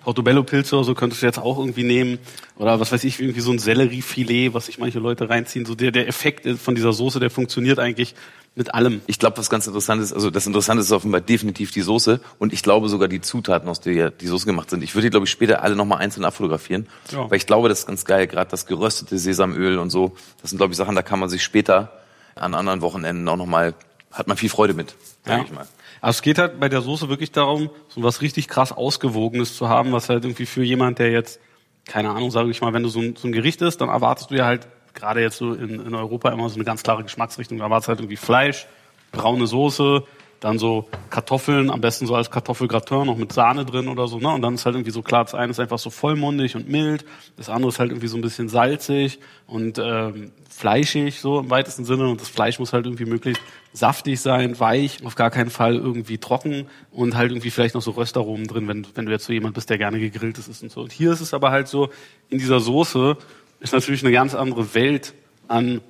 Portobello-Pilze 0.03 0.75
oder 0.75 0.83
so 0.83 0.95
könntest 0.95 1.21
du 1.21 1.25
jetzt 1.27 1.39
auch 1.39 1.57
irgendwie 1.59 1.83
nehmen. 1.83 2.17
Oder 2.57 2.79
was 2.79 2.91
weiß 2.91 3.03
ich, 3.03 3.19
irgendwie 3.19 3.39
so 3.41 3.51
ein 3.51 3.59
Selleriefilet, 3.59 4.53
was 4.53 4.65
sich 4.65 4.79
manche 4.79 4.99
Leute 4.99 5.29
reinziehen. 5.29 5.65
So 5.65 5.75
der, 5.75 5.91
der 5.91 6.07
Effekt 6.07 6.47
von 6.59 6.75
dieser 6.75 6.91
Soße, 6.93 7.19
der 7.19 7.29
funktioniert 7.29 7.77
eigentlich 7.79 8.15
mit 8.55 8.73
allem. 8.73 9.01
Ich 9.05 9.19
glaube, 9.19 9.37
was 9.37 9.51
ganz 9.51 9.67
interessant 9.67 10.01
ist, 10.01 10.11
also 10.13 10.31
das 10.31 10.47
Interessante 10.47 10.81
ist 10.81 10.91
offenbar 10.91 11.21
definitiv 11.21 11.69
die 11.71 11.81
Soße 11.81 12.19
und 12.39 12.51
ich 12.53 12.63
glaube 12.63 12.89
sogar 12.89 13.07
die 13.07 13.21
Zutaten, 13.21 13.69
aus 13.69 13.79
der 13.81 14.09
die 14.09 14.25
Soße 14.25 14.47
gemacht 14.47 14.71
sind. 14.71 14.83
Ich 14.83 14.95
würde 14.95 15.05
die, 15.07 15.11
glaube 15.11 15.25
ich, 15.27 15.31
später 15.31 15.61
alle 15.61 15.75
nochmal 15.75 15.99
einzeln 15.99 16.25
abfotografieren, 16.25 16.87
Ja. 17.11 17.29
weil 17.29 17.37
ich 17.37 17.45
glaube, 17.45 17.69
das 17.69 17.79
ist 17.81 17.85
ganz 17.85 18.03
geil, 18.05 18.25
gerade 18.25 18.49
das 18.49 18.65
geröstete 18.65 19.19
Sesamöl 19.19 19.77
und 19.77 19.91
so. 19.91 20.15
Das 20.41 20.49
sind, 20.49 20.57
glaube 20.57 20.71
ich, 20.73 20.77
Sachen, 20.77 20.95
da 20.95 21.03
kann 21.03 21.19
man 21.19 21.29
sich 21.29 21.43
später 21.43 21.91
an 22.33 22.55
anderen 22.55 22.81
Wochenenden 22.81 23.27
auch 23.29 23.37
nochmal, 23.37 23.75
hat 24.11 24.27
man 24.27 24.37
viel 24.37 24.49
Freude 24.49 24.73
mit, 24.73 24.95
sag 25.23 25.37
Ja. 25.37 25.43
ich 25.45 25.51
mal. 25.51 25.67
Also 26.01 26.17
es 26.17 26.21
geht 26.21 26.37
halt 26.37 26.59
bei 26.59 26.69
der 26.69 26.81
Soße 26.81 27.09
wirklich 27.09 27.31
darum, 27.31 27.69
so 27.87 28.03
was 28.03 28.21
richtig 28.21 28.47
krass 28.47 28.71
Ausgewogenes 28.71 29.55
zu 29.55 29.69
haben, 29.69 29.91
was 29.91 30.09
halt 30.09 30.23
irgendwie 30.23 30.45
für 30.45 30.63
jemand, 30.63 30.99
der 30.99 31.11
jetzt, 31.11 31.39
keine 31.85 32.09
Ahnung, 32.11 32.31
sage 32.31 32.49
ich 32.49 32.61
mal, 32.61 32.73
wenn 32.73 32.83
du 32.83 32.89
so 32.89 32.99
ein, 32.99 33.15
so 33.15 33.27
ein 33.27 33.31
Gericht 33.31 33.61
isst, 33.61 33.81
dann 33.81 33.89
erwartest 33.89 34.31
du 34.31 34.35
ja 34.35 34.45
halt 34.45 34.67
gerade 34.93 35.21
jetzt 35.21 35.37
so 35.37 35.53
in, 35.53 35.79
in 35.79 35.95
Europa 35.95 36.29
immer 36.29 36.49
so 36.49 36.55
eine 36.55 36.63
ganz 36.63 36.83
klare 36.83 37.03
Geschmacksrichtung. 37.03 37.57
Du 37.57 37.63
erwartest 37.63 37.89
halt 37.89 37.99
irgendwie 37.99 38.17
Fleisch, 38.17 38.67
braune 39.11 39.47
Soße, 39.47 40.03
dann 40.39 40.59
so 40.59 40.87
Kartoffeln, 41.09 41.69
am 41.69 41.81
besten 41.81 42.05
so 42.05 42.15
als 42.15 42.29
Kartoffelgratin, 42.29 43.05
noch 43.05 43.17
mit 43.17 43.33
Sahne 43.33 43.65
drin 43.65 43.87
oder 43.87 44.07
so, 44.07 44.19
ne? 44.19 44.29
Und 44.29 44.41
dann 44.41 44.55
ist 44.55 44.65
halt 44.65 44.75
irgendwie 44.75 44.91
so 44.91 45.01
klar, 45.01 45.23
das 45.23 45.33
eine 45.33 45.51
ist 45.51 45.59
einfach 45.59 45.79
so 45.79 45.89
vollmundig 45.89 46.55
und 46.55 46.69
mild, 46.69 47.05
das 47.37 47.49
andere 47.49 47.69
ist 47.69 47.79
halt 47.79 47.91
irgendwie 47.91 48.07
so 48.07 48.17
ein 48.17 48.21
bisschen 48.21 48.49
salzig 48.49 49.19
und 49.47 49.79
ähm, 49.79 50.31
fleischig, 50.49 51.19
so 51.19 51.39
im 51.39 51.49
weitesten 51.49 51.85
Sinne. 51.85 52.07
Und 52.07 52.21
das 52.21 52.29
Fleisch 52.29 52.59
muss 52.59 52.73
halt 52.73 52.85
irgendwie 52.85 53.05
möglichst 53.05 53.41
saftig 53.73 54.19
sein, 54.19 54.59
weich, 54.59 55.05
auf 55.05 55.15
gar 55.15 55.31
keinen 55.31 55.49
Fall 55.49 55.75
irgendwie 55.75 56.17
trocken 56.17 56.67
und 56.91 57.15
halt 57.15 57.31
irgendwie 57.31 57.51
vielleicht 57.51 57.75
noch 57.75 57.81
so 57.81 57.91
Röstaromen 57.91 58.47
drin, 58.47 58.67
wenn, 58.67 58.87
wenn 58.95 59.05
du 59.05 59.11
jetzt 59.11 59.25
so 59.25 59.33
jemand 59.33 59.55
bist, 59.55 59.69
der 59.69 59.77
gerne 59.77 59.99
gegrillt 59.99 60.37
ist 60.37 60.63
und 60.63 60.71
so. 60.71 60.81
Und 60.81 60.91
hier 60.91 61.11
ist 61.11 61.21
es 61.21 61.33
aber 61.33 61.51
halt 61.51 61.67
so, 61.67 61.89
in 62.29 62.37
dieser 62.39 62.59
Soße 62.59 63.17
ist 63.59 63.73
natürlich 63.73 64.03
eine 64.03 64.11
ganz 64.11 64.35
andere 64.35 64.73
Welt 64.75 65.13
an 65.47 65.81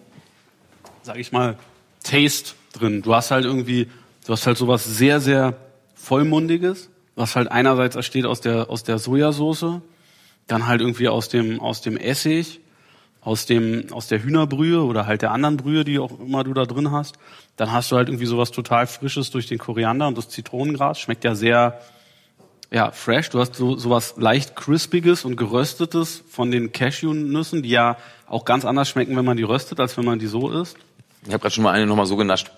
sag 1.08 1.18
ich 1.18 1.32
mal, 1.32 1.58
Taste 2.04 2.54
drin. 2.74 3.02
Du 3.02 3.16
hast 3.16 3.32
halt 3.32 3.46
irgendwie, 3.46 3.88
du 4.28 4.34
hast 4.34 4.46
halt 4.46 4.58
sowas 4.58 4.84
sehr, 4.84 5.20
sehr 5.22 5.56
vollmundiges, 5.96 6.90
was 7.16 7.36
halt 7.36 7.50
einerseits 7.50 7.96
entsteht 7.96 8.26
aus 8.26 8.42
der, 8.42 8.70
aus 8.70 8.84
der 8.84 9.00
Sojasauce, 9.00 9.82
dann 10.48 10.68
halt 10.68 10.82
irgendwie 10.82 11.08
aus 11.08 11.30
dem, 11.30 11.62
aus 11.62 11.82
dem 11.82 11.98
Essig, 11.98 12.60
aus 13.22 13.46
dem, 13.46 13.88
aus 13.92 14.08
der 14.08 14.22
Hühnerbrühe 14.22 14.84
oder 14.84 15.06
halt 15.06 15.22
der 15.22 15.32
anderen 15.32 15.58
Brühe, 15.58 15.84
die 15.84 15.98
auch 15.98 16.20
immer 16.20 16.44
du 16.44 16.54
da 16.54 16.66
drin 16.66 16.92
hast. 16.92 17.16
Dann 17.56 17.72
hast 17.72 17.92
du 17.92 17.96
halt 17.96 18.10
irgendwie 18.10 18.26
sowas 18.26 18.52
total 18.52 18.86
Frisches 18.86 19.32
durch 19.32 19.48
den 19.48 19.58
Koriander 19.58 20.08
und 20.08 20.18
das 20.18 20.30
Zitronengras. 20.30 21.00
Schmeckt 21.00 21.24
ja 21.24 21.34
sehr, 21.34 21.80
ja, 22.70 22.92
fresh. 22.92 23.30
Du 23.30 23.40
hast 23.40 23.56
so 23.56 23.78
sowas 23.78 24.16
leicht 24.18 24.56
crispiges 24.56 25.26
und 25.26 25.38
geröstetes 25.38 26.24
von 26.30 26.52
den 26.52 26.74
Cashewnüssen, 26.74 27.64
die 27.64 27.70
ja 27.70 27.98
auch 28.28 28.44
ganz 28.44 28.66
anders 28.66 28.90
schmecken, 28.90 29.16
wenn 29.16 29.26
man 29.26 29.38
die 29.38 29.44
röstet, 29.44 29.80
als 29.80 29.98
wenn 29.98 30.06
man 30.06 30.20
die 30.20 30.28
so 30.28 30.50
isst. 30.52 30.78
Ich 31.26 31.30
habe 31.34 31.40
gerade 31.40 31.56
schon 31.56 31.64
mal 31.64 31.72
eine 31.72 31.86
nochmal 31.86 32.06
so 32.06 32.18
genascht. 32.18 32.52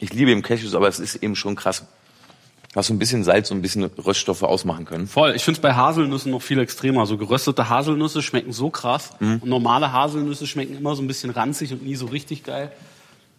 Ich 0.00 0.12
liebe 0.12 0.30
eben 0.30 0.42
Cashews, 0.42 0.74
aber 0.74 0.88
es 0.88 0.98
ist 0.98 1.16
eben 1.16 1.36
schon 1.36 1.54
krass, 1.56 1.84
was 2.74 2.88
so 2.88 2.94
ein 2.94 2.98
bisschen 2.98 3.22
Salz 3.22 3.50
und 3.50 3.58
ein 3.58 3.62
bisschen 3.62 3.84
Röststoffe 3.84 4.42
ausmachen 4.42 4.84
können. 4.84 5.06
Voll. 5.06 5.34
Ich 5.36 5.44
finde 5.44 5.58
es 5.58 5.62
bei 5.62 5.74
Haselnüssen 5.74 6.32
noch 6.32 6.42
viel 6.42 6.58
extremer. 6.58 7.06
So 7.06 7.16
geröstete 7.16 7.68
Haselnüsse 7.68 8.22
schmecken 8.22 8.52
so 8.52 8.70
krass 8.70 9.10
und 9.20 9.46
normale 9.46 9.92
Haselnüsse 9.92 10.46
schmecken 10.46 10.76
immer 10.76 10.96
so 10.96 11.02
ein 11.02 11.06
bisschen 11.06 11.30
ranzig 11.30 11.72
und 11.72 11.84
nie 11.84 11.94
so 11.94 12.06
richtig 12.06 12.42
geil. 12.42 12.72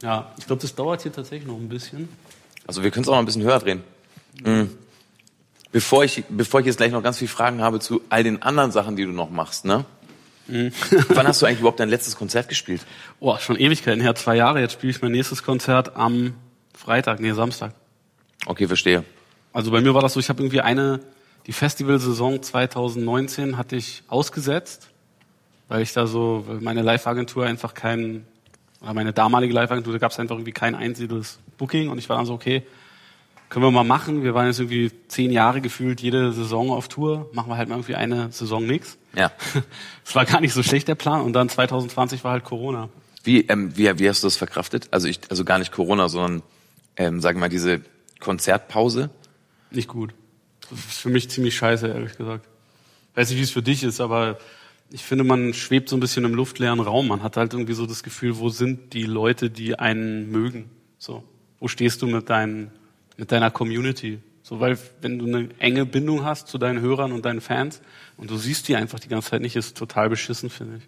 Ja, 0.02 0.34
ich 0.38 0.46
glaube, 0.46 0.62
das 0.62 0.76
dauert 0.76 1.02
hier 1.02 1.12
tatsächlich 1.12 1.48
noch 1.48 1.58
ein 1.58 1.70
bisschen. 1.70 2.10
Also 2.68 2.84
wir 2.84 2.92
können 2.92 3.04
es 3.04 3.10
auch 3.10 3.14
noch 3.14 3.20
ein 3.20 3.26
bisschen 3.26 3.44
höher 3.44 3.60
drehen. 3.60 3.84
Mhm. 4.44 4.70
Bevor 5.72 6.04
ich, 6.06 6.24
bevor 6.30 6.62
ich 6.62 6.66
jetzt 6.66 6.78
gleich 6.78 6.92
noch 6.92 7.04
ganz 7.04 7.18
viele 7.18 7.30
Fragen 7.30 7.62
habe 7.62 7.80
zu 7.80 8.02
all 8.10 8.24
den 8.24 8.42
anderen 8.42 8.72
Sachen, 8.72 8.96
die 8.96 9.04
du 9.04 9.12
noch 9.12 9.30
machst, 9.30 9.66
ne? 9.66 9.86
Wann 10.48 11.28
hast 11.28 11.42
du 11.42 11.48
eigentlich 11.48 11.60
überhaupt 11.60 11.80
dein 11.80 11.90
letztes 11.90 12.16
Konzert 12.16 12.50
gespielt? 12.50 12.82
Oh, 13.20 13.36
schon 13.40 13.56
Ewigkeiten 13.56 14.00
her, 14.00 14.14
zwei 14.14 14.36
Jahre. 14.36 14.60
Jetzt 14.60 14.74
spiele 14.74 14.92
ich 14.92 15.02
mein 15.02 15.12
nächstes 15.12 15.42
Konzert 15.42 15.96
am 15.96 16.36
Freitag, 16.76 17.20
nee, 17.20 17.32
Samstag. 17.32 17.74
Okay, 18.46 18.68
verstehe. 18.68 19.04
Also 19.54 19.72
bei 19.72 19.82
mir 19.82 19.94
war 19.94 20.02
das 20.02 20.14
so, 20.14 20.20
ich 20.20 20.30
habe 20.30 20.42
irgendwie 20.44 20.62
eine, 20.62 21.00
die 21.48 21.54
Festivalsaison 21.54 22.44
2019 22.44 23.58
hatte 23.58 23.76
ich 23.76 24.04
ausgesetzt, 24.08 24.90
weil 25.68 25.82
ich 25.82 25.94
da 25.94 26.08
so, 26.08 26.44
weil 26.48 26.60
meine 26.60 26.82
Live-Agentur 26.82 27.46
einfach 27.46 27.74
kein, 27.74 28.26
oder 28.82 28.94
meine 28.94 29.14
damalige 29.14 29.54
Live-Agentur, 29.54 29.94
da 29.94 30.00
gab 30.00 30.12
es 30.12 30.20
einfach 30.20 30.36
irgendwie 30.36 30.52
kein 30.52 30.76
einziges 30.76 31.40
Booking 31.58 31.90
und 31.90 31.98
ich 31.98 32.10
war 32.10 32.18
dann 32.18 32.26
so, 32.26 32.34
okay, 32.34 32.64
können 33.50 33.64
wir 33.64 33.72
mal 33.72 33.84
machen. 33.84 34.24
Wir 34.24 34.34
waren 34.34 34.48
jetzt 34.48 34.60
irgendwie 34.60 34.92
zehn 35.08 35.32
Jahre 35.32 35.62
gefühlt 35.62 36.02
jede 36.02 36.34
Saison 36.34 36.72
auf 36.72 36.88
Tour, 36.88 37.30
machen 37.32 37.50
wir 37.50 37.58
halt 37.58 37.70
mal 37.70 37.76
irgendwie 37.76 37.96
eine 37.96 38.32
Saison 38.32 38.66
nix. 38.66 38.98
Ja. 39.16 39.32
Das 40.04 40.14
war 40.14 40.26
gar 40.26 40.40
nicht 40.40 40.54
so 40.54 40.62
schlecht 40.62 40.88
der 40.88 40.96
Plan 40.96 41.22
und 41.22 41.34
dann 41.34 41.50
2020 41.50 42.24
war 42.24 42.34
halt 42.34 42.44
Corona. 42.44 42.90
Wie, 43.24 43.42
ähm, 43.48 43.76
wie, 43.76 43.98
wie 43.98 44.08
hast 44.08 44.22
du 44.22 44.28
das 44.28 44.38
verkraftet? 44.38 44.90
Also 44.92 45.08
ich, 45.08 45.20
also 45.30 45.44
gar 45.44 45.58
nicht 45.58 45.72
Corona, 45.72 46.10
sondern 46.10 46.44
ähm, 46.98 47.22
sagen 47.22 47.38
wir 47.38 47.42
mal 47.42 47.50
diese 47.50 47.82
Konzertpause. 48.20 49.10
Nicht 49.72 49.88
gut. 49.88 50.14
Für 50.74 51.10
mich 51.10 51.30
ziemlich 51.30 51.56
scheiße, 51.56 51.88
ehrlich 51.88 52.18
gesagt. 52.18 52.48
Weiß 53.14 53.30
nicht, 53.30 53.40
wie 53.40 53.44
es 53.44 53.52
für 53.52 53.62
dich 53.62 53.84
ist, 53.84 54.02
aber 54.02 54.38
ich 54.92 55.04
finde, 55.04 55.24
man 55.24 55.54
schwebt 55.54 55.90
so 55.90 55.96
ein 55.96 56.00
bisschen 56.00 56.26
im 56.26 56.34
luftleeren 56.34 56.80
Raum. 56.80 57.08
Man 57.08 57.24
hat 57.24 57.38
halt 57.38 57.54
irgendwie 57.54 57.74
so 57.74 57.86
das 57.86 58.04
Gefühl, 58.04 58.38
wo 58.38 58.50
sind 58.50 58.94
die 58.94 59.04
Leute, 59.04 59.50
die 59.50 59.78
einen 59.78 60.32
mögen? 60.32 60.70
So, 60.98 61.24
wo 61.60 61.68
stehst 61.68 62.02
du 62.02 62.08
mit, 62.08 62.30
deinen, 62.30 62.72
mit 63.18 63.32
deiner 63.32 63.52
Community? 63.52 64.20
So, 64.44 64.60
weil 64.60 64.78
wenn 65.02 65.18
du 65.18 65.26
eine 65.26 65.50
enge 65.60 65.86
Bindung 65.86 66.24
hast 66.24 66.48
zu 66.48 66.58
deinen 66.58 66.80
Hörern 66.80 67.12
und 67.12 67.26
deinen 67.26 67.42
Fans 67.42 67.82
und 68.16 68.30
du 68.30 68.38
siehst 68.38 68.68
die 68.68 68.76
einfach 68.76 69.00
die 69.00 69.08
ganze 69.08 69.32
Zeit 69.32 69.42
nicht, 69.42 69.56
ist 69.56 69.76
total 69.76 70.10
beschissen, 70.10 70.50
finde 70.50 70.78
ich. 70.78 70.84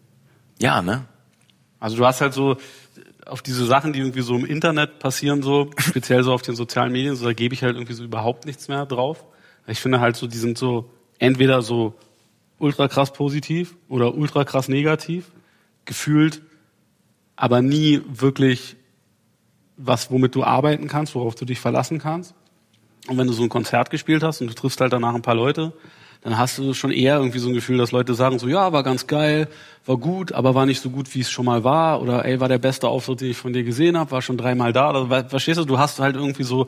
Ja, 0.62 0.82
ne? 0.82 1.06
Also 1.80 1.98
du 1.98 2.06
hast 2.06 2.22
halt 2.22 2.34
so 2.34 2.58
auf 3.28 3.42
diese 3.42 3.66
Sachen, 3.66 3.94
die 3.94 4.00
irgendwie 4.00 4.22
so 4.22 4.36
im 4.36 4.46
Internet 4.46 5.00
passieren, 5.00 5.42
so 5.42 5.70
speziell 5.78 6.24
so 6.24 6.34
auf 6.34 6.42
den 6.42 6.56
sozialen 6.56 6.92
Medien, 6.92 7.16
so 7.16 7.26
da 7.26 7.34
gebe 7.34 7.54
ich 7.54 7.64
halt 7.64 7.76
irgendwie 7.76 7.94
so 7.94 8.04
überhaupt 8.04 8.46
nichts 8.46 8.68
mehr 8.68 8.86
drauf. 8.86 9.26
Ich 9.68 9.80
finde 9.80 10.00
halt 10.00 10.16
so, 10.16 10.28
die 10.28 10.38
sind 10.38 10.58
so 10.58 10.90
entweder 11.20 11.62
so 11.62 11.94
ultra 12.60 12.88
krass 12.88 13.14
positiv 13.14 13.76
oder 13.90 14.16
ultra 14.16 14.44
krass 14.44 14.68
negativ, 14.68 15.32
gefühlt, 15.86 16.42
aber 17.36 17.62
nie 17.62 18.02
wirklich 18.08 18.76
was, 19.76 20.10
womit 20.10 20.34
du 20.36 20.44
arbeiten 20.44 20.88
kannst, 20.88 21.14
worauf 21.16 21.36
du 21.36 21.46
dich 21.46 21.60
verlassen 21.60 22.00
kannst. 22.00 22.34
Und 23.08 23.18
wenn 23.18 23.28
du 23.28 23.34
so 23.34 23.44
ein 23.44 23.50
Konzert 23.50 23.90
gespielt 23.90 24.24
hast 24.24 24.42
und 24.42 24.48
du 24.48 24.54
triffst 24.54 24.82
halt 24.82 24.92
danach 24.92 25.14
ein 25.14 25.22
paar 25.22 25.36
Leute, 25.36 25.74
dann 26.22 26.38
hast 26.38 26.58
du 26.58 26.74
schon 26.74 26.92
eher 26.92 27.18
irgendwie 27.18 27.40
so 27.40 27.48
ein 27.50 27.54
Gefühl, 27.54 27.78
dass 27.78 27.92
Leute 27.92 28.14
sagen 28.14 28.40
so, 28.40 28.48
ja, 28.48 28.74
war 28.74 28.84
ganz 28.84 29.08
geil, 29.08 29.48
war 29.86 29.98
gut, 29.98 30.32
aber 30.32 30.56
war 30.56 30.66
nicht 30.66 30.82
so 30.82 30.90
gut, 30.90 31.14
wie 31.16 31.22
es 31.22 31.30
schon 31.32 31.46
mal 31.46 31.64
war. 31.64 32.02
Oder 32.02 32.26
ey, 32.26 32.40
war 32.40 32.50
der 32.50 32.58
beste 32.58 32.88
Auftritt, 32.88 33.22
den 33.22 33.32
ich 33.32 33.38
von 33.38 33.54
dir 33.54 33.64
gesehen 33.64 33.98
habe, 33.98 34.12
war 34.12 34.22
schon 34.22 34.38
dreimal 34.38 34.74
da. 34.74 34.90
Oder, 34.90 35.30
verstehst 35.30 35.60
du, 35.60 35.66
du 35.66 35.78
hast 35.80 36.00
halt 36.00 36.16
irgendwie 36.16 36.44
so 36.44 36.68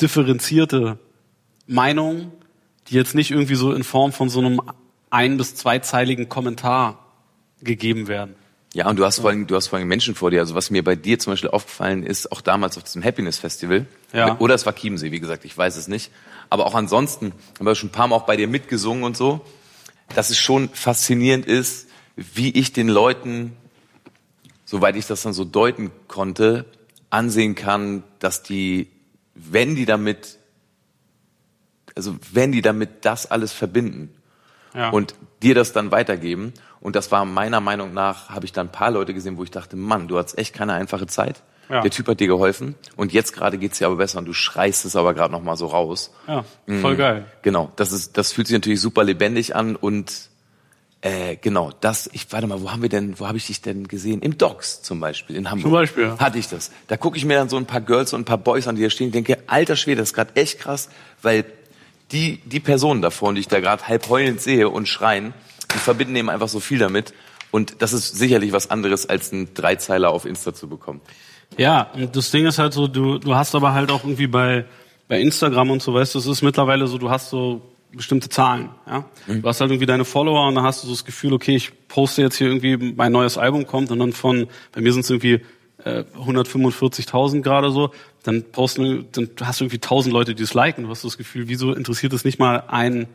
differenzierte 0.00 0.98
Meinungen, 1.66 2.32
die 2.88 2.94
jetzt 2.94 3.14
nicht 3.14 3.30
irgendwie 3.30 3.54
so 3.56 3.72
in 3.72 3.84
Form 3.84 4.12
von 4.12 4.28
so 4.28 4.40
einem 4.40 4.60
ein- 5.10 5.36
bis 5.36 5.54
zweizeiligen 5.54 6.28
Kommentar 6.28 6.98
gegeben 7.62 8.08
werden. 8.08 8.34
Ja, 8.74 8.88
und 8.90 8.98
du 8.98 9.04
hast 9.06 9.20
vor 9.20 9.30
allem, 9.30 9.46
du 9.46 9.56
hast 9.56 9.68
vor 9.68 9.78
allem 9.78 9.88
Menschen 9.88 10.14
vor 10.14 10.30
dir. 10.30 10.40
Also 10.40 10.54
was 10.54 10.70
mir 10.70 10.84
bei 10.84 10.96
dir 10.96 11.18
zum 11.18 11.32
Beispiel 11.32 11.48
aufgefallen 11.50 12.02
ist, 12.02 12.30
auch 12.30 12.42
damals 12.42 12.76
auf 12.76 12.84
diesem 12.84 13.02
Happiness 13.02 13.38
Festival, 13.38 13.86
Ja. 14.16 14.36
oder 14.38 14.54
es 14.54 14.64
war 14.66 14.74
Chiemsee, 14.74 15.10
wie 15.12 15.20
gesagt, 15.20 15.44
ich 15.44 15.56
weiß 15.56 15.76
es 15.76 15.88
nicht. 15.88 16.10
Aber 16.50 16.66
auch 16.66 16.74
ansonsten 16.74 17.32
haben 17.58 17.66
wir 17.66 17.74
schon 17.74 17.88
ein 17.88 17.92
paar 17.92 18.08
Mal 18.08 18.16
auch 18.16 18.26
bei 18.26 18.36
dir 18.36 18.48
mitgesungen 18.48 19.04
und 19.04 19.16
so, 19.16 19.40
dass 20.14 20.30
es 20.30 20.38
schon 20.38 20.68
faszinierend 20.70 21.46
ist, 21.46 21.88
wie 22.16 22.50
ich 22.50 22.72
den 22.72 22.88
Leuten, 22.88 23.56
soweit 24.64 24.96
ich 24.96 25.06
das 25.06 25.22
dann 25.22 25.32
so 25.32 25.44
deuten 25.44 25.90
konnte, 26.08 26.64
ansehen 27.10 27.54
kann, 27.54 28.02
dass 28.20 28.42
die, 28.42 28.88
wenn 29.34 29.74
die 29.74 29.84
damit, 29.84 30.38
also 31.94 32.16
wenn 32.32 32.52
die 32.52 32.62
damit 32.62 33.04
das 33.04 33.30
alles 33.30 33.52
verbinden, 33.52 34.12
Ja. 34.74 34.90
und 34.90 35.14
dir 35.42 35.54
das 35.54 35.72
dann 35.72 35.90
weitergeben. 35.90 36.52
Und 36.80 36.96
das 36.96 37.10
war 37.10 37.24
meiner 37.24 37.60
Meinung 37.60 37.94
nach, 37.94 38.28
habe 38.30 38.44
ich 38.44 38.52
dann 38.52 38.68
ein 38.68 38.72
paar 38.72 38.90
Leute 38.90 39.14
gesehen, 39.14 39.36
wo 39.38 39.42
ich 39.44 39.50
dachte, 39.50 39.74
Mann, 39.76 40.06
du 40.08 40.18
hattest 40.18 40.38
echt 40.38 40.54
keine 40.54 40.74
einfache 40.74 41.06
Zeit. 41.06 41.42
Ja. 41.68 41.80
Der 41.80 41.90
Typ 41.90 42.06
hat 42.08 42.20
dir 42.20 42.28
geholfen 42.28 42.76
und 42.96 43.12
jetzt 43.12 43.32
gerade 43.32 43.58
geht's 43.58 43.78
dir 43.78 43.86
aber 43.86 43.96
besser 43.96 44.18
und 44.18 44.26
du 44.26 44.32
schreist 44.32 44.84
es 44.84 44.94
aber 44.94 45.14
gerade 45.14 45.32
noch 45.32 45.42
mal 45.42 45.56
so 45.56 45.66
raus. 45.66 46.12
ja, 46.28 46.44
voll 46.80 46.96
geil. 46.96 47.24
Genau, 47.42 47.72
das 47.76 47.92
ist, 47.92 48.16
das 48.16 48.32
fühlt 48.32 48.46
sich 48.46 48.54
natürlich 48.54 48.80
super 48.80 49.02
lebendig 49.02 49.56
an 49.56 49.74
und 49.76 50.30
äh, 51.02 51.36
genau, 51.36 51.72
das, 51.80 52.08
ich 52.12 52.32
warte 52.32 52.46
mal, 52.46 52.62
wo 52.62 52.72
haben 52.72 52.82
wir 52.82 52.88
denn, 52.88 53.20
wo 53.20 53.28
habe 53.28 53.36
ich 53.36 53.46
dich 53.46 53.60
denn 53.60 53.86
gesehen? 53.86 54.22
Im 54.22 54.38
Docks 54.38 54.82
zum 54.82 54.98
Beispiel 54.98 55.36
in 55.36 55.50
Hamburg. 55.50 55.64
Zum 55.64 55.72
Beispiel, 55.72 56.04
ja. 56.04 56.18
hatte 56.18 56.38
ich 56.38 56.48
das. 56.48 56.70
Da 56.88 56.96
gucke 56.96 57.16
ich 57.16 57.24
mir 57.24 57.34
dann 57.34 57.48
so 57.48 57.56
ein 57.56 57.66
paar 57.66 57.80
Girls 57.80 58.12
und 58.12 58.22
ein 58.22 58.24
paar 58.24 58.38
Boys 58.38 58.66
an, 58.66 58.76
die 58.76 58.82
hier 58.82 58.90
stehen, 58.90 59.08
und 59.08 59.14
denke, 59.14 59.38
alter 59.46 59.76
Schwede, 59.76 59.98
das 60.00 60.08
ist 60.08 60.14
gerade 60.14 60.34
echt 60.34 60.58
krass, 60.58 60.88
weil 61.22 61.44
die 62.12 62.38
die 62.44 62.60
Personen 62.60 63.02
davor, 63.02 63.34
die 63.34 63.40
ich 63.40 63.48
da 63.48 63.60
gerade 63.60 63.86
halb 63.86 64.08
heulend 64.08 64.40
sehe 64.40 64.68
und 64.68 64.88
schreien, 64.88 65.34
die 65.74 65.78
verbinden 65.78 66.16
eben 66.16 66.30
einfach 66.30 66.48
so 66.48 66.60
viel 66.60 66.78
damit. 66.78 67.12
Und 67.50 67.82
das 67.82 67.92
ist 67.92 68.16
sicherlich 68.16 68.52
was 68.52 68.70
anderes, 68.70 69.06
als 69.08 69.32
einen 69.32 69.54
Dreizeiler 69.54 70.10
auf 70.10 70.24
Insta 70.24 70.54
zu 70.54 70.68
bekommen. 70.68 71.00
Ja, 71.56 71.90
und 71.94 72.14
das 72.14 72.30
Ding 72.30 72.46
ist 72.46 72.58
halt 72.58 72.72
so, 72.72 72.86
du, 72.86 73.18
du 73.18 73.34
hast 73.34 73.54
aber 73.54 73.72
halt 73.72 73.90
auch 73.90 74.04
irgendwie 74.04 74.26
bei, 74.26 74.64
bei 75.08 75.20
Instagram 75.20 75.70
und 75.70 75.82
so, 75.82 75.94
weißt 75.94 76.14
du, 76.14 76.18
es 76.18 76.26
ist 76.26 76.42
mittlerweile 76.42 76.86
so, 76.86 76.98
du 76.98 77.10
hast 77.10 77.30
so 77.30 77.62
bestimmte 77.92 78.28
Zahlen, 78.28 78.68
ja. 78.86 79.04
Du 79.26 79.48
hast 79.48 79.60
halt 79.60 79.70
irgendwie 79.70 79.86
deine 79.86 80.04
Follower 80.04 80.48
und 80.48 80.54
dann 80.54 80.64
hast 80.64 80.82
du 80.82 80.86
so 80.88 80.92
das 80.92 81.04
Gefühl, 81.04 81.32
okay, 81.32 81.56
ich 81.56 81.72
poste 81.88 82.20
jetzt 82.22 82.36
hier 82.36 82.48
irgendwie, 82.48 82.76
mein 82.94 83.12
neues 83.12 83.38
Album 83.38 83.66
kommt 83.66 83.90
und 83.90 83.98
dann 83.98 84.12
von, 84.12 84.48
bei 84.72 84.80
mir 84.80 84.92
sind 84.92 85.02
es 85.02 85.10
irgendwie 85.10 85.40
äh, 85.84 86.04
145.000 86.18 87.42
gerade 87.42 87.70
so, 87.70 87.90
dann 88.22 88.42
posten, 88.42 89.06
dann 89.12 89.30
hast 89.42 89.60
du 89.60 89.64
irgendwie 89.64 89.76
1000 89.76 90.12
Leute, 90.12 90.34
die 90.34 90.42
es 90.42 90.52
liken. 90.52 90.84
Du 90.84 90.90
hast 90.90 91.04
das 91.04 91.16
Gefühl, 91.16 91.48
wieso 91.48 91.72
interessiert 91.72 92.12
es 92.12 92.24
nicht 92.24 92.38
mal 92.38 92.64
ein 92.68 93.06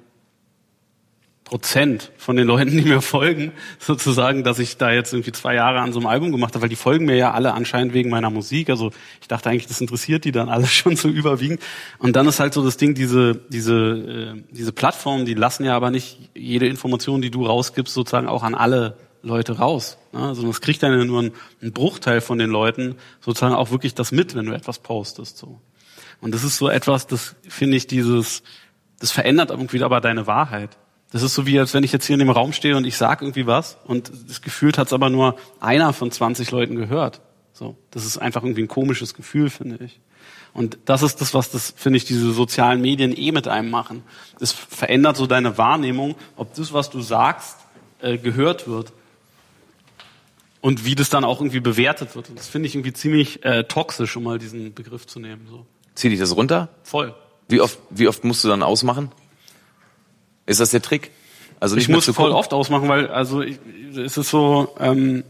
Prozent 1.52 2.14
von 2.18 2.38
den 2.38 2.48
Leuten, 2.48 2.78
die 2.78 2.84
mir 2.84 3.02
folgen, 3.02 3.52
sozusagen, 3.78 4.46
dass 4.46 4.58
ich 4.58 4.78
da 4.78 4.90
jetzt 4.90 5.12
irgendwie 5.12 5.34
zwei 5.34 5.54
Jahre 5.54 5.82
an 5.82 5.92
so 5.92 6.00
einem 6.00 6.08
Album 6.08 6.32
gemacht 6.32 6.54
habe, 6.54 6.62
weil 6.62 6.70
die 6.70 6.78
folgen 6.78 7.04
mir 7.04 7.18
ja 7.18 7.32
alle 7.32 7.54
anscheinend 7.54 7.94
wegen 7.94 8.10
meiner 8.10 8.30
Musik. 8.30 8.70
Also 8.70 8.92
ich 9.20 9.28
dachte 9.28 9.50
eigentlich, 9.50 9.68
das 9.68 9.82
interessiert 9.82 10.24
die 10.24 10.32
dann 10.32 10.48
alle 10.48 10.66
schon 10.80 10.96
so 10.96 11.10
überwiegend. 11.10 11.60
Und 12.00 12.16
dann 12.16 12.26
ist 12.26 12.40
halt 12.40 12.54
so 12.54 12.64
das 12.64 12.78
Ding, 12.78 12.94
diese 12.94 13.36
diese 13.50 13.74
äh, 13.76 14.44
diese 14.52 14.72
Plattformen, 14.72 15.26
die 15.26 15.34
lassen 15.34 15.66
ja 15.66 15.76
aber 15.76 15.92
nicht 15.92 16.32
jede 16.34 16.68
Information, 16.68 17.22
die 17.22 17.32
du 17.32 17.46
rausgibst, 17.46 17.94
sozusagen 17.94 18.30
auch 18.30 18.44
an 18.44 18.56
alle 18.56 18.96
Leute 19.22 19.58
raus. 19.58 19.98
Ne? 20.14 20.22
Also 20.22 20.48
das 20.48 20.62
kriegt 20.62 20.82
dann 20.82 20.98
ja 20.98 21.04
nur 21.04 21.22
ein, 21.22 21.32
ein 21.62 21.74
Bruchteil 21.74 22.22
von 22.22 22.38
den 22.38 22.50
Leuten 22.50 22.96
sozusagen 23.20 23.56
auch 23.56 23.72
wirklich 23.72 23.94
das 23.94 24.14
mit, 24.14 24.36
wenn 24.36 24.46
du 24.46 24.54
etwas 24.54 24.80
postest. 24.80 25.38
So. 25.38 25.60
Und 26.22 26.34
das 26.34 26.46
ist 26.46 26.56
so 26.56 26.70
etwas, 26.70 27.08
das 27.08 27.36
finde 27.46 27.76
ich 27.76 27.88
dieses, 27.88 28.42
das 29.00 29.12
verändert 29.12 29.50
irgendwie 29.50 29.84
aber 29.84 30.00
deine 30.00 30.28
Wahrheit. 30.28 30.78
Das 31.12 31.24
ist 31.24 31.36
so 31.36 31.46
wie, 31.46 31.60
als 31.60 31.74
wenn 31.74 31.84
ich 31.84 31.92
jetzt 31.92 32.06
hier 32.06 32.14
in 32.14 32.20
dem 32.20 32.30
Raum 32.30 32.54
stehe 32.54 32.78
und 32.78 32.86
ich 32.86 32.96
sage 32.96 33.26
irgendwie 33.26 33.46
was 33.46 33.78
und 33.84 34.12
das 34.30 34.42
Gefühl 34.42 34.72
hat 34.78 34.88
es 34.88 34.94
aber 34.94 35.10
nur 35.10 35.36
einer 35.60 35.92
von 35.94 36.10
20 36.10 36.52
Leuten 36.52 36.76
gehört. 36.76 37.22
So, 37.54 37.76
das 37.92 38.06
ist 38.06 38.18
einfach 38.18 38.44
irgendwie 38.44 38.64
ein 38.64 38.70
komisches 38.70 39.14
Gefühl, 39.14 39.50
finde 39.50 39.84
ich. 39.84 40.00
Und 40.54 40.80
das 40.86 41.04
ist 41.04 41.22
das, 41.22 41.34
was 41.34 41.52
das, 41.52 41.74
finde 41.76 41.98
ich, 41.98 42.06
diese 42.06 42.32
sozialen 42.32 42.82
Medien 42.82 43.16
eh 43.16 43.32
mit 43.32 43.48
einem 43.48 43.70
machen. 43.70 44.04
Das 44.40 44.52
verändert 44.52 45.18
so 45.18 45.28
deine 45.28 45.58
Wahrnehmung, 45.58 46.16
ob 46.36 46.54
das, 46.56 46.74
was 46.74 46.90
du 46.90 47.02
sagst, 47.02 47.58
äh, 48.02 48.18
gehört 48.18 48.68
wird. 48.68 48.92
Und 50.60 50.86
wie 50.86 50.96
das 50.96 51.10
dann 51.10 51.24
auch 51.24 51.40
irgendwie 51.40 51.60
bewertet 51.60 52.16
wird. 52.16 52.30
Und 52.30 52.38
das 52.38 52.48
finde 52.48 52.68
ich 52.68 52.76
irgendwie 52.76 52.94
ziemlich 52.94 53.44
äh, 53.44 53.64
toxisch, 53.64 54.16
um 54.16 54.24
mal 54.24 54.40
diesen 54.40 54.74
Begriff 54.74 55.08
zu 55.08 55.20
nehmen. 55.20 55.48
So. 55.50 55.66
Zieh 55.96 56.10
dich 56.10 56.20
das 56.20 56.36
runter? 56.36 56.70
Voll. 56.84 57.16
Wie 57.48 57.62
oft, 57.62 57.80
wie 57.90 58.08
oft 58.08 58.24
musst 58.24 58.44
du 58.44 58.48
dann 58.48 58.62
ausmachen? 58.62 59.12
Ist 60.46 60.60
das 60.60 60.72
der 60.72 60.82
Trick? 60.82 61.12
Also 61.60 61.78
Ich 61.78 61.90
muss 61.90 62.06
voll 62.10 62.32
oft 62.32 62.54
ausmachen, 62.54 62.90
weil 62.90 63.08
also 63.08 63.42
ich, 63.42 63.60
es 63.96 64.18
ist 64.18 64.30
so 64.30 64.76
ähm, 64.80 65.24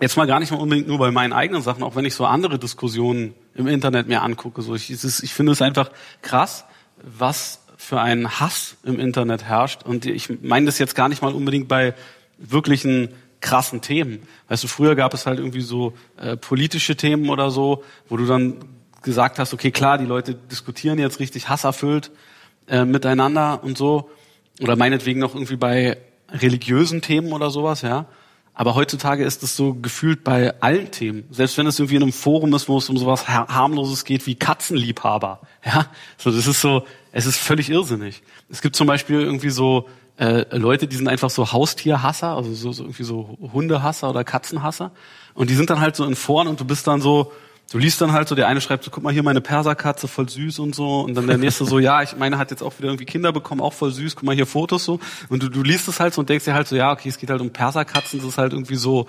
jetzt 0.00 0.16
mal 0.16 0.26
gar 0.26 0.40
nicht 0.40 0.52
mal 0.52 0.58
unbedingt 0.60 0.86
nur 0.86 0.98
bei 0.98 1.10
meinen 1.10 1.32
eigenen 1.32 1.62
Sachen, 1.62 1.82
auch 1.82 1.96
wenn 1.96 2.04
ich 2.04 2.14
so 2.14 2.26
andere 2.26 2.58
Diskussionen 2.58 3.34
im 3.54 3.66
Internet 3.66 4.06
mir 4.06 4.22
angucke. 4.22 4.62
So 4.62 4.74
ich, 4.74 4.90
ist, 4.90 5.22
ich 5.22 5.34
finde 5.34 5.52
es 5.52 5.62
einfach 5.62 5.90
krass, 6.22 6.64
was 7.02 7.60
für 7.76 8.00
ein 8.00 8.40
Hass 8.40 8.76
im 8.84 8.98
Internet 8.98 9.44
herrscht. 9.44 9.82
Und 9.82 10.06
ich 10.06 10.42
meine 10.42 10.66
das 10.66 10.78
jetzt 10.78 10.94
gar 10.94 11.08
nicht 11.08 11.22
mal 11.22 11.34
unbedingt 11.34 11.68
bei 11.68 11.94
wirklichen 12.38 13.08
krassen 13.40 13.82
Themen. 13.82 14.22
Weißt 14.48 14.64
du, 14.64 14.68
früher 14.68 14.94
gab 14.94 15.12
es 15.12 15.26
halt 15.26 15.38
irgendwie 15.38 15.60
so 15.60 15.92
äh, 16.16 16.36
politische 16.36 16.96
Themen 16.96 17.28
oder 17.28 17.50
so, 17.50 17.84
wo 18.08 18.16
du 18.16 18.26
dann 18.26 18.56
gesagt 19.02 19.38
hast, 19.38 19.52
okay, 19.52 19.70
klar, 19.70 19.98
die 19.98 20.06
Leute 20.06 20.34
diskutieren 20.34 20.98
jetzt 20.98 21.20
richtig 21.20 21.48
hasserfüllt 21.48 22.10
äh, 22.68 22.84
miteinander 22.84 23.62
und 23.62 23.76
so. 23.76 24.10
Oder 24.60 24.76
meinetwegen 24.76 25.20
noch 25.20 25.34
irgendwie 25.34 25.56
bei 25.56 25.96
religiösen 26.30 27.00
Themen 27.02 27.32
oder 27.32 27.50
sowas, 27.50 27.82
ja. 27.82 28.06
Aber 28.56 28.76
heutzutage 28.76 29.24
ist 29.24 29.42
es 29.42 29.56
so 29.56 29.74
gefühlt 29.74 30.22
bei 30.22 30.60
allen 30.60 30.92
Themen. 30.92 31.24
Selbst 31.30 31.58
wenn 31.58 31.66
es 31.66 31.78
irgendwie 31.80 31.96
in 31.96 32.02
einem 32.02 32.12
Forum 32.12 32.54
ist, 32.54 32.68
wo 32.68 32.78
es 32.78 32.88
um 32.88 32.96
sowas 32.96 33.26
har- 33.28 33.48
harmloses 33.48 34.04
geht 34.04 34.26
wie 34.26 34.36
Katzenliebhaber, 34.36 35.40
ja. 35.64 35.86
So, 36.18 36.30
das 36.30 36.46
ist 36.46 36.60
so, 36.60 36.84
es 37.10 37.26
ist 37.26 37.36
völlig 37.36 37.68
irrsinnig. 37.68 38.22
Es 38.48 38.62
gibt 38.62 38.76
zum 38.76 38.86
Beispiel 38.86 39.20
irgendwie 39.20 39.50
so 39.50 39.88
äh, 40.18 40.56
Leute, 40.56 40.86
die 40.86 40.94
sind 40.96 41.08
einfach 41.08 41.30
so 41.30 41.50
Haustierhasser, 41.50 42.36
also 42.36 42.54
so, 42.54 42.70
so 42.70 42.84
irgendwie 42.84 43.02
so 43.02 43.36
Hundehasser 43.52 44.10
oder 44.10 44.22
Katzenhasser. 44.22 44.92
Und 45.34 45.50
die 45.50 45.54
sind 45.54 45.70
dann 45.70 45.80
halt 45.80 45.96
so 45.96 46.04
in 46.04 46.14
Foren 46.14 46.46
und 46.46 46.60
du 46.60 46.64
bist 46.64 46.86
dann 46.86 47.00
so, 47.00 47.32
du 47.70 47.78
liest 47.78 48.00
dann 48.00 48.12
halt 48.12 48.28
so, 48.28 48.34
der 48.34 48.48
eine 48.48 48.60
schreibt 48.60 48.84
so, 48.84 48.90
guck 48.90 49.02
mal 49.02 49.12
hier 49.12 49.22
meine 49.22 49.40
Perserkatze, 49.40 50.08
voll 50.08 50.28
süß 50.28 50.58
und 50.60 50.74
so. 50.74 51.00
Und 51.00 51.14
dann 51.14 51.26
der 51.26 51.38
nächste 51.38 51.64
so, 51.64 51.78
ja, 51.78 52.02
ich 52.02 52.16
meine, 52.16 52.38
hat 52.38 52.50
jetzt 52.50 52.62
auch 52.62 52.78
wieder 52.78 52.88
irgendwie 52.88 53.04
Kinder 53.04 53.32
bekommen, 53.32 53.60
auch 53.60 53.72
voll 53.72 53.90
süß, 53.90 54.16
guck 54.16 54.24
mal 54.24 54.34
hier 54.34 54.46
Fotos 54.46 54.84
so. 54.84 55.00
Und 55.28 55.42
du, 55.42 55.48
du 55.48 55.62
liest 55.62 55.88
es 55.88 56.00
halt 56.00 56.14
so 56.14 56.20
und 56.20 56.28
denkst 56.28 56.44
dir 56.44 56.54
halt 56.54 56.68
so, 56.68 56.76
ja, 56.76 56.92
okay, 56.92 57.08
es 57.08 57.18
geht 57.18 57.30
halt 57.30 57.40
um 57.40 57.50
Perserkatzen, 57.50 58.20
das 58.20 58.28
ist 58.28 58.38
halt 58.38 58.52
irgendwie 58.52 58.76
so, 58.76 59.06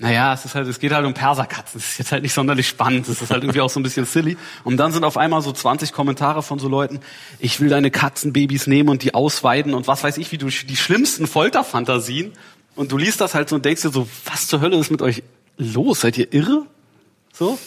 naja, 0.00 0.32
es 0.32 0.46
ist 0.46 0.54
halt, 0.54 0.66
es 0.66 0.78
geht 0.78 0.92
halt 0.92 1.04
um 1.04 1.12
Perserkatzen. 1.12 1.78
Es 1.78 1.92
ist 1.92 1.98
jetzt 1.98 2.10
halt 2.10 2.22
nicht 2.22 2.32
sonderlich 2.32 2.66
spannend. 2.66 3.06
Es 3.06 3.20
ist 3.20 3.30
halt 3.30 3.44
irgendwie 3.44 3.60
auch 3.60 3.68
so 3.68 3.78
ein 3.78 3.82
bisschen 3.82 4.06
silly. 4.06 4.38
Und 4.64 4.78
dann 4.78 4.92
sind 4.92 5.04
auf 5.04 5.18
einmal 5.18 5.42
so 5.42 5.52
20 5.52 5.92
Kommentare 5.92 6.42
von 6.42 6.58
so 6.58 6.68
Leuten, 6.68 7.00
ich 7.38 7.60
will 7.60 7.68
deine 7.68 7.90
Katzenbabys 7.90 8.66
nehmen 8.66 8.88
und 8.88 9.02
die 9.02 9.12
ausweiden 9.12 9.74
und 9.74 9.88
was 9.88 10.02
weiß 10.02 10.16
ich, 10.16 10.32
wie 10.32 10.38
du 10.38 10.46
die 10.46 10.76
schlimmsten 10.76 11.26
Folterfantasien. 11.26 12.32
Und 12.76 12.92
du 12.92 12.96
liest 12.96 13.20
das 13.20 13.34
halt 13.34 13.50
so 13.50 13.56
und 13.56 13.64
denkst 13.66 13.82
dir 13.82 13.90
so, 13.90 14.08
was 14.24 14.46
zur 14.46 14.62
Hölle 14.62 14.78
ist 14.78 14.90
mit 14.90 15.02
euch 15.02 15.22
los? 15.58 16.00
Seid 16.00 16.16
ihr 16.16 16.32
irre? 16.32 16.64
So? 17.40 17.58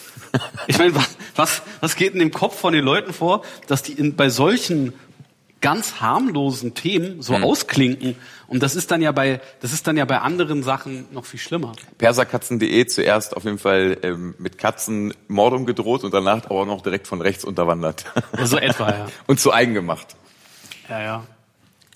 Ich 0.67 0.78
meine, 0.78 0.93
was, 0.93 1.17
was, 1.36 1.61
was 1.82 1.95
geht 1.95 2.13
in 2.13 2.19
dem 2.19 2.30
Kopf 2.30 2.59
von 2.59 2.74
den 2.74 2.84
Leuten 2.84 3.11
vor, 3.11 3.41
dass 3.65 3.82
die 3.82 3.93
in, 3.93 4.15
bei 4.15 4.30
solchen 4.30 4.93
ganz 5.61 5.99
harmlosen 5.99 6.76
Themen 6.76 7.24
so 7.24 7.34
ausklinken? 7.34 8.15
Und 8.45 8.61
das 8.61 8.76
ist 8.76 8.91
dann 8.91 9.01
ja 9.01 9.11
bei, 9.11 9.41
das 9.61 9.74
ist 9.74 9.88
dann 9.88 9.97
ja 9.97 10.05
bei 10.05 10.19
anderen 10.19 10.61
Sachen 10.61 11.07
noch 11.11 11.26
viel 11.26 11.39
schlimmer. 11.39 11.71
Perserkatzen.de 11.97 12.86
zuerst 12.86 13.36
auf 13.36 13.45
jeden 13.45 13.57
Fall 13.57 13.97
ähm, 14.03 14.36
mit 14.38 14.59
Katzen 14.59 15.15
Mordung 15.28 15.65
gedroht 15.65 16.03
und 16.03 16.13
danach 16.13 16.45
aber 16.45 16.61
auch 16.61 16.65
noch 16.67 16.82
direkt 16.82 17.07
von 17.07 17.19
rechts 17.19 17.43
unterwandert. 17.43 18.05
So 18.43 18.57
etwa, 18.57 18.91
ja. 18.91 19.07
und 19.26 19.39
zu 19.39 19.51
eigen 19.51 19.74
gemacht. 19.74 20.15
Ja, 20.88 21.01
ja. 21.01 21.28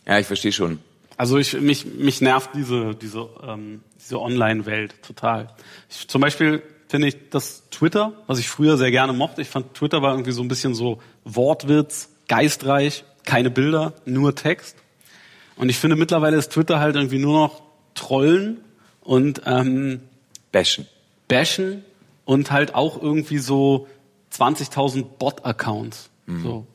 Ja, 0.08 0.18
ich 0.18 0.26
verstehe 0.26 0.52
schon. 0.52 0.80
Also 1.16 1.38
ich, 1.38 1.54
mich, 1.54 1.86
mich 1.86 2.22
nervt 2.22 2.50
diese, 2.56 2.96
diese, 2.96 3.30
ähm, 3.44 3.84
diese 4.04 4.20
Online-Welt 4.20 5.04
total. 5.04 5.50
Ich, 5.90 6.08
zum 6.08 6.22
Beispiel 6.22 6.64
finde 6.88 7.08
ich 7.08 7.30
das 7.30 7.64
Twitter, 7.70 8.14
was 8.28 8.40
ich 8.40 8.50
früher 8.50 8.78
sehr 8.78 8.92
gerne 8.92 9.14
mochte. 9.14 9.42
Ich 9.42 9.50
fand 9.50 9.74
Twitter 9.74 10.02
war 10.02 10.12
irgendwie 10.12 10.32
so 10.32 10.42
ein 10.42 10.48
bisschen 10.48 10.74
so 10.74 11.02
Wortwitz, 11.24 12.10
geistreich, 12.28 13.04
keine 13.26 13.50
Bilder, 13.50 13.94
nur 14.06 14.36
Text. 14.36 14.76
Und 15.56 15.70
ich 15.70 15.78
finde 15.78 15.96
mittlerweile 15.96 16.38
ist 16.38 16.52
Twitter 16.52 16.80
halt 16.80 16.96
irgendwie 16.96 17.20
nur 17.20 17.40
noch 17.40 17.62
Trollen 17.94 18.60
und 19.02 19.42
ähm, 19.46 20.02
Bashen. 20.52 20.88
Bashen 21.28 21.84
und 22.26 22.52
halt 22.52 22.76
auch 22.76 23.02
irgendwie 23.02 23.40
so 23.40 23.88
20.000 24.34 25.04
Bot-Accounts. 25.18 26.10
So. 26.44 26.68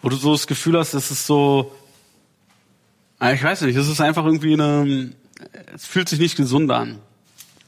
Wo 0.00 0.08
du 0.08 0.16
so 0.16 0.32
das 0.32 0.46
Gefühl 0.46 0.78
hast, 0.78 0.94
es 0.94 1.10
ist 1.10 1.26
so, 1.26 1.72
Ah, 3.22 3.34
ich 3.34 3.42
weiß 3.44 3.60
nicht, 3.60 3.76
es 3.76 3.86
ist 3.86 4.00
einfach 4.00 4.24
irgendwie 4.24 4.54
eine, 4.54 5.12
es 5.72 5.86
fühlt 5.86 6.08
sich 6.08 6.18
nicht 6.18 6.36
gesund 6.36 6.72
an. 6.72 6.98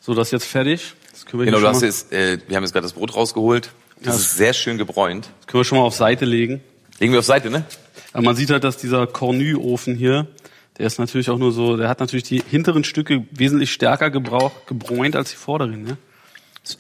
So, 0.01 0.13
das 0.13 0.27
ist 0.27 0.33
jetzt 0.33 0.47
fertig. 0.47 0.95
Das 1.15 1.25
können 1.27 1.41
wir, 1.41 1.47
Genau, 1.47 1.61
du 1.61 1.69
hast 1.69 1.83
jetzt, 1.83 2.13
äh, 2.13 2.39
wir 2.49 2.57
haben 2.57 2.65
jetzt 2.65 2.73
gerade 2.73 2.85
das 2.85 2.93
Brot 2.93 3.15
rausgeholt. 3.15 3.71
Das 4.01 4.15
Ja. 4.17 4.21
ist 4.21 4.37
sehr 4.37 4.53
schön 4.53 4.77
gebräunt. 4.79 5.31
das 5.39 5.47
können 5.47 5.61
wir 5.61 5.65
schon 5.65 5.79
mal 5.79 5.85
auf 5.85 5.95
Seite 5.95 6.25
legen. 6.25 6.61
Legen 6.99 7.13
wir 7.13 7.21
auf 7.21 7.25
Seite, 7.25 7.51
ne? 7.51 7.65
Aber 8.13 8.23
man 8.25 8.37
sieht 8.37 8.51
halt, 8.51 8.65
dass 8.65 8.77
dieser 8.77 9.07
Cornu-Ofen 9.07 9.95
hier, 9.97 10.27
der 10.79 10.87
ist 10.87 10.99
natürlich 10.99 11.31
auch 11.31 11.39
nur 11.39 11.53
so, 11.53 11.77
der 11.77 11.89
hat 11.89 12.01
natürlich 12.01 12.25
die 12.25 12.43
hinteren 12.51 12.83
Stücke 12.85 13.25
wesentlich 13.31 13.73
stärker 13.73 14.11
gebraucht, 14.11 14.67
gebräunt 14.67 15.15
als 15.17 15.31
die 15.31 15.37
vorderen. 15.37 15.85
Ne? 15.85 15.97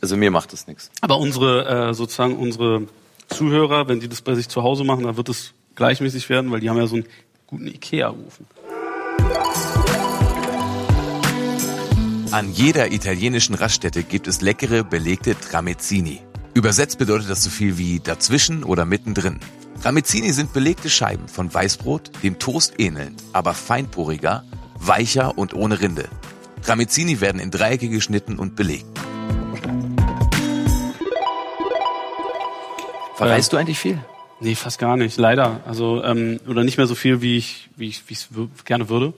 Also 0.00 0.16
mir 0.16 0.30
macht 0.30 0.52
das 0.52 0.66
nichts. 0.66 0.90
Aber 1.00 1.18
unsere, 1.18 1.88
äh, 1.90 1.94
sozusagen 1.94 2.36
unsere 2.36 2.82
Zuhörer, 3.28 3.88
wenn 3.88 4.00
die 4.00 4.08
das 4.08 4.20
bei 4.22 4.34
sich 4.34 4.48
zu 4.48 4.62
Hause 4.62 4.82
machen, 4.84 5.04
dann 5.04 5.16
wird 5.16 5.28
es 5.28 5.52
gleichmäßig 5.76 6.28
werden, 6.28 6.50
weil 6.50 6.60
die 6.60 6.70
haben 6.70 6.76
ja 6.78 6.86
so 6.86 6.96
einen 6.96 7.06
guten 7.46 7.66
Ikea-Ofen. 7.66 8.46
An 12.34 12.52
jeder 12.52 12.90
italienischen 12.90 13.54
Raststätte 13.54 14.02
gibt 14.02 14.26
es 14.26 14.40
leckere, 14.40 14.82
belegte 14.82 15.38
Tramezzini. 15.38 16.20
Übersetzt 16.52 16.98
bedeutet 16.98 17.30
das 17.30 17.44
so 17.44 17.48
viel 17.48 17.78
wie 17.78 18.00
dazwischen 18.00 18.64
oder 18.64 18.84
mittendrin. 18.84 19.38
Tramezzini 19.80 20.32
sind 20.32 20.52
belegte 20.52 20.90
Scheiben 20.90 21.28
von 21.28 21.54
Weißbrot, 21.54 22.10
dem 22.24 22.40
Toast 22.40 22.74
ähneln, 22.78 23.14
aber 23.32 23.54
feinporiger, 23.54 24.42
weicher 24.80 25.38
und 25.38 25.54
ohne 25.54 25.80
Rinde. 25.80 26.08
Tramezzini 26.64 27.20
werden 27.20 27.40
in 27.40 27.52
Dreiecke 27.52 27.88
geschnitten 27.88 28.40
und 28.40 28.56
belegt. 28.56 28.98
Verreist 33.14 33.52
du 33.52 33.58
eigentlich 33.58 33.78
viel? 33.78 34.00
Nee, 34.40 34.56
fast 34.56 34.80
gar 34.80 34.96
nicht, 34.96 35.18
leider. 35.18 35.60
Also 35.66 36.02
ähm, 36.02 36.40
oder 36.48 36.64
nicht 36.64 36.78
mehr 36.78 36.88
so 36.88 36.96
viel, 36.96 37.22
wie 37.22 37.36
ich 37.36 37.70
ich 37.78 38.02
wie 38.08 38.14
ich 38.14 38.26
es 38.56 38.64
gerne 38.64 38.88
würde. 38.88 39.14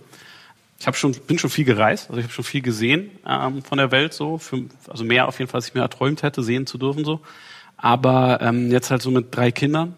Ich 0.79 0.87
habe 0.87 0.97
schon 0.97 1.13
bin 1.13 1.39
schon 1.39 1.51
viel 1.51 1.65
gereist, 1.65 2.09
also 2.11 2.19
ich 2.19 2.25
habe 2.25 2.35
schon 2.35 2.45
viel 2.45 2.61
gesehen 2.61 3.11
ähm, 3.27 3.63
von 3.63 3.79
der 3.79 3.91
Welt 3.93 4.13
so, 4.13 4.37
für, 4.39 4.65
also 4.89 5.05
mehr 5.05 5.27
auf 5.27 5.39
jeden 5.39 5.51
Fall, 5.51 5.59
als 5.59 5.69
ich 5.69 5.75
mir 5.75 5.81
erträumt 5.81 6.23
hätte, 6.23 6.43
sehen 6.43 6.67
zu 6.67 6.77
dürfen 6.79 7.05
so. 7.05 7.21
Aber 7.79 8.41
ähm, 8.43 8.71
jetzt 8.71 8.91
halt 8.91 9.01
so 9.03 9.11
mit 9.11 9.35
drei 9.35 9.51
Kindern 9.53 9.95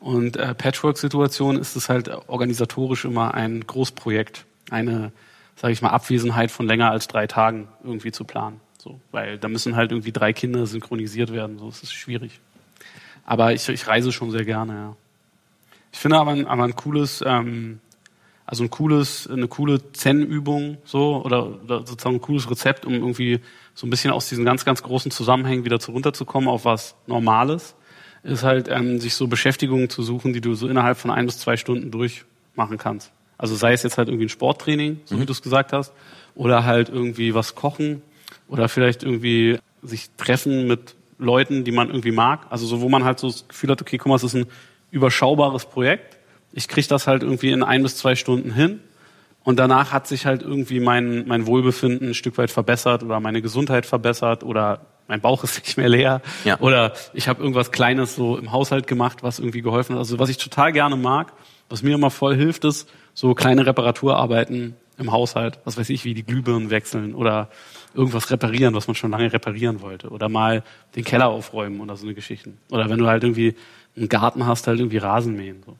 und 0.00 0.36
äh, 0.36 0.54
Patchwork-Situation 0.54 1.58
ist 1.58 1.76
es 1.76 1.88
halt 1.88 2.10
organisatorisch 2.28 3.04
immer 3.04 3.34
ein 3.34 3.66
Großprojekt, 3.66 4.44
eine, 4.70 5.12
sage 5.56 5.72
ich 5.72 5.82
mal, 5.82 5.90
Abwesenheit 5.90 6.50
von 6.50 6.66
länger 6.66 6.90
als 6.90 7.06
drei 7.08 7.26
Tagen 7.26 7.68
irgendwie 7.82 8.12
zu 8.12 8.24
planen. 8.24 8.60
So, 8.78 9.00
weil 9.12 9.38
da 9.38 9.48
müssen 9.48 9.76
halt 9.76 9.92
irgendwie 9.92 10.12
drei 10.12 10.32
Kinder 10.34 10.66
synchronisiert 10.66 11.32
werden. 11.32 11.58
So, 11.58 11.68
es 11.68 11.82
ist 11.82 11.94
schwierig. 11.94 12.40
Aber 13.24 13.54
ich, 13.54 13.66
ich 13.70 13.86
reise 13.86 14.12
schon 14.12 14.30
sehr 14.30 14.44
gerne, 14.44 14.72
ja. 14.74 14.96
Ich 15.92 15.98
finde 15.98 16.18
aber, 16.18 16.32
ein- 16.32 16.46
aber 16.46 16.64
ein 16.64 16.76
cooles, 16.76 17.22
ähm, 17.26 17.80
also 18.46 18.64
ein 18.64 18.70
cooles, 18.70 19.28
eine 19.28 19.48
coole 19.48 19.92
Zen-Übung 19.92 20.78
so 20.84 21.22
oder, 21.24 21.62
oder 21.62 21.78
sozusagen 21.86 22.16
ein 22.16 22.20
cooles 22.20 22.50
Rezept, 22.50 22.84
um 22.84 22.94
irgendwie 22.94 23.40
so 23.74 23.86
ein 23.86 23.90
bisschen 23.90 24.10
aus 24.10 24.28
diesen 24.28 24.44
ganz, 24.44 24.64
ganz 24.64 24.82
großen 24.82 25.10
Zusammenhängen 25.10 25.64
wieder 25.64 25.80
zu 25.80 25.92
runterzukommen 25.92 26.48
auf 26.48 26.64
was 26.64 26.94
Normales, 27.06 27.74
ist 28.22 28.42
halt, 28.42 28.68
ähm, 28.68 29.00
sich 29.00 29.14
so 29.14 29.26
Beschäftigungen 29.26 29.90
zu 29.90 30.02
suchen, 30.02 30.32
die 30.32 30.40
du 30.40 30.54
so 30.54 30.68
innerhalb 30.68 30.98
von 30.98 31.10
ein 31.10 31.26
bis 31.26 31.38
zwei 31.38 31.56
Stunden 31.56 31.90
durchmachen 31.90 32.78
kannst. 32.78 33.12
Also 33.38 33.54
sei 33.56 33.72
es 33.72 33.82
jetzt 33.82 33.98
halt 33.98 34.08
irgendwie 34.08 34.26
ein 34.26 34.30
Sporttraining, 34.30 35.00
so 35.04 35.20
wie 35.20 35.26
du 35.26 35.32
es 35.32 35.42
gesagt 35.42 35.72
hast, 35.72 35.92
oder 36.34 36.64
halt 36.64 36.88
irgendwie 36.88 37.34
was 37.34 37.54
kochen 37.54 38.02
oder 38.48 38.68
vielleicht 38.68 39.02
irgendwie 39.02 39.58
sich 39.82 40.10
treffen 40.16 40.66
mit 40.66 40.94
Leuten, 41.18 41.64
die 41.64 41.72
man 41.72 41.88
irgendwie 41.88 42.12
mag. 42.12 42.46
Also 42.50 42.66
so, 42.66 42.80
wo 42.80 42.88
man 42.88 43.04
halt 43.04 43.18
so 43.18 43.28
das 43.28 43.46
Gefühl 43.48 43.70
hat, 43.70 43.80
okay, 43.80 43.98
guck 43.98 44.08
mal, 44.08 44.16
es 44.16 44.24
ist 44.24 44.34
ein 44.34 44.46
überschaubares 44.90 45.66
Projekt. 45.66 46.13
Ich 46.54 46.68
kriege 46.68 46.86
das 46.86 47.06
halt 47.06 47.22
irgendwie 47.22 47.50
in 47.50 47.62
ein 47.62 47.82
bis 47.82 47.96
zwei 47.96 48.14
Stunden 48.14 48.52
hin. 48.52 48.80
Und 49.42 49.58
danach 49.58 49.92
hat 49.92 50.06
sich 50.06 50.24
halt 50.24 50.42
irgendwie 50.42 50.80
mein, 50.80 51.26
mein 51.26 51.46
Wohlbefinden 51.46 52.08
ein 52.08 52.14
Stück 52.14 52.38
weit 52.38 52.50
verbessert 52.50 53.02
oder 53.02 53.20
meine 53.20 53.42
Gesundheit 53.42 53.84
verbessert 53.84 54.42
oder 54.42 54.86
mein 55.06 55.20
Bauch 55.20 55.44
ist 55.44 55.62
nicht 55.62 55.76
mehr 55.76 55.88
leer. 55.88 56.22
Ja. 56.44 56.58
Oder 56.60 56.94
ich 57.12 57.28
habe 57.28 57.42
irgendwas 57.42 57.70
Kleines 57.70 58.16
so 58.16 58.38
im 58.38 58.52
Haushalt 58.52 58.86
gemacht, 58.86 59.22
was 59.22 59.38
irgendwie 59.38 59.60
geholfen 59.60 59.94
hat. 59.94 59.98
Also 59.98 60.18
was 60.18 60.30
ich 60.30 60.38
total 60.38 60.72
gerne 60.72 60.96
mag, 60.96 61.32
was 61.68 61.82
mir 61.82 61.94
immer 61.94 62.10
voll 62.10 62.36
hilft, 62.36 62.64
ist 62.64 62.88
so 63.12 63.34
kleine 63.34 63.66
Reparaturarbeiten 63.66 64.76
im 64.96 65.12
Haushalt. 65.12 65.58
Was 65.64 65.76
weiß 65.76 65.90
ich, 65.90 66.04
wie 66.04 66.14
die 66.14 66.24
Glühbirnen 66.24 66.70
wechseln 66.70 67.14
oder 67.14 67.50
irgendwas 67.94 68.30
reparieren, 68.30 68.74
was 68.74 68.86
man 68.86 68.94
schon 68.94 69.10
lange 69.10 69.32
reparieren 69.32 69.82
wollte. 69.82 70.08
Oder 70.08 70.28
mal 70.28 70.62
den 70.96 71.04
Keller 71.04 71.28
aufräumen 71.28 71.80
oder 71.80 71.96
so 71.96 72.06
eine 72.06 72.14
Geschichten. 72.14 72.58
Oder 72.70 72.88
wenn 72.88 72.98
du 72.98 73.06
halt 73.06 73.24
irgendwie 73.24 73.56
einen 73.96 74.08
Garten 74.08 74.46
hast, 74.46 74.66
halt 74.66 74.78
irgendwie 74.78 74.98
Rasen 74.98 75.36
mähen. 75.36 75.62
So. 75.66 75.76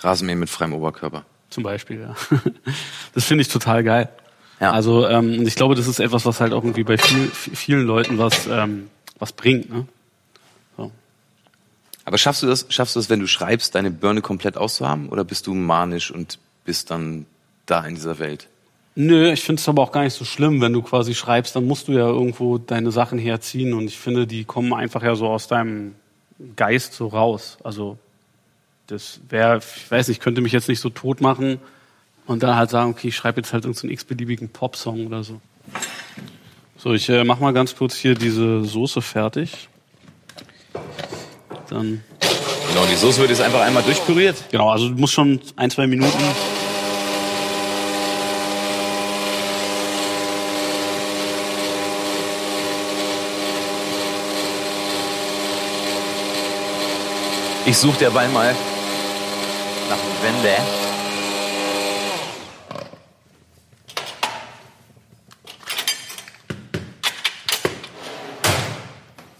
Rasenmähen 0.00 0.38
mit 0.38 0.50
freiem 0.50 0.72
Oberkörper. 0.72 1.24
Zum 1.50 1.62
Beispiel, 1.62 2.00
ja. 2.00 2.14
Das 3.14 3.24
finde 3.24 3.42
ich 3.42 3.48
total 3.48 3.82
geil. 3.82 4.08
Ja. 4.60 4.72
Also, 4.72 5.06
ähm, 5.06 5.46
ich 5.46 5.54
glaube, 5.54 5.74
das 5.74 5.86
ist 5.86 6.00
etwas, 6.00 6.26
was 6.26 6.40
halt 6.40 6.52
auch 6.52 6.64
irgendwie 6.64 6.84
bei 6.84 6.98
viel, 6.98 7.28
vielen 7.28 7.86
Leuten 7.86 8.18
was, 8.18 8.46
ähm, 8.46 8.90
was 9.18 9.32
bringt. 9.32 9.70
Ne? 9.70 9.86
So. 10.76 10.90
Aber 12.04 12.18
schaffst 12.18 12.42
du 12.42 12.46
das, 12.46 12.66
schaffst 12.68 12.96
du 12.96 13.00
das, 13.00 13.08
wenn 13.08 13.20
du 13.20 13.26
schreibst, 13.26 13.74
deine 13.74 13.90
Birne 13.90 14.20
komplett 14.20 14.56
auszuhaben? 14.56 15.08
Oder 15.08 15.24
bist 15.24 15.46
du 15.46 15.54
manisch 15.54 16.10
und 16.10 16.38
bist 16.64 16.90
dann 16.90 17.26
da 17.66 17.84
in 17.84 17.94
dieser 17.94 18.18
Welt? 18.18 18.48
Nö, 19.00 19.30
ich 19.30 19.42
finde 19.42 19.60
es 19.60 19.68
aber 19.68 19.82
auch 19.82 19.92
gar 19.92 20.02
nicht 20.02 20.14
so 20.14 20.24
schlimm, 20.24 20.60
wenn 20.60 20.72
du 20.72 20.82
quasi 20.82 21.14
schreibst, 21.14 21.54
dann 21.54 21.66
musst 21.68 21.86
du 21.86 21.92
ja 21.92 22.08
irgendwo 22.08 22.58
deine 22.58 22.90
Sachen 22.90 23.16
herziehen 23.16 23.72
und 23.72 23.84
ich 23.84 23.96
finde, 23.96 24.26
die 24.26 24.44
kommen 24.44 24.74
einfach 24.74 25.04
ja 25.04 25.14
so 25.14 25.28
aus 25.28 25.46
deinem 25.46 25.94
Geist 26.56 26.94
so 26.94 27.06
raus. 27.06 27.58
Also 27.62 27.96
das 28.88 29.20
wäre, 29.28 29.58
ich 29.58 29.90
weiß 29.90 30.08
nicht, 30.08 30.16
ich 30.16 30.22
könnte 30.22 30.40
mich 30.40 30.52
jetzt 30.52 30.68
nicht 30.68 30.80
so 30.80 30.88
tot 30.88 31.20
machen 31.20 31.60
und 32.26 32.42
dann 32.42 32.56
halt 32.56 32.70
sagen, 32.70 32.90
okay, 32.90 33.08
ich 33.08 33.16
schreibe 33.16 33.40
jetzt 33.40 33.52
halt 33.52 33.64
irgendeinen 33.64 33.92
x-beliebigen 33.92 34.48
Popsong 34.48 35.06
oder 35.06 35.22
so. 35.22 35.40
So, 36.78 36.94
ich 36.94 37.08
äh, 37.08 37.22
mach 37.22 37.38
mal 37.38 37.52
ganz 37.52 37.76
kurz 37.76 37.96
hier 37.96 38.14
diese 38.14 38.64
Soße 38.64 39.02
fertig. 39.02 39.68
Dann, 41.68 42.02
Genau, 42.68 42.86
die 42.86 42.96
Soße 42.96 43.20
wird 43.20 43.30
jetzt 43.30 43.42
einfach 43.42 43.60
einmal 43.60 43.82
durchpüriert. 43.82 44.36
genau, 44.50 44.70
also 44.70 44.88
du 44.88 44.94
musst 44.94 45.12
schon 45.12 45.40
ein, 45.56 45.70
zwei 45.70 45.86
Minuten 45.86 46.18
Ich 57.66 57.76
suche 57.76 57.98
derweil 57.98 58.30
mal 58.30 58.54
nach 59.88 59.96
dem 59.96 60.22
Wende. 60.22 60.88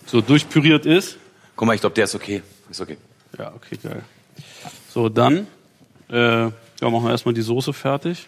so 0.08 0.20
durchpüriert 0.20 0.86
ist. 0.86 1.18
Guck 1.54 1.66
mal, 1.66 1.74
ich 1.74 1.80
glaube, 1.80 1.94
der 1.94 2.04
ist 2.04 2.14
okay. 2.14 2.42
Ist 2.70 2.80
okay. 2.80 2.96
Ja, 3.38 3.52
okay, 3.54 3.76
geil. 3.82 4.02
So, 4.88 5.08
dann 5.08 5.46
äh, 6.10 6.44
ja, 6.44 6.50
machen 6.80 7.04
wir 7.04 7.10
erstmal 7.10 7.34
die 7.34 7.42
Soße 7.42 7.72
fertig. 7.72 8.26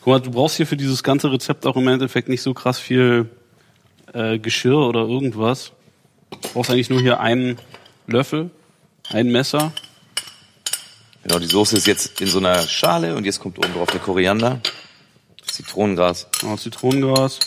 Guck 0.00 0.06
mal, 0.06 0.20
du 0.20 0.30
brauchst 0.30 0.56
hier 0.56 0.66
für 0.66 0.76
dieses 0.76 1.02
ganze 1.02 1.30
Rezept 1.30 1.66
auch 1.66 1.76
im 1.76 1.88
Endeffekt 1.88 2.28
nicht 2.28 2.42
so 2.42 2.54
krass 2.54 2.78
viel 2.78 3.28
äh, 4.12 4.38
Geschirr 4.38 4.78
oder 4.78 5.00
irgendwas. 5.00 5.72
Du 6.30 6.48
brauchst 6.54 6.70
eigentlich 6.70 6.90
nur 6.90 7.00
hier 7.00 7.20
einen 7.20 7.58
Löffel, 8.06 8.50
ein 9.10 9.30
Messer. 9.30 9.72
Genau, 11.28 11.40
die 11.40 11.46
Soße 11.46 11.76
ist 11.76 11.86
jetzt 11.86 12.22
in 12.22 12.26
so 12.26 12.38
einer 12.38 12.62
Schale 12.62 13.14
und 13.14 13.26
jetzt 13.26 13.38
kommt 13.38 13.58
oben 13.58 13.74
drauf 13.74 13.90
der 13.90 14.00
Koriander, 14.00 14.62
Zitronengras. 15.44 16.26
Genau, 16.40 16.56
Zitronengras. 16.56 17.38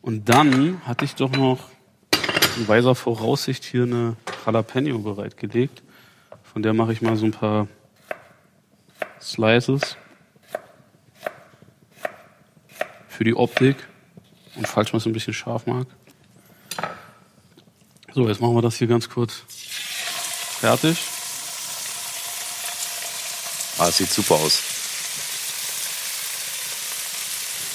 Und 0.00 0.26
dann 0.26 0.80
hatte 0.86 1.04
ich 1.04 1.14
doch 1.14 1.30
noch 1.32 1.68
in 2.56 2.66
weiser 2.66 2.94
Voraussicht 2.94 3.64
hier 3.64 3.82
eine 3.82 4.16
Jalapeno 4.46 4.98
bereitgelegt. 4.98 5.82
Von 6.50 6.62
der 6.62 6.72
mache 6.72 6.94
ich 6.94 7.02
mal 7.02 7.14
so 7.18 7.26
ein 7.26 7.32
paar 7.32 7.68
Slices 9.20 9.98
für 13.06 13.24
die 13.24 13.34
Optik 13.34 13.76
und 14.54 14.66
falls 14.66 14.94
man 14.94 15.00
es 15.00 15.06
ein 15.06 15.12
bisschen 15.12 15.34
scharf 15.34 15.66
mag. 15.66 15.86
So, 18.16 18.26
jetzt 18.26 18.40
machen 18.40 18.54
wir 18.54 18.62
das 18.62 18.76
hier 18.76 18.86
ganz 18.86 19.10
kurz 19.10 19.34
fertig. 20.60 20.96
Ah, 23.76 23.88
es 23.88 23.98
sieht 23.98 24.10
super 24.10 24.36
aus. 24.36 24.62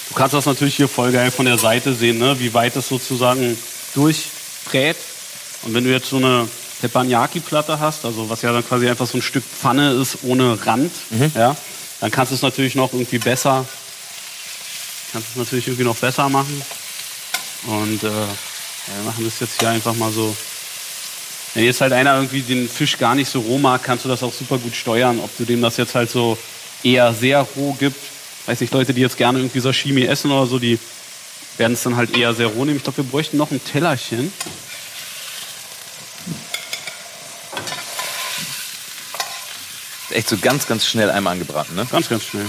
Du 0.10 0.16
kannst 0.16 0.34
das 0.34 0.48
natürlich 0.48 0.78
hier 0.78 0.88
voll 0.88 1.12
geil 1.12 1.30
von 1.30 1.46
der 1.46 1.60
Seite 1.60 1.94
sehen, 1.94 2.18
ne? 2.18 2.40
wie 2.40 2.56
weit 2.56 2.76
es 2.76 2.88
sozusagen 2.88 3.56
durchbrät. 3.94 4.98
Und 5.62 5.76
wenn 5.76 5.84
du 5.84 5.92
jetzt 5.92 6.10
so 6.10 6.18
eine 6.18 6.50
Teppanyaki-Platte 6.82 7.80
hast, 7.80 8.04
also 8.04 8.28
was 8.32 8.42
ja 8.42 8.52
dann 8.52 8.68
quasi 8.68 8.90
einfach 8.90 9.06
so 9.06 9.20
ein 9.20 9.22
Stück 9.22 9.44
Pfanne 9.44 9.92
ist 9.92 10.24
ohne 10.24 10.58
Rand, 10.66 10.92
ja, 11.36 11.56
dann 12.00 12.10
kannst 12.10 12.32
du 12.32 12.36
es 12.36 12.42
natürlich 12.42 12.74
noch 12.74 12.94
irgendwie 12.94 13.20
besser, 13.20 13.64
kannst 15.12 15.30
es 15.30 15.36
natürlich 15.36 15.68
irgendwie 15.68 15.86
noch 15.86 15.98
besser 15.98 16.30
machen. 16.30 16.64
Und 17.68 18.04
äh, 18.04 18.10
wir 18.88 19.04
machen 19.06 19.24
das 19.26 19.40
jetzt 19.40 19.60
hier 19.60 19.70
einfach 19.70 19.96
mal 19.96 20.12
so. 20.12 20.36
Wenn 21.54 21.66
jetzt 21.66 21.82
halt 21.82 21.92
einer 21.92 22.16
irgendwie 22.16 22.42
den 22.42 22.70
Fisch 22.70 22.98
gar 22.98 23.14
nicht 23.14 23.30
so 23.30 23.42
roh 23.42 23.58
mag, 23.58 23.84
kannst 23.84 24.06
du 24.06 24.10
das 24.10 24.24
auch 24.24 24.34
super 24.34 24.58
gut 24.58 24.76
steuern, 24.76 25.20
ob 25.20 25.36
du 25.38 25.44
dem 25.44 25.62
das 25.62 25.78
jetzt 25.78 25.96
halt 25.96 26.10
so 26.10 26.38
eher 26.84 27.14
sehr 27.14 27.42
roh 27.42 27.74
gibt. 27.74 27.98
Weiß 28.46 28.62
nicht, 28.62 28.74
Leute, 28.74 28.94
die 28.94 29.02
jetzt 29.02 29.18
gerne 29.18 29.40
irgendwie 29.40 29.60
Sashimi 29.60 30.04
essen 30.04 30.32
oder 30.32 30.48
so, 30.48 30.60
die 30.60 30.80
werden 31.58 31.74
es 31.74 31.84
dann 31.84 31.96
halt 31.96 32.16
eher 32.18 32.34
sehr 32.34 32.48
roh 32.48 32.66
nehmen. 32.66 32.78
Ich 32.78 32.84
glaube, 32.84 32.98
wir 32.98 33.04
bräuchten 33.04 33.38
noch 33.38 33.52
ein 33.52 33.64
Tellerchen. 33.64 34.32
Echt 40.10 40.30
so 40.30 40.38
ganz, 40.38 40.68
ganz 40.68 40.86
schnell 40.86 41.10
einmal 41.10 41.34
angebraten, 41.34 41.76
ne? 41.76 41.88
Ganz, 41.90 42.10
ganz 42.10 42.24
schnell. 42.24 42.46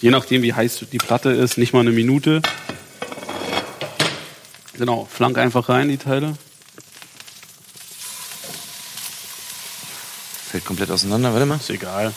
Je 0.00 0.10
nachdem, 0.10 0.42
wie 0.42 0.52
heiß 0.52 0.84
die 0.92 0.98
Platte 0.98 1.30
ist, 1.30 1.58
nicht 1.58 1.72
mal 1.72 1.80
eine 1.80 1.90
Minute. 1.90 2.42
Genau, 4.78 5.08
flank 5.10 5.36
einfach 5.38 5.68
rein, 5.68 5.88
die 5.88 5.96
Teile. 5.96 6.34
Fällt 10.50 10.64
komplett 10.64 10.90
auseinander, 10.90 11.32
warte 11.32 11.46
mal. 11.46 11.56
Ist 11.56 11.68
egal. 11.68 12.14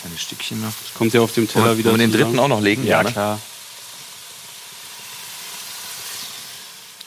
Kleine 0.00 0.18
Stückchen 0.18 0.60
noch. 0.60 0.72
Kommt 0.94 1.14
ja 1.14 1.20
auf 1.20 1.32
dem 1.32 1.48
Teller 1.48 1.66
Wollen 1.66 1.78
wieder 1.78 1.92
wir 1.92 1.98
den 1.98 2.10
dritten 2.10 2.38
auch 2.40 2.48
noch 2.48 2.60
legen? 2.60 2.84
Ja, 2.84 3.04
ne? 3.04 3.12
klar. 3.12 3.38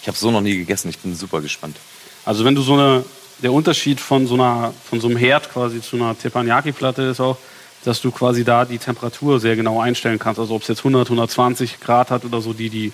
Ich 0.01 0.07
habe 0.07 0.17
so 0.17 0.31
noch 0.31 0.41
nie 0.41 0.55
gegessen, 0.55 0.89
ich 0.89 0.97
bin 0.99 1.13
super 1.13 1.41
gespannt. 1.41 1.77
Also 2.23 2.45
wenn 2.45 2.55
du 2.55 2.61
so 2.61 2.73
eine, 2.73 3.03
der 3.39 3.51
Unterschied 3.51 3.99
von 3.99 4.27
so 4.27 4.35
einer, 4.35 4.73
von 4.89 5.01
so 5.01 5.07
einem 5.07 5.17
Herd 5.17 5.51
quasi 5.51 5.81
zu 5.81 5.97
einer 5.97 6.17
Teppanyaki-Platte 6.17 7.03
ist 7.03 7.19
auch, 7.19 7.37
dass 7.83 7.99
du 8.01 8.11
quasi 8.11 8.45
da 8.45 8.63
die 8.63 8.77
Temperatur 8.77 9.41
sehr 9.41 9.57
genau 9.57 9.81
einstellen 9.81 10.19
kannst. 10.19 10.39
Also 10.39 10.55
ob 10.55 10.61
es 10.61 10.69
jetzt 10.69 10.79
100, 10.79 11.07
120 11.07 11.81
Grad 11.81 12.11
hat 12.11 12.23
oder 12.23 12.41
so, 12.41 12.53
die 12.53 12.69
die 12.69 12.93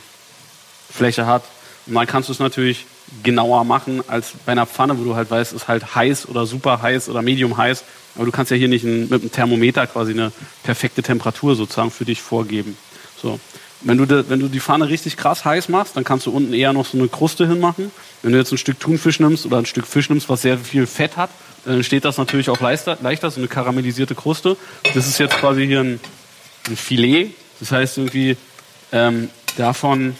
Fläche 0.92 1.28
hat. 1.28 1.44
Und 1.88 1.94
dann 1.94 2.08
kannst 2.08 2.30
du 2.30 2.34
es 2.34 2.40
natürlich 2.40 2.86
genauer 3.24 3.64
machen 3.64 4.04
als 4.08 4.34
bei 4.46 4.52
einer 4.52 4.66
Pfanne, 4.66 4.98
wo 4.98 5.04
du 5.04 5.16
halt 5.16 5.30
weißt, 5.30 5.54
ist 5.54 5.68
halt 5.68 5.96
heiß 5.96 6.28
oder 6.28 6.46
super 6.46 6.82
heiß 6.82 7.10
oder 7.10 7.22
medium 7.22 7.58
heiß. 7.58 7.84
Aber 8.16 8.26
du 8.26 8.32
kannst 8.32 8.52
ja 8.52 8.58
hier 8.58 8.68
nicht 8.68 8.84
ein, 8.84 9.10
mit 9.10 9.22
einem 9.22 9.32
Thermometer 9.32 9.86
quasi 9.88 10.12
eine 10.12 10.32
perfekte 10.64 11.04
Temperatur 11.04 11.56
sozusagen 11.56 11.92
für 11.92 12.06
dich 12.06 12.22
vorgeben. 12.22 12.78
So. 13.22 13.40
Wenn 13.82 13.98
du, 13.98 14.06
de, 14.06 14.26
wenn 14.30 14.40
du 14.40 14.48
die 14.48 14.62
Pfanne 14.62 14.90
richtig 14.90 15.16
krass 15.16 15.46
heiß 15.46 15.70
machst, 15.70 15.96
dann 15.96 16.04
kannst 16.04 16.26
du 16.26 16.32
unten 16.32 16.54
eher 16.54 16.74
noch 16.74 16.86
so 16.86 16.98
eine 16.98 17.08
Kruste 17.08 17.48
hinmachen. 17.48 17.92
Wenn 18.24 18.32
du 18.32 18.38
jetzt 18.38 18.52
ein 18.52 18.58
Stück 18.58 18.80
Thunfisch 18.80 19.20
nimmst 19.20 19.46
oder 19.46 19.58
ein 19.58 19.66
Stück 19.68 19.86
Fisch 19.86 20.10
nimmst, 20.10 20.28
was 20.28 20.42
sehr 20.42 20.58
viel 20.58 20.88
Fett 20.88 21.18
hat, 21.18 21.30
dann 21.66 21.84
steht 21.84 22.06
das 22.06 22.18
natürlich 22.18 22.50
auch 22.50 22.60
leichter, 22.60 22.98
leichter 23.02 23.30
so 23.30 23.40
eine 23.40 23.48
karamellisierte 23.48 24.16
Kruste. 24.16 24.58
Das 24.94 25.08
ist 25.08 25.20
jetzt 25.20 25.36
quasi 25.38 25.68
hier 25.68 25.82
ein, 25.82 26.00
ein 26.68 26.78
Filet. 26.78 27.32
Das 27.60 27.72
heißt 27.72 27.98
irgendwie 27.98 28.38
ähm, 28.92 29.30
davon, 29.58 30.16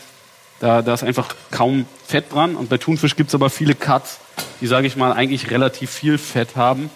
da, 0.66 0.82
da 0.82 0.96
ist 0.96 1.04
einfach 1.04 1.36
kaum 1.52 1.86
Fett 2.08 2.34
dran. 2.34 2.56
Und 2.56 2.70
bei 2.70 2.80
Thunfisch 2.80 3.16
gibt's 3.16 3.36
aber 3.36 3.52
viele 3.52 3.76
Cuts, 3.76 4.18
die, 4.62 4.68
sage 4.68 4.88
ich 4.88 4.96
mal, 4.96 5.14
eigentlich 5.14 5.52
relativ 5.52 5.92
viel 5.92 6.18
Fett 6.18 6.56
haben. 6.56 6.90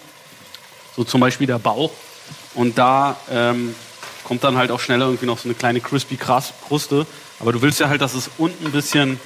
So 0.96 1.04
zum 1.04 1.20
Beispiel 1.20 1.46
der 1.46 1.60
Bauch. 1.60 1.92
Und 2.54 2.78
da 2.78 3.16
ähm, 3.30 3.76
kommt 4.24 4.42
dann 4.42 4.56
halt 4.56 4.72
auch 4.72 4.80
schneller 4.80 5.06
irgendwie 5.06 5.26
noch 5.26 5.38
so 5.38 5.44
eine 5.48 5.54
kleine 5.54 5.80
crispy 5.80 6.16
Kruste. 6.16 7.06
Aber 7.38 7.52
du 7.52 7.62
willst 7.62 7.78
ja 7.78 7.88
halt, 7.88 8.00
dass 8.00 8.14
es 8.14 8.28
unten 8.38 8.66
ein 8.66 8.72
bisschen 8.72 9.20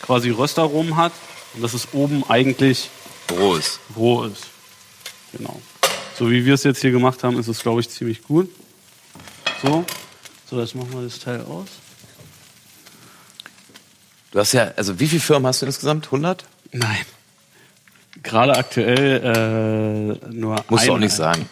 quasi 0.00 0.30
Röstaromen 0.30 0.96
hat 0.96 1.12
und 1.52 1.62
dass 1.62 1.74
es 1.74 1.88
oben 1.92 2.24
eigentlich 2.30 2.88
Roh 3.30 3.56
ist. 3.56 3.80
roh 3.94 4.24
ist. 4.24 4.46
Genau. 5.32 5.60
So 6.18 6.30
wie 6.30 6.46
wir 6.46 6.54
es 6.54 6.64
jetzt 6.64 6.80
hier 6.80 6.92
gemacht 6.92 7.22
haben, 7.22 7.38
ist 7.38 7.48
es, 7.48 7.60
glaube 7.60 7.82
ich, 7.82 7.90
ziemlich 7.90 8.22
gut. 8.22 8.48
So. 9.62 9.84
So, 10.48 10.60
jetzt 10.60 10.74
machen 10.74 10.94
wir 10.94 11.02
das 11.02 11.18
Teil 11.18 11.42
aus. 11.42 11.66
Du 14.30 14.38
hast 14.38 14.52
ja, 14.52 14.72
also 14.76 14.98
wie 15.00 15.06
viele 15.08 15.20
Firmen 15.20 15.46
hast 15.46 15.62
du 15.62 15.66
insgesamt? 15.66 16.06
100? 16.06 16.44
Nein. 16.72 16.96
Gerade 18.22 18.56
aktuell 18.56 20.18
äh, 20.22 20.28
nur 20.32 20.64
Musst 20.68 20.86
du 20.86 20.92
auch 20.92 20.98
nicht 20.98 21.12
sagen. 21.12 21.48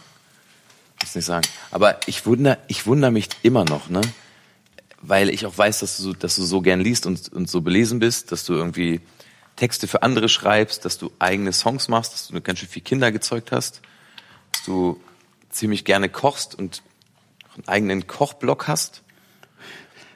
Musst 1.00 1.14
nicht 1.16 1.24
sagen. 1.24 1.46
Aber 1.70 2.00
ich 2.06 2.26
wundere, 2.26 2.58
ich 2.68 2.86
wundere 2.86 3.10
mich 3.10 3.28
immer 3.42 3.64
noch, 3.64 3.88
ne? 3.88 4.00
Weil 5.02 5.28
ich 5.28 5.44
auch 5.46 5.56
weiß, 5.56 5.80
dass 5.80 5.98
du, 5.98 6.02
so- 6.02 6.12
dass 6.14 6.36
du 6.36 6.42
so 6.44 6.62
gern 6.62 6.80
liest 6.80 7.04
und, 7.06 7.30
und 7.32 7.48
so 7.48 7.60
belesen 7.60 7.98
bist, 7.98 8.32
dass 8.32 8.44
du 8.44 8.54
irgendwie 8.54 9.00
Texte 9.56 9.86
für 9.86 10.02
andere 10.02 10.28
schreibst, 10.28 10.84
dass 10.84 10.98
du 10.98 11.12
eigene 11.18 11.52
Songs 11.52 11.88
machst, 11.88 12.12
dass 12.14 12.28
du 12.28 12.40
ganz 12.40 12.58
schön 12.58 12.68
viel 12.68 12.82
Kinder 12.82 13.12
gezeugt 13.12 13.52
hast, 13.52 13.82
dass 14.52 14.64
du 14.64 15.00
ziemlich 15.50 15.84
gerne 15.84 16.08
kochst 16.08 16.54
und 16.56 16.82
einen 17.54 17.68
eigenen 17.68 18.06
Kochblog 18.08 18.66
hast. 18.66 19.02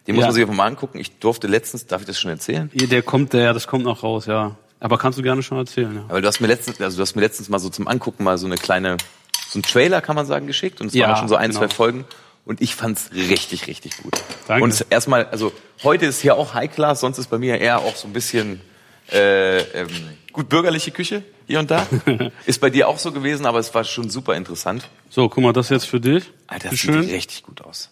Den 0.08 0.14
muss 0.16 0.22
Ja. 0.22 0.28
man 0.28 0.34
sich 0.34 0.42
einfach 0.42 0.54
mal 0.56 0.66
angucken. 0.66 0.98
Ich 0.98 1.18
durfte 1.18 1.46
letztens, 1.46 1.86
darf 1.86 2.00
ich 2.00 2.06
das 2.06 2.18
schon 2.18 2.30
erzählen? 2.30 2.70
Hier, 2.72 2.88
der 2.88 3.02
kommt, 3.02 3.34
der, 3.34 3.52
das 3.52 3.66
kommt 3.66 3.84
noch 3.84 4.02
raus, 4.02 4.26
ja. 4.26 4.56
Aber 4.80 4.96
kannst 4.96 5.18
du 5.18 5.22
gerne 5.22 5.42
schon 5.42 5.58
erzählen, 5.58 5.94
ja. 5.94 6.04
Aber 6.08 6.20
du 6.22 6.26
hast 6.26 6.40
mir 6.40 6.46
letztens, 6.46 6.80
also 6.80 6.96
du 6.96 7.02
hast 7.02 7.14
mir 7.14 7.20
letztens 7.22 7.48
mal 7.50 7.58
so 7.58 7.68
zum 7.68 7.86
Angucken 7.86 8.24
mal 8.24 8.38
so 8.38 8.46
eine 8.46 8.56
kleine, 8.56 8.96
so 9.48 9.58
ein 9.58 9.62
Trailer 9.62 10.00
kann 10.00 10.16
man 10.16 10.24
sagen 10.24 10.46
geschickt 10.46 10.80
und 10.80 10.86
es 10.88 10.94
Ja, 10.94 11.08
waren 11.08 11.16
schon 11.18 11.28
so 11.28 11.36
ein, 11.36 11.50
genau. 11.50 11.60
zwei 11.60 11.68
Folgen 11.68 12.04
und 12.46 12.62
ich 12.62 12.74
fand's 12.74 13.10
richtig, 13.14 13.66
richtig 13.66 13.98
gut. 13.98 14.14
Danke. 14.46 14.64
Und 14.64 14.70
es 14.70 14.80
erstmal, 14.80 15.26
also 15.26 15.52
heute 15.82 16.06
ist 16.06 16.20
hier 16.22 16.36
auch 16.36 16.54
High 16.54 16.72
Class, 16.74 17.00
sonst 17.00 17.18
ist 17.18 17.28
bei 17.28 17.36
mir 17.38 17.60
eher 17.60 17.80
auch 17.80 17.94
so 17.96 18.08
ein 18.08 18.12
bisschen 18.14 18.62
äh, 19.12 19.58
ähm, 19.58 19.88
gut 20.32 20.48
bürgerliche 20.48 20.90
Küche 20.90 21.22
hier 21.46 21.58
und 21.58 21.70
da. 21.70 21.86
ist 22.46 22.60
bei 22.62 22.70
dir 22.70 22.88
auch 22.88 22.98
so 22.98 23.12
gewesen, 23.12 23.44
aber 23.44 23.58
es 23.58 23.74
war 23.74 23.84
schon 23.84 24.08
super 24.08 24.36
interessant. 24.36 24.88
So, 25.10 25.28
guck 25.28 25.42
mal, 25.44 25.52
das 25.52 25.68
jetzt 25.68 25.86
für 25.86 26.00
dich. 26.00 26.24
Alter, 26.46 26.70
das 26.70 26.78
schön. 26.78 27.02
sieht 27.02 27.12
richtig 27.12 27.42
gut 27.42 27.60
aus. 27.62 27.90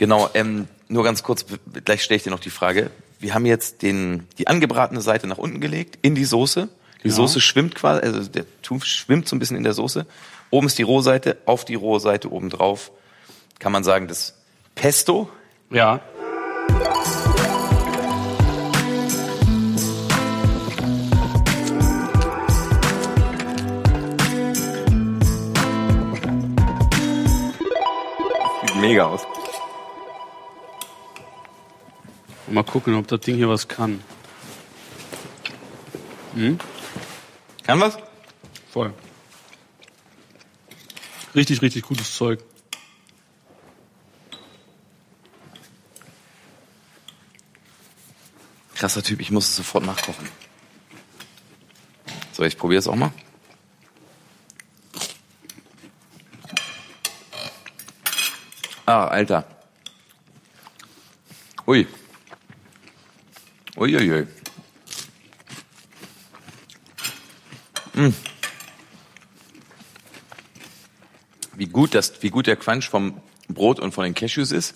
Genau, 0.00 0.30
ähm, 0.32 0.66
nur 0.88 1.04
ganz 1.04 1.22
kurz, 1.22 1.44
gleich 1.84 2.02
stelle 2.02 2.16
ich 2.16 2.22
dir 2.22 2.30
noch 2.30 2.40
die 2.40 2.48
Frage. 2.48 2.90
Wir 3.18 3.34
haben 3.34 3.44
jetzt 3.44 3.82
den, 3.82 4.26
die 4.38 4.46
angebratene 4.46 5.02
Seite 5.02 5.26
nach 5.26 5.36
unten 5.36 5.60
gelegt, 5.60 5.98
in 6.00 6.14
die 6.14 6.24
Soße. 6.24 6.70
Die 7.04 7.08
Ja. 7.08 7.14
Soße 7.14 7.38
schwimmt 7.42 7.74
quasi, 7.74 8.00
also 8.00 8.26
der 8.30 8.46
Thunfisch 8.62 8.96
schwimmt 8.96 9.28
so 9.28 9.36
ein 9.36 9.38
bisschen 9.38 9.58
in 9.58 9.62
der 9.62 9.74
Soße. 9.74 10.06
Oben 10.48 10.68
ist 10.68 10.78
die 10.78 10.84
Rohseite, 10.84 11.36
auf 11.44 11.66
die 11.66 11.74
rohe 11.74 12.00
Seite 12.00 12.32
oben 12.32 12.48
drauf 12.48 12.92
kann 13.58 13.72
man 13.72 13.84
sagen, 13.84 14.08
das 14.08 14.38
Pesto. 14.74 15.28
Ja. 15.70 16.00
Sieht 28.62 28.76
mega 28.80 29.04
aus. 29.04 29.26
Mal 32.50 32.64
gucken, 32.64 32.96
ob 32.96 33.06
das 33.06 33.20
Ding 33.20 33.36
hier 33.36 33.48
was 33.48 33.68
kann. 33.68 34.02
Kann 37.62 37.80
was? 37.80 37.96
Voll. 38.72 38.92
Richtig, 41.34 41.62
richtig 41.62 41.84
gutes 41.84 42.14
Zeug. 42.14 42.40
Krasser 48.74 49.02
Typ, 49.02 49.20
ich 49.20 49.30
muss 49.30 49.48
es 49.48 49.56
sofort 49.56 49.84
nachkochen. 49.84 50.28
So, 52.32 52.42
ich 52.42 52.58
probiere 52.58 52.80
es 52.80 52.88
auch 52.88 52.96
mal. 52.96 53.12
Ah, 58.86 59.06
Alter. 59.06 59.44
Ui. 61.66 61.86
Uiuiui. 63.80 64.26
Mm. 67.94 68.08
Wie 71.56 71.66
gut, 71.66 71.94
das, 71.94 72.22
wie 72.22 72.28
gut 72.28 72.46
der 72.46 72.56
Crunch 72.56 72.90
vom 72.90 73.20
Brot 73.48 73.80
und 73.80 73.92
von 73.92 74.04
den 74.04 74.14
Cashews 74.14 74.52
ist. 74.52 74.74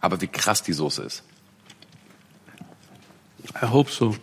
Aber 0.00 0.20
wie 0.22 0.26
krass 0.26 0.62
die 0.62 0.72
Soße 0.72 1.02
ist. 1.02 1.22
I 3.62 3.66
hope 3.66 3.90
so. 3.90 4.16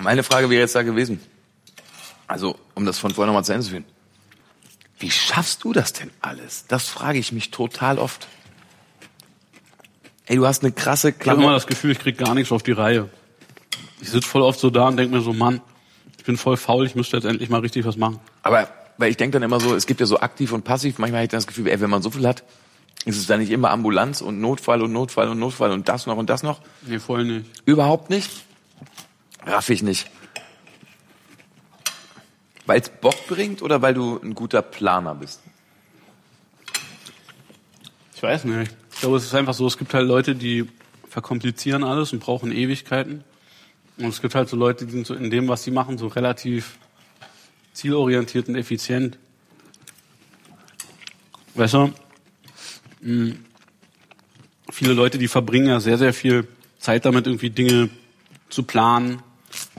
Meine 0.00 0.22
Frage 0.22 0.48
wäre 0.50 0.60
jetzt 0.60 0.74
da 0.74 0.82
gewesen, 0.82 1.20
also 2.26 2.58
um 2.74 2.86
das 2.86 2.98
von 2.98 3.12
vorher 3.12 3.26
nochmal 3.26 3.44
zu 3.44 3.52
Ende 3.52 3.64
zu 3.64 3.70
führen. 3.70 3.84
Wie 4.98 5.10
schaffst 5.10 5.64
du 5.64 5.72
das 5.72 5.92
denn 5.92 6.10
alles? 6.20 6.66
Das 6.68 6.88
frage 6.88 7.18
ich 7.18 7.32
mich 7.32 7.50
total 7.50 7.98
oft. 7.98 8.28
Ey, 10.26 10.36
du 10.36 10.46
hast 10.46 10.62
eine 10.62 10.72
krasse 10.72 11.10
Ich 11.10 11.14
habe 11.20 11.24
immer 11.24 11.34
Klammer. 11.38 11.52
das 11.54 11.66
Gefühl, 11.66 11.92
ich 11.92 11.98
krieg 11.98 12.18
gar 12.18 12.34
nichts 12.34 12.52
auf 12.52 12.62
die 12.62 12.72
Reihe. 12.72 13.08
Ich 14.00 14.10
sitze 14.10 14.28
voll 14.28 14.42
oft 14.42 14.58
so 14.60 14.70
da 14.70 14.88
und 14.88 14.96
denke 14.96 15.14
mir 15.16 15.22
so, 15.22 15.32
Mann, 15.32 15.60
ich 16.18 16.24
bin 16.24 16.36
voll 16.36 16.56
faul, 16.56 16.84
ich 16.86 16.94
müsste 16.94 17.16
jetzt 17.16 17.24
endlich 17.24 17.48
mal 17.48 17.60
richtig 17.60 17.84
was 17.86 17.96
machen. 17.96 18.18
Aber 18.42 18.68
weil 18.98 19.10
ich 19.10 19.16
denke 19.16 19.34
dann 19.34 19.42
immer 19.42 19.60
so, 19.60 19.74
es 19.74 19.86
gibt 19.86 20.00
ja 20.00 20.06
so 20.06 20.20
aktiv 20.20 20.52
und 20.52 20.64
passiv. 20.64 20.98
Manchmal 20.98 21.18
habe 21.20 21.24
ich 21.26 21.30
dann 21.30 21.38
das 21.38 21.46
Gefühl, 21.46 21.68
ey, 21.68 21.80
wenn 21.80 21.90
man 21.90 22.02
so 22.02 22.10
viel 22.10 22.26
hat, 22.26 22.42
Ist 23.04 23.18
es 23.18 23.26
da 23.26 23.36
nicht 23.36 23.50
immer 23.50 23.70
Ambulanz 23.70 24.20
und 24.20 24.40
Notfall 24.40 24.82
und 24.82 24.92
Notfall 24.92 25.28
und 25.28 25.38
Notfall 25.38 25.70
und 25.70 25.88
das 25.88 26.06
noch 26.06 26.16
und 26.16 26.28
das 26.28 26.42
noch? 26.42 26.60
Nee, 26.82 26.98
voll 26.98 27.24
nicht. 27.24 27.46
Überhaupt 27.64 28.10
nicht? 28.10 28.30
Raff 29.44 29.68
ich 29.70 29.82
nicht. 29.82 30.10
Weil 32.64 32.80
es 32.80 32.88
Bock 32.88 33.14
bringt 33.28 33.62
oder 33.62 33.80
weil 33.80 33.94
du 33.94 34.18
ein 34.20 34.34
guter 34.34 34.60
Planer 34.60 35.14
bist? 35.14 35.40
Ich 38.16 38.22
weiß 38.22 38.44
nicht. 38.44 38.74
Ich 38.96 39.00
glaube, 39.00 39.18
es 39.18 39.24
ist 39.24 39.34
einfach 39.34 39.52
so, 39.52 39.66
es 39.66 39.76
gibt 39.76 39.92
halt 39.92 40.08
Leute, 40.08 40.34
die 40.34 40.66
verkomplizieren 41.10 41.84
alles 41.84 42.14
und 42.14 42.20
brauchen 42.20 42.50
Ewigkeiten. 42.50 43.24
Und 43.98 44.06
es 44.06 44.22
gibt 44.22 44.34
halt 44.34 44.48
so 44.48 44.56
Leute, 44.56 44.86
die 44.86 44.92
sind 44.92 45.06
so 45.06 45.12
in 45.14 45.30
dem, 45.30 45.48
was 45.48 45.64
sie 45.64 45.70
machen, 45.70 45.98
so 45.98 46.06
relativ 46.06 46.78
zielorientiert 47.74 48.48
und 48.48 48.56
effizient. 48.56 49.18
Weißt 51.54 51.74
du, 51.74 51.92
mh, 53.02 53.34
viele 54.70 54.94
Leute, 54.94 55.18
die 55.18 55.28
verbringen 55.28 55.68
ja 55.68 55.78
sehr, 55.78 55.98
sehr 55.98 56.14
viel 56.14 56.48
Zeit 56.78 57.04
damit, 57.04 57.26
irgendwie 57.26 57.50
Dinge 57.50 57.90
zu 58.48 58.62
planen 58.62 59.22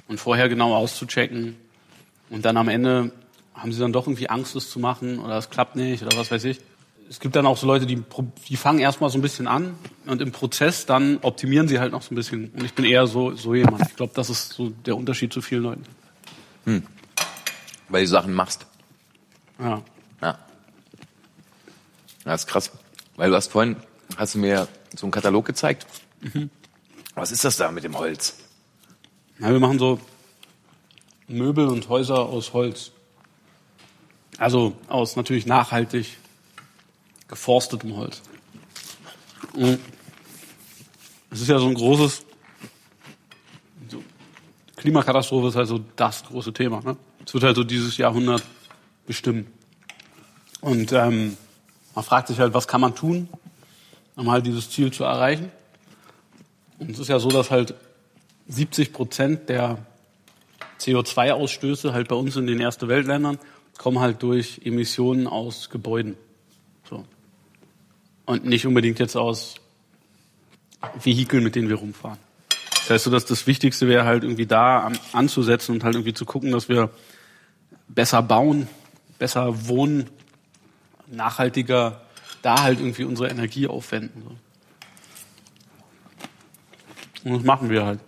und 0.07 0.20
vorher 0.20 0.47
genau 0.47 0.76
auszuchecken. 0.76 1.55
Und 2.30 2.45
dann 2.45 2.55
am 2.55 2.70
Ende 2.70 3.11
haben 3.55 3.72
sie 3.72 3.80
dann 3.80 3.93
doch 3.93 4.05
irgendwie 4.05 4.30
Angst, 4.30 4.55
es 4.55 4.70
zu 4.70 4.80
machen 4.80 5.18
oder 5.18 5.39
es 5.39 5.49
klappt 5.49 5.76
nicht 5.76 6.03
oder 6.03 6.15
was 6.15 6.30
weiß 6.30 6.43
ich. 6.43 6.59
Es 7.10 7.20
gibt 7.20 7.36
dann 7.36 7.45
auch 7.45 7.58
so 7.58 7.68
Leute, 7.68 7.86
die, 7.86 8.03
die 8.49 8.58
fangen 8.58 8.80
erstmal 8.80 9.10
so 9.10 9.18
ein 9.18 9.22
bisschen 9.22 9.47
an 9.47 9.76
und 10.05 10.22
im 10.22 10.32
Prozess 10.32 10.86
dann 10.86 11.20
optimieren 11.22 11.68
sie 11.68 11.80
halt 11.80 11.91
noch 11.91 12.01
so 12.01 12.14
ein 12.14 12.16
bisschen. 12.16 12.49
Und 12.51 12.64
ich 12.64 12.74
bin 12.74 12.84
eher 12.86 13.08
so, 13.08 13.34
so 13.36 13.55
jemand. 13.55 13.88
Ich 13.88 13.95
glaube, 13.95 14.14
das 14.14 14.30
ist 14.30 14.53
so 14.53 14.70
der 14.70 14.97
Unterschied 14.97 15.32
zu 15.32 15.41
vielen 15.41 15.64
Leuten. 15.64 15.84
Weil 17.89 18.03
du 18.03 18.08
Sachen 18.08 18.34
machst. 18.34 18.66
Ja. 19.60 19.82
Ja. 20.22 20.38
Das 22.26 22.41
ist 22.41 22.47
krass. 22.47 22.72
Weil 23.16 23.30
du 23.30 23.36
hast 23.36 23.51
vorhin, 23.51 23.78
hast 24.18 24.36
du 24.36 24.39
mir 24.39 24.68
so 24.95 25.05
einen 25.05 25.12
Katalog 25.12 25.45
gezeigt. 25.45 25.88
Was 27.16 27.32
ist 27.32 27.45
das 27.45 27.58
da 27.58 27.72
mit 27.72 27.84
dem 27.86 27.97
Holz? 27.97 28.38
Ja, 29.39 29.49
wir 29.49 29.60
machen 29.60 29.80
so 29.80 29.99
Möbel 31.28 31.68
und 31.68 31.88
Häuser 31.89 32.20
aus 32.20 32.53
Holz. 32.53 32.91
Also 34.38 34.74
aus 34.88 35.16
natürlich 35.16 35.45
nachhaltig 35.45 36.18
geforstetem 37.28 37.95
Holz. 37.95 38.21
Es 41.30 41.41
ist 41.41 41.47
ja 41.47 41.59
so 41.59 41.67
ein 41.67 41.73
großes 41.73 42.23
so, 43.89 44.03
Klimakatastrophe 44.78 45.47
ist 45.47 45.55
halt 45.55 45.67
so 45.67 45.84
das 45.95 46.23
große 46.23 46.53
Thema. 46.53 46.82
Ne? 46.82 46.97
Es 47.25 47.34
wird 47.34 47.43
halt 47.43 47.55
so 47.55 47.63
dieses 47.63 47.97
Jahrhundert 47.97 48.43
bestimmen. 49.05 49.47
Und 50.61 50.91
ähm, 50.91 51.38
man 51.95 52.03
fragt 52.03 52.28
sich 52.28 52.39
halt, 52.39 52.53
was 52.53 52.67
kann 52.67 52.82
man 52.82 52.95
tun, 52.95 53.30
um 54.15 54.32
halt 54.32 54.45
dieses 54.45 54.69
Ziel 54.69 54.91
zu 54.91 55.03
erreichen. 55.03 55.51
Und 56.80 56.91
es 56.91 56.99
ist 56.99 57.07
ja 57.07 57.19
so, 57.19 57.30
dass 57.30 57.51
halt 57.51 57.73
70 58.47 58.93
Prozent 58.93 59.49
der 59.49 59.86
CO2-Ausstöße 60.80 61.91
halt 61.91 62.07
bei 62.07 62.15
uns 62.15 62.36
in 62.36 62.47
den 62.47 62.59
Erste 62.59 62.88
Weltländern 62.88 63.39
kommen 63.78 63.99
halt 63.99 64.23
durch 64.23 64.61
Emissionen 64.63 65.28
aus 65.28 65.69
Gebäuden. 65.69 66.17
Und 68.28 68.45
nicht 68.45 68.67
unbedingt 68.67 68.99
jetzt 68.99 69.15
aus 69.15 69.55
Vehikeln, 71.01 71.43
mit 71.43 71.55
denen 71.55 71.69
wir 71.69 71.78
rumfahren. 71.78 72.19
Das 72.71 72.89
heißt 72.91 73.05
so, 73.05 73.11
dass 73.11 73.25
das 73.25 73.47
Wichtigste 73.47 73.88
wäre 73.88 74.05
halt 74.05 74.23
irgendwie 74.23 74.45
da 74.45 74.82
an, 74.82 74.99
anzusetzen 75.13 75.73
und 75.73 75.84
halt 75.84 75.95
irgendwie 75.95 76.13
zu 76.13 76.25
gucken, 76.25 76.51
dass 76.51 76.69
wir 76.69 76.91
besser 77.88 78.21
bauen, 78.21 78.67
besser 79.17 79.67
wohnen, 79.67 80.09
nachhaltiger 81.07 82.01
da 82.41 82.61
halt 82.61 82.80
irgendwie 82.80 83.05
unsere 83.05 83.30
Energie 83.30 83.65
aufwenden. 83.67 84.23
So. 87.23 87.30
Und 87.30 87.38
das 87.39 87.43
machen 87.43 87.69
wir 87.69 87.86
halt. 87.86 87.99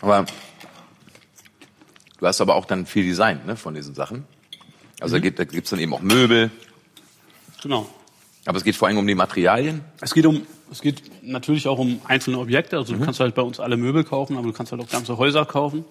Aber 0.00 0.26
du 2.18 2.26
hast 2.26 2.40
aber 2.40 2.54
auch 2.54 2.66
dann 2.66 2.86
viel 2.86 3.04
Design 3.04 3.40
ne, 3.46 3.56
von 3.56 3.74
diesen 3.74 3.94
Sachen. 3.94 4.24
Also 5.00 5.18
da 5.18 5.20
gibt 5.20 5.64
es 5.64 5.70
dann 5.70 5.80
eben 5.80 5.92
auch 5.92 6.00
Möbel, 6.00 6.50
Genau. 7.62 7.88
Aber 8.48 8.56
es 8.56 8.64
geht 8.64 8.76
vor 8.76 8.88
allem 8.88 8.96
um 8.96 9.06
die 9.06 9.14
Materialien. 9.14 9.82
Es 10.00 10.14
geht 10.14 10.24
um, 10.24 10.40
es 10.72 10.80
geht 10.80 11.02
natürlich 11.22 11.68
auch 11.68 11.78
um 11.78 12.00
einzelne 12.06 12.38
Objekte. 12.38 12.78
Also 12.78 12.94
du 12.94 13.04
kannst 13.04 13.20
halt 13.20 13.34
bei 13.34 13.42
uns 13.42 13.60
alle 13.60 13.76
Möbel 13.76 14.04
kaufen, 14.04 14.38
aber 14.38 14.46
du 14.46 14.54
kannst 14.54 14.72
halt 14.72 14.80
auch 14.80 14.88
ganze 14.88 15.18
Häuser 15.18 15.44
kaufen. 15.44 15.84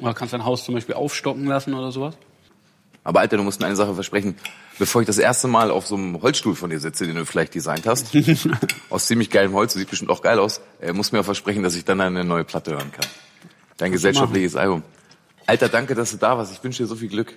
Oder 0.00 0.14
kannst 0.14 0.32
dein 0.32 0.46
Haus 0.46 0.64
zum 0.64 0.74
Beispiel 0.74 0.94
aufstocken 0.94 1.44
lassen 1.44 1.74
oder 1.74 1.92
sowas. 1.92 2.14
Aber 3.04 3.20
Alter, 3.20 3.36
du 3.36 3.42
musst 3.42 3.60
mir 3.60 3.66
eine 3.66 3.76
Sache 3.76 3.92
versprechen. 3.92 4.36
Bevor 4.78 5.02
ich 5.02 5.06
das 5.06 5.18
erste 5.18 5.48
Mal 5.48 5.70
auf 5.70 5.86
so 5.86 5.96
einem 5.96 6.22
Holzstuhl 6.22 6.54
von 6.54 6.70
dir 6.70 6.80
sitze, 6.80 7.06
den 7.06 7.14
du 7.14 7.26
vielleicht 7.26 7.54
designt 7.54 7.86
hast, 7.86 8.10
aus 8.88 9.06
ziemlich 9.06 9.28
geilem 9.28 9.52
Holz, 9.52 9.74
sieht 9.74 9.90
bestimmt 9.90 10.10
auch 10.10 10.22
geil 10.22 10.38
aus, 10.38 10.62
äh, 10.80 10.94
musst 10.94 11.12
mir 11.12 11.20
auch 11.20 11.26
versprechen, 11.26 11.62
dass 11.62 11.74
ich 11.74 11.84
dann 11.84 12.00
eine 12.00 12.24
neue 12.24 12.44
Platte 12.44 12.70
hören 12.70 12.90
kann. 12.90 13.06
Dein 13.76 13.92
gesellschaftliches 13.92 14.56
Album. 14.56 14.82
Alter, 15.44 15.68
danke, 15.68 15.94
dass 15.94 16.12
du 16.12 16.16
da 16.16 16.38
warst. 16.38 16.54
Ich 16.54 16.64
wünsche 16.64 16.84
dir 16.84 16.86
so 16.86 16.94
viel 16.94 17.08
Glück. 17.08 17.34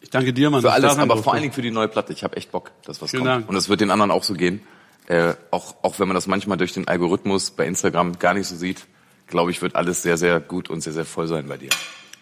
Ich 0.00 0.10
danke 0.10 0.32
dir, 0.32 0.50
Mann. 0.50 0.62
Für 0.62 0.72
alles, 0.72 0.98
aber 0.98 1.22
vor 1.22 1.34
allen 1.34 1.42
Dingen 1.42 1.54
für 1.54 1.62
die 1.62 1.70
neue 1.70 1.88
Platte. 1.88 2.12
Ich 2.12 2.24
habe 2.24 2.36
echt 2.36 2.50
Bock, 2.50 2.72
dass 2.84 3.02
was 3.02 3.10
Vielen 3.10 3.24
kommt. 3.24 3.34
Dank. 3.34 3.48
Und 3.48 3.56
es 3.56 3.68
wird 3.68 3.80
den 3.80 3.90
anderen 3.90 4.10
auch 4.10 4.24
so 4.24 4.34
gehen. 4.34 4.60
Äh, 5.06 5.34
auch, 5.50 5.76
auch 5.82 5.98
wenn 5.98 6.08
man 6.08 6.14
das 6.14 6.26
manchmal 6.26 6.56
durch 6.56 6.72
den 6.72 6.88
Algorithmus 6.88 7.50
bei 7.50 7.66
Instagram 7.66 8.18
gar 8.18 8.34
nicht 8.34 8.46
so 8.46 8.56
sieht, 8.56 8.86
glaube 9.26 9.50
ich, 9.50 9.60
wird 9.62 9.76
alles 9.76 10.02
sehr, 10.02 10.16
sehr 10.16 10.40
gut 10.40 10.70
und 10.70 10.80
sehr, 10.82 10.92
sehr 10.92 11.04
voll 11.04 11.26
sein 11.26 11.48
bei 11.48 11.56
dir. 11.56 11.70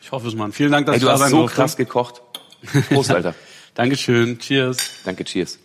Ich 0.01 0.12
hoffe 0.12 0.29
es, 0.29 0.35
Mann. 0.35 0.53
Vielen 0.53 0.72
Dank, 0.72 0.87
dass 0.87 0.95
Ey, 0.95 1.01
du 1.01 1.07
da 1.07 1.18
hast 1.18 1.31
so 1.31 1.47
krass 1.47 1.76
gekocht. 1.76 2.22
Prost, 2.89 3.11
Alter. 3.11 3.35
Dankeschön. 3.74 4.39
Cheers. 4.39 4.79
Danke, 5.05 5.24
cheers. 5.24 5.59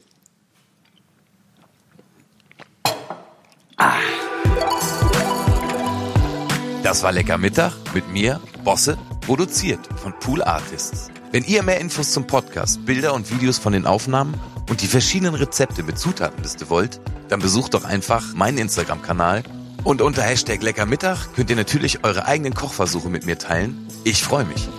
Das 6.83 7.01
war 7.01 7.11
Lecker 7.11 7.37
Mittag 7.37 7.73
mit 7.93 8.11
mir, 8.11 8.39
Bosse, 8.63 8.97
produziert 9.21 9.79
von 9.95 10.13
Pool 10.19 10.43
Artists. 10.43 11.09
Wenn 11.33 11.45
ihr 11.45 11.63
mehr 11.63 11.81
Infos 11.81 12.11
zum 12.11 12.27
Podcast, 12.27 12.85
Bilder 12.85 13.15
und 13.15 13.31
Videos 13.31 13.57
von 13.57 13.73
den 13.73 13.87
Aufnahmen 13.87 14.35
und 14.69 14.83
die 14.83 14.87
verschiedenen 14.87 15.33
Rezepte 15.33 15.81
mit 15.81 15.97
Zutatenliste 15.97 16.69
wollt, 16.69 17.01
dann 17.27 17.39
besucht 17.39 17.73
doch 17.73 17.85
einfach 17.85 18.35
meinen 18.35 18.59
Instagram-Kanal 18.59 19.41
und 19.83 20.03
unter 20.03 20.21
Hashtag 20.21 20.61
Lecker 20.61 20.85
Mittag 20.85 21.33
könnt 21.35 21.49
ihr 21.49 21.55
natürlich 21.55 22.03
eure 22.03 22.27
eigenen 22.27 22.53
Kochversuche 22.53 23.09
mit 23.09 23.25
mir 23.25 23.39
teilen. 23.39 23.87
Ich 24.03 24.21
freue 24.21 24.45
mich. 24.45 24.69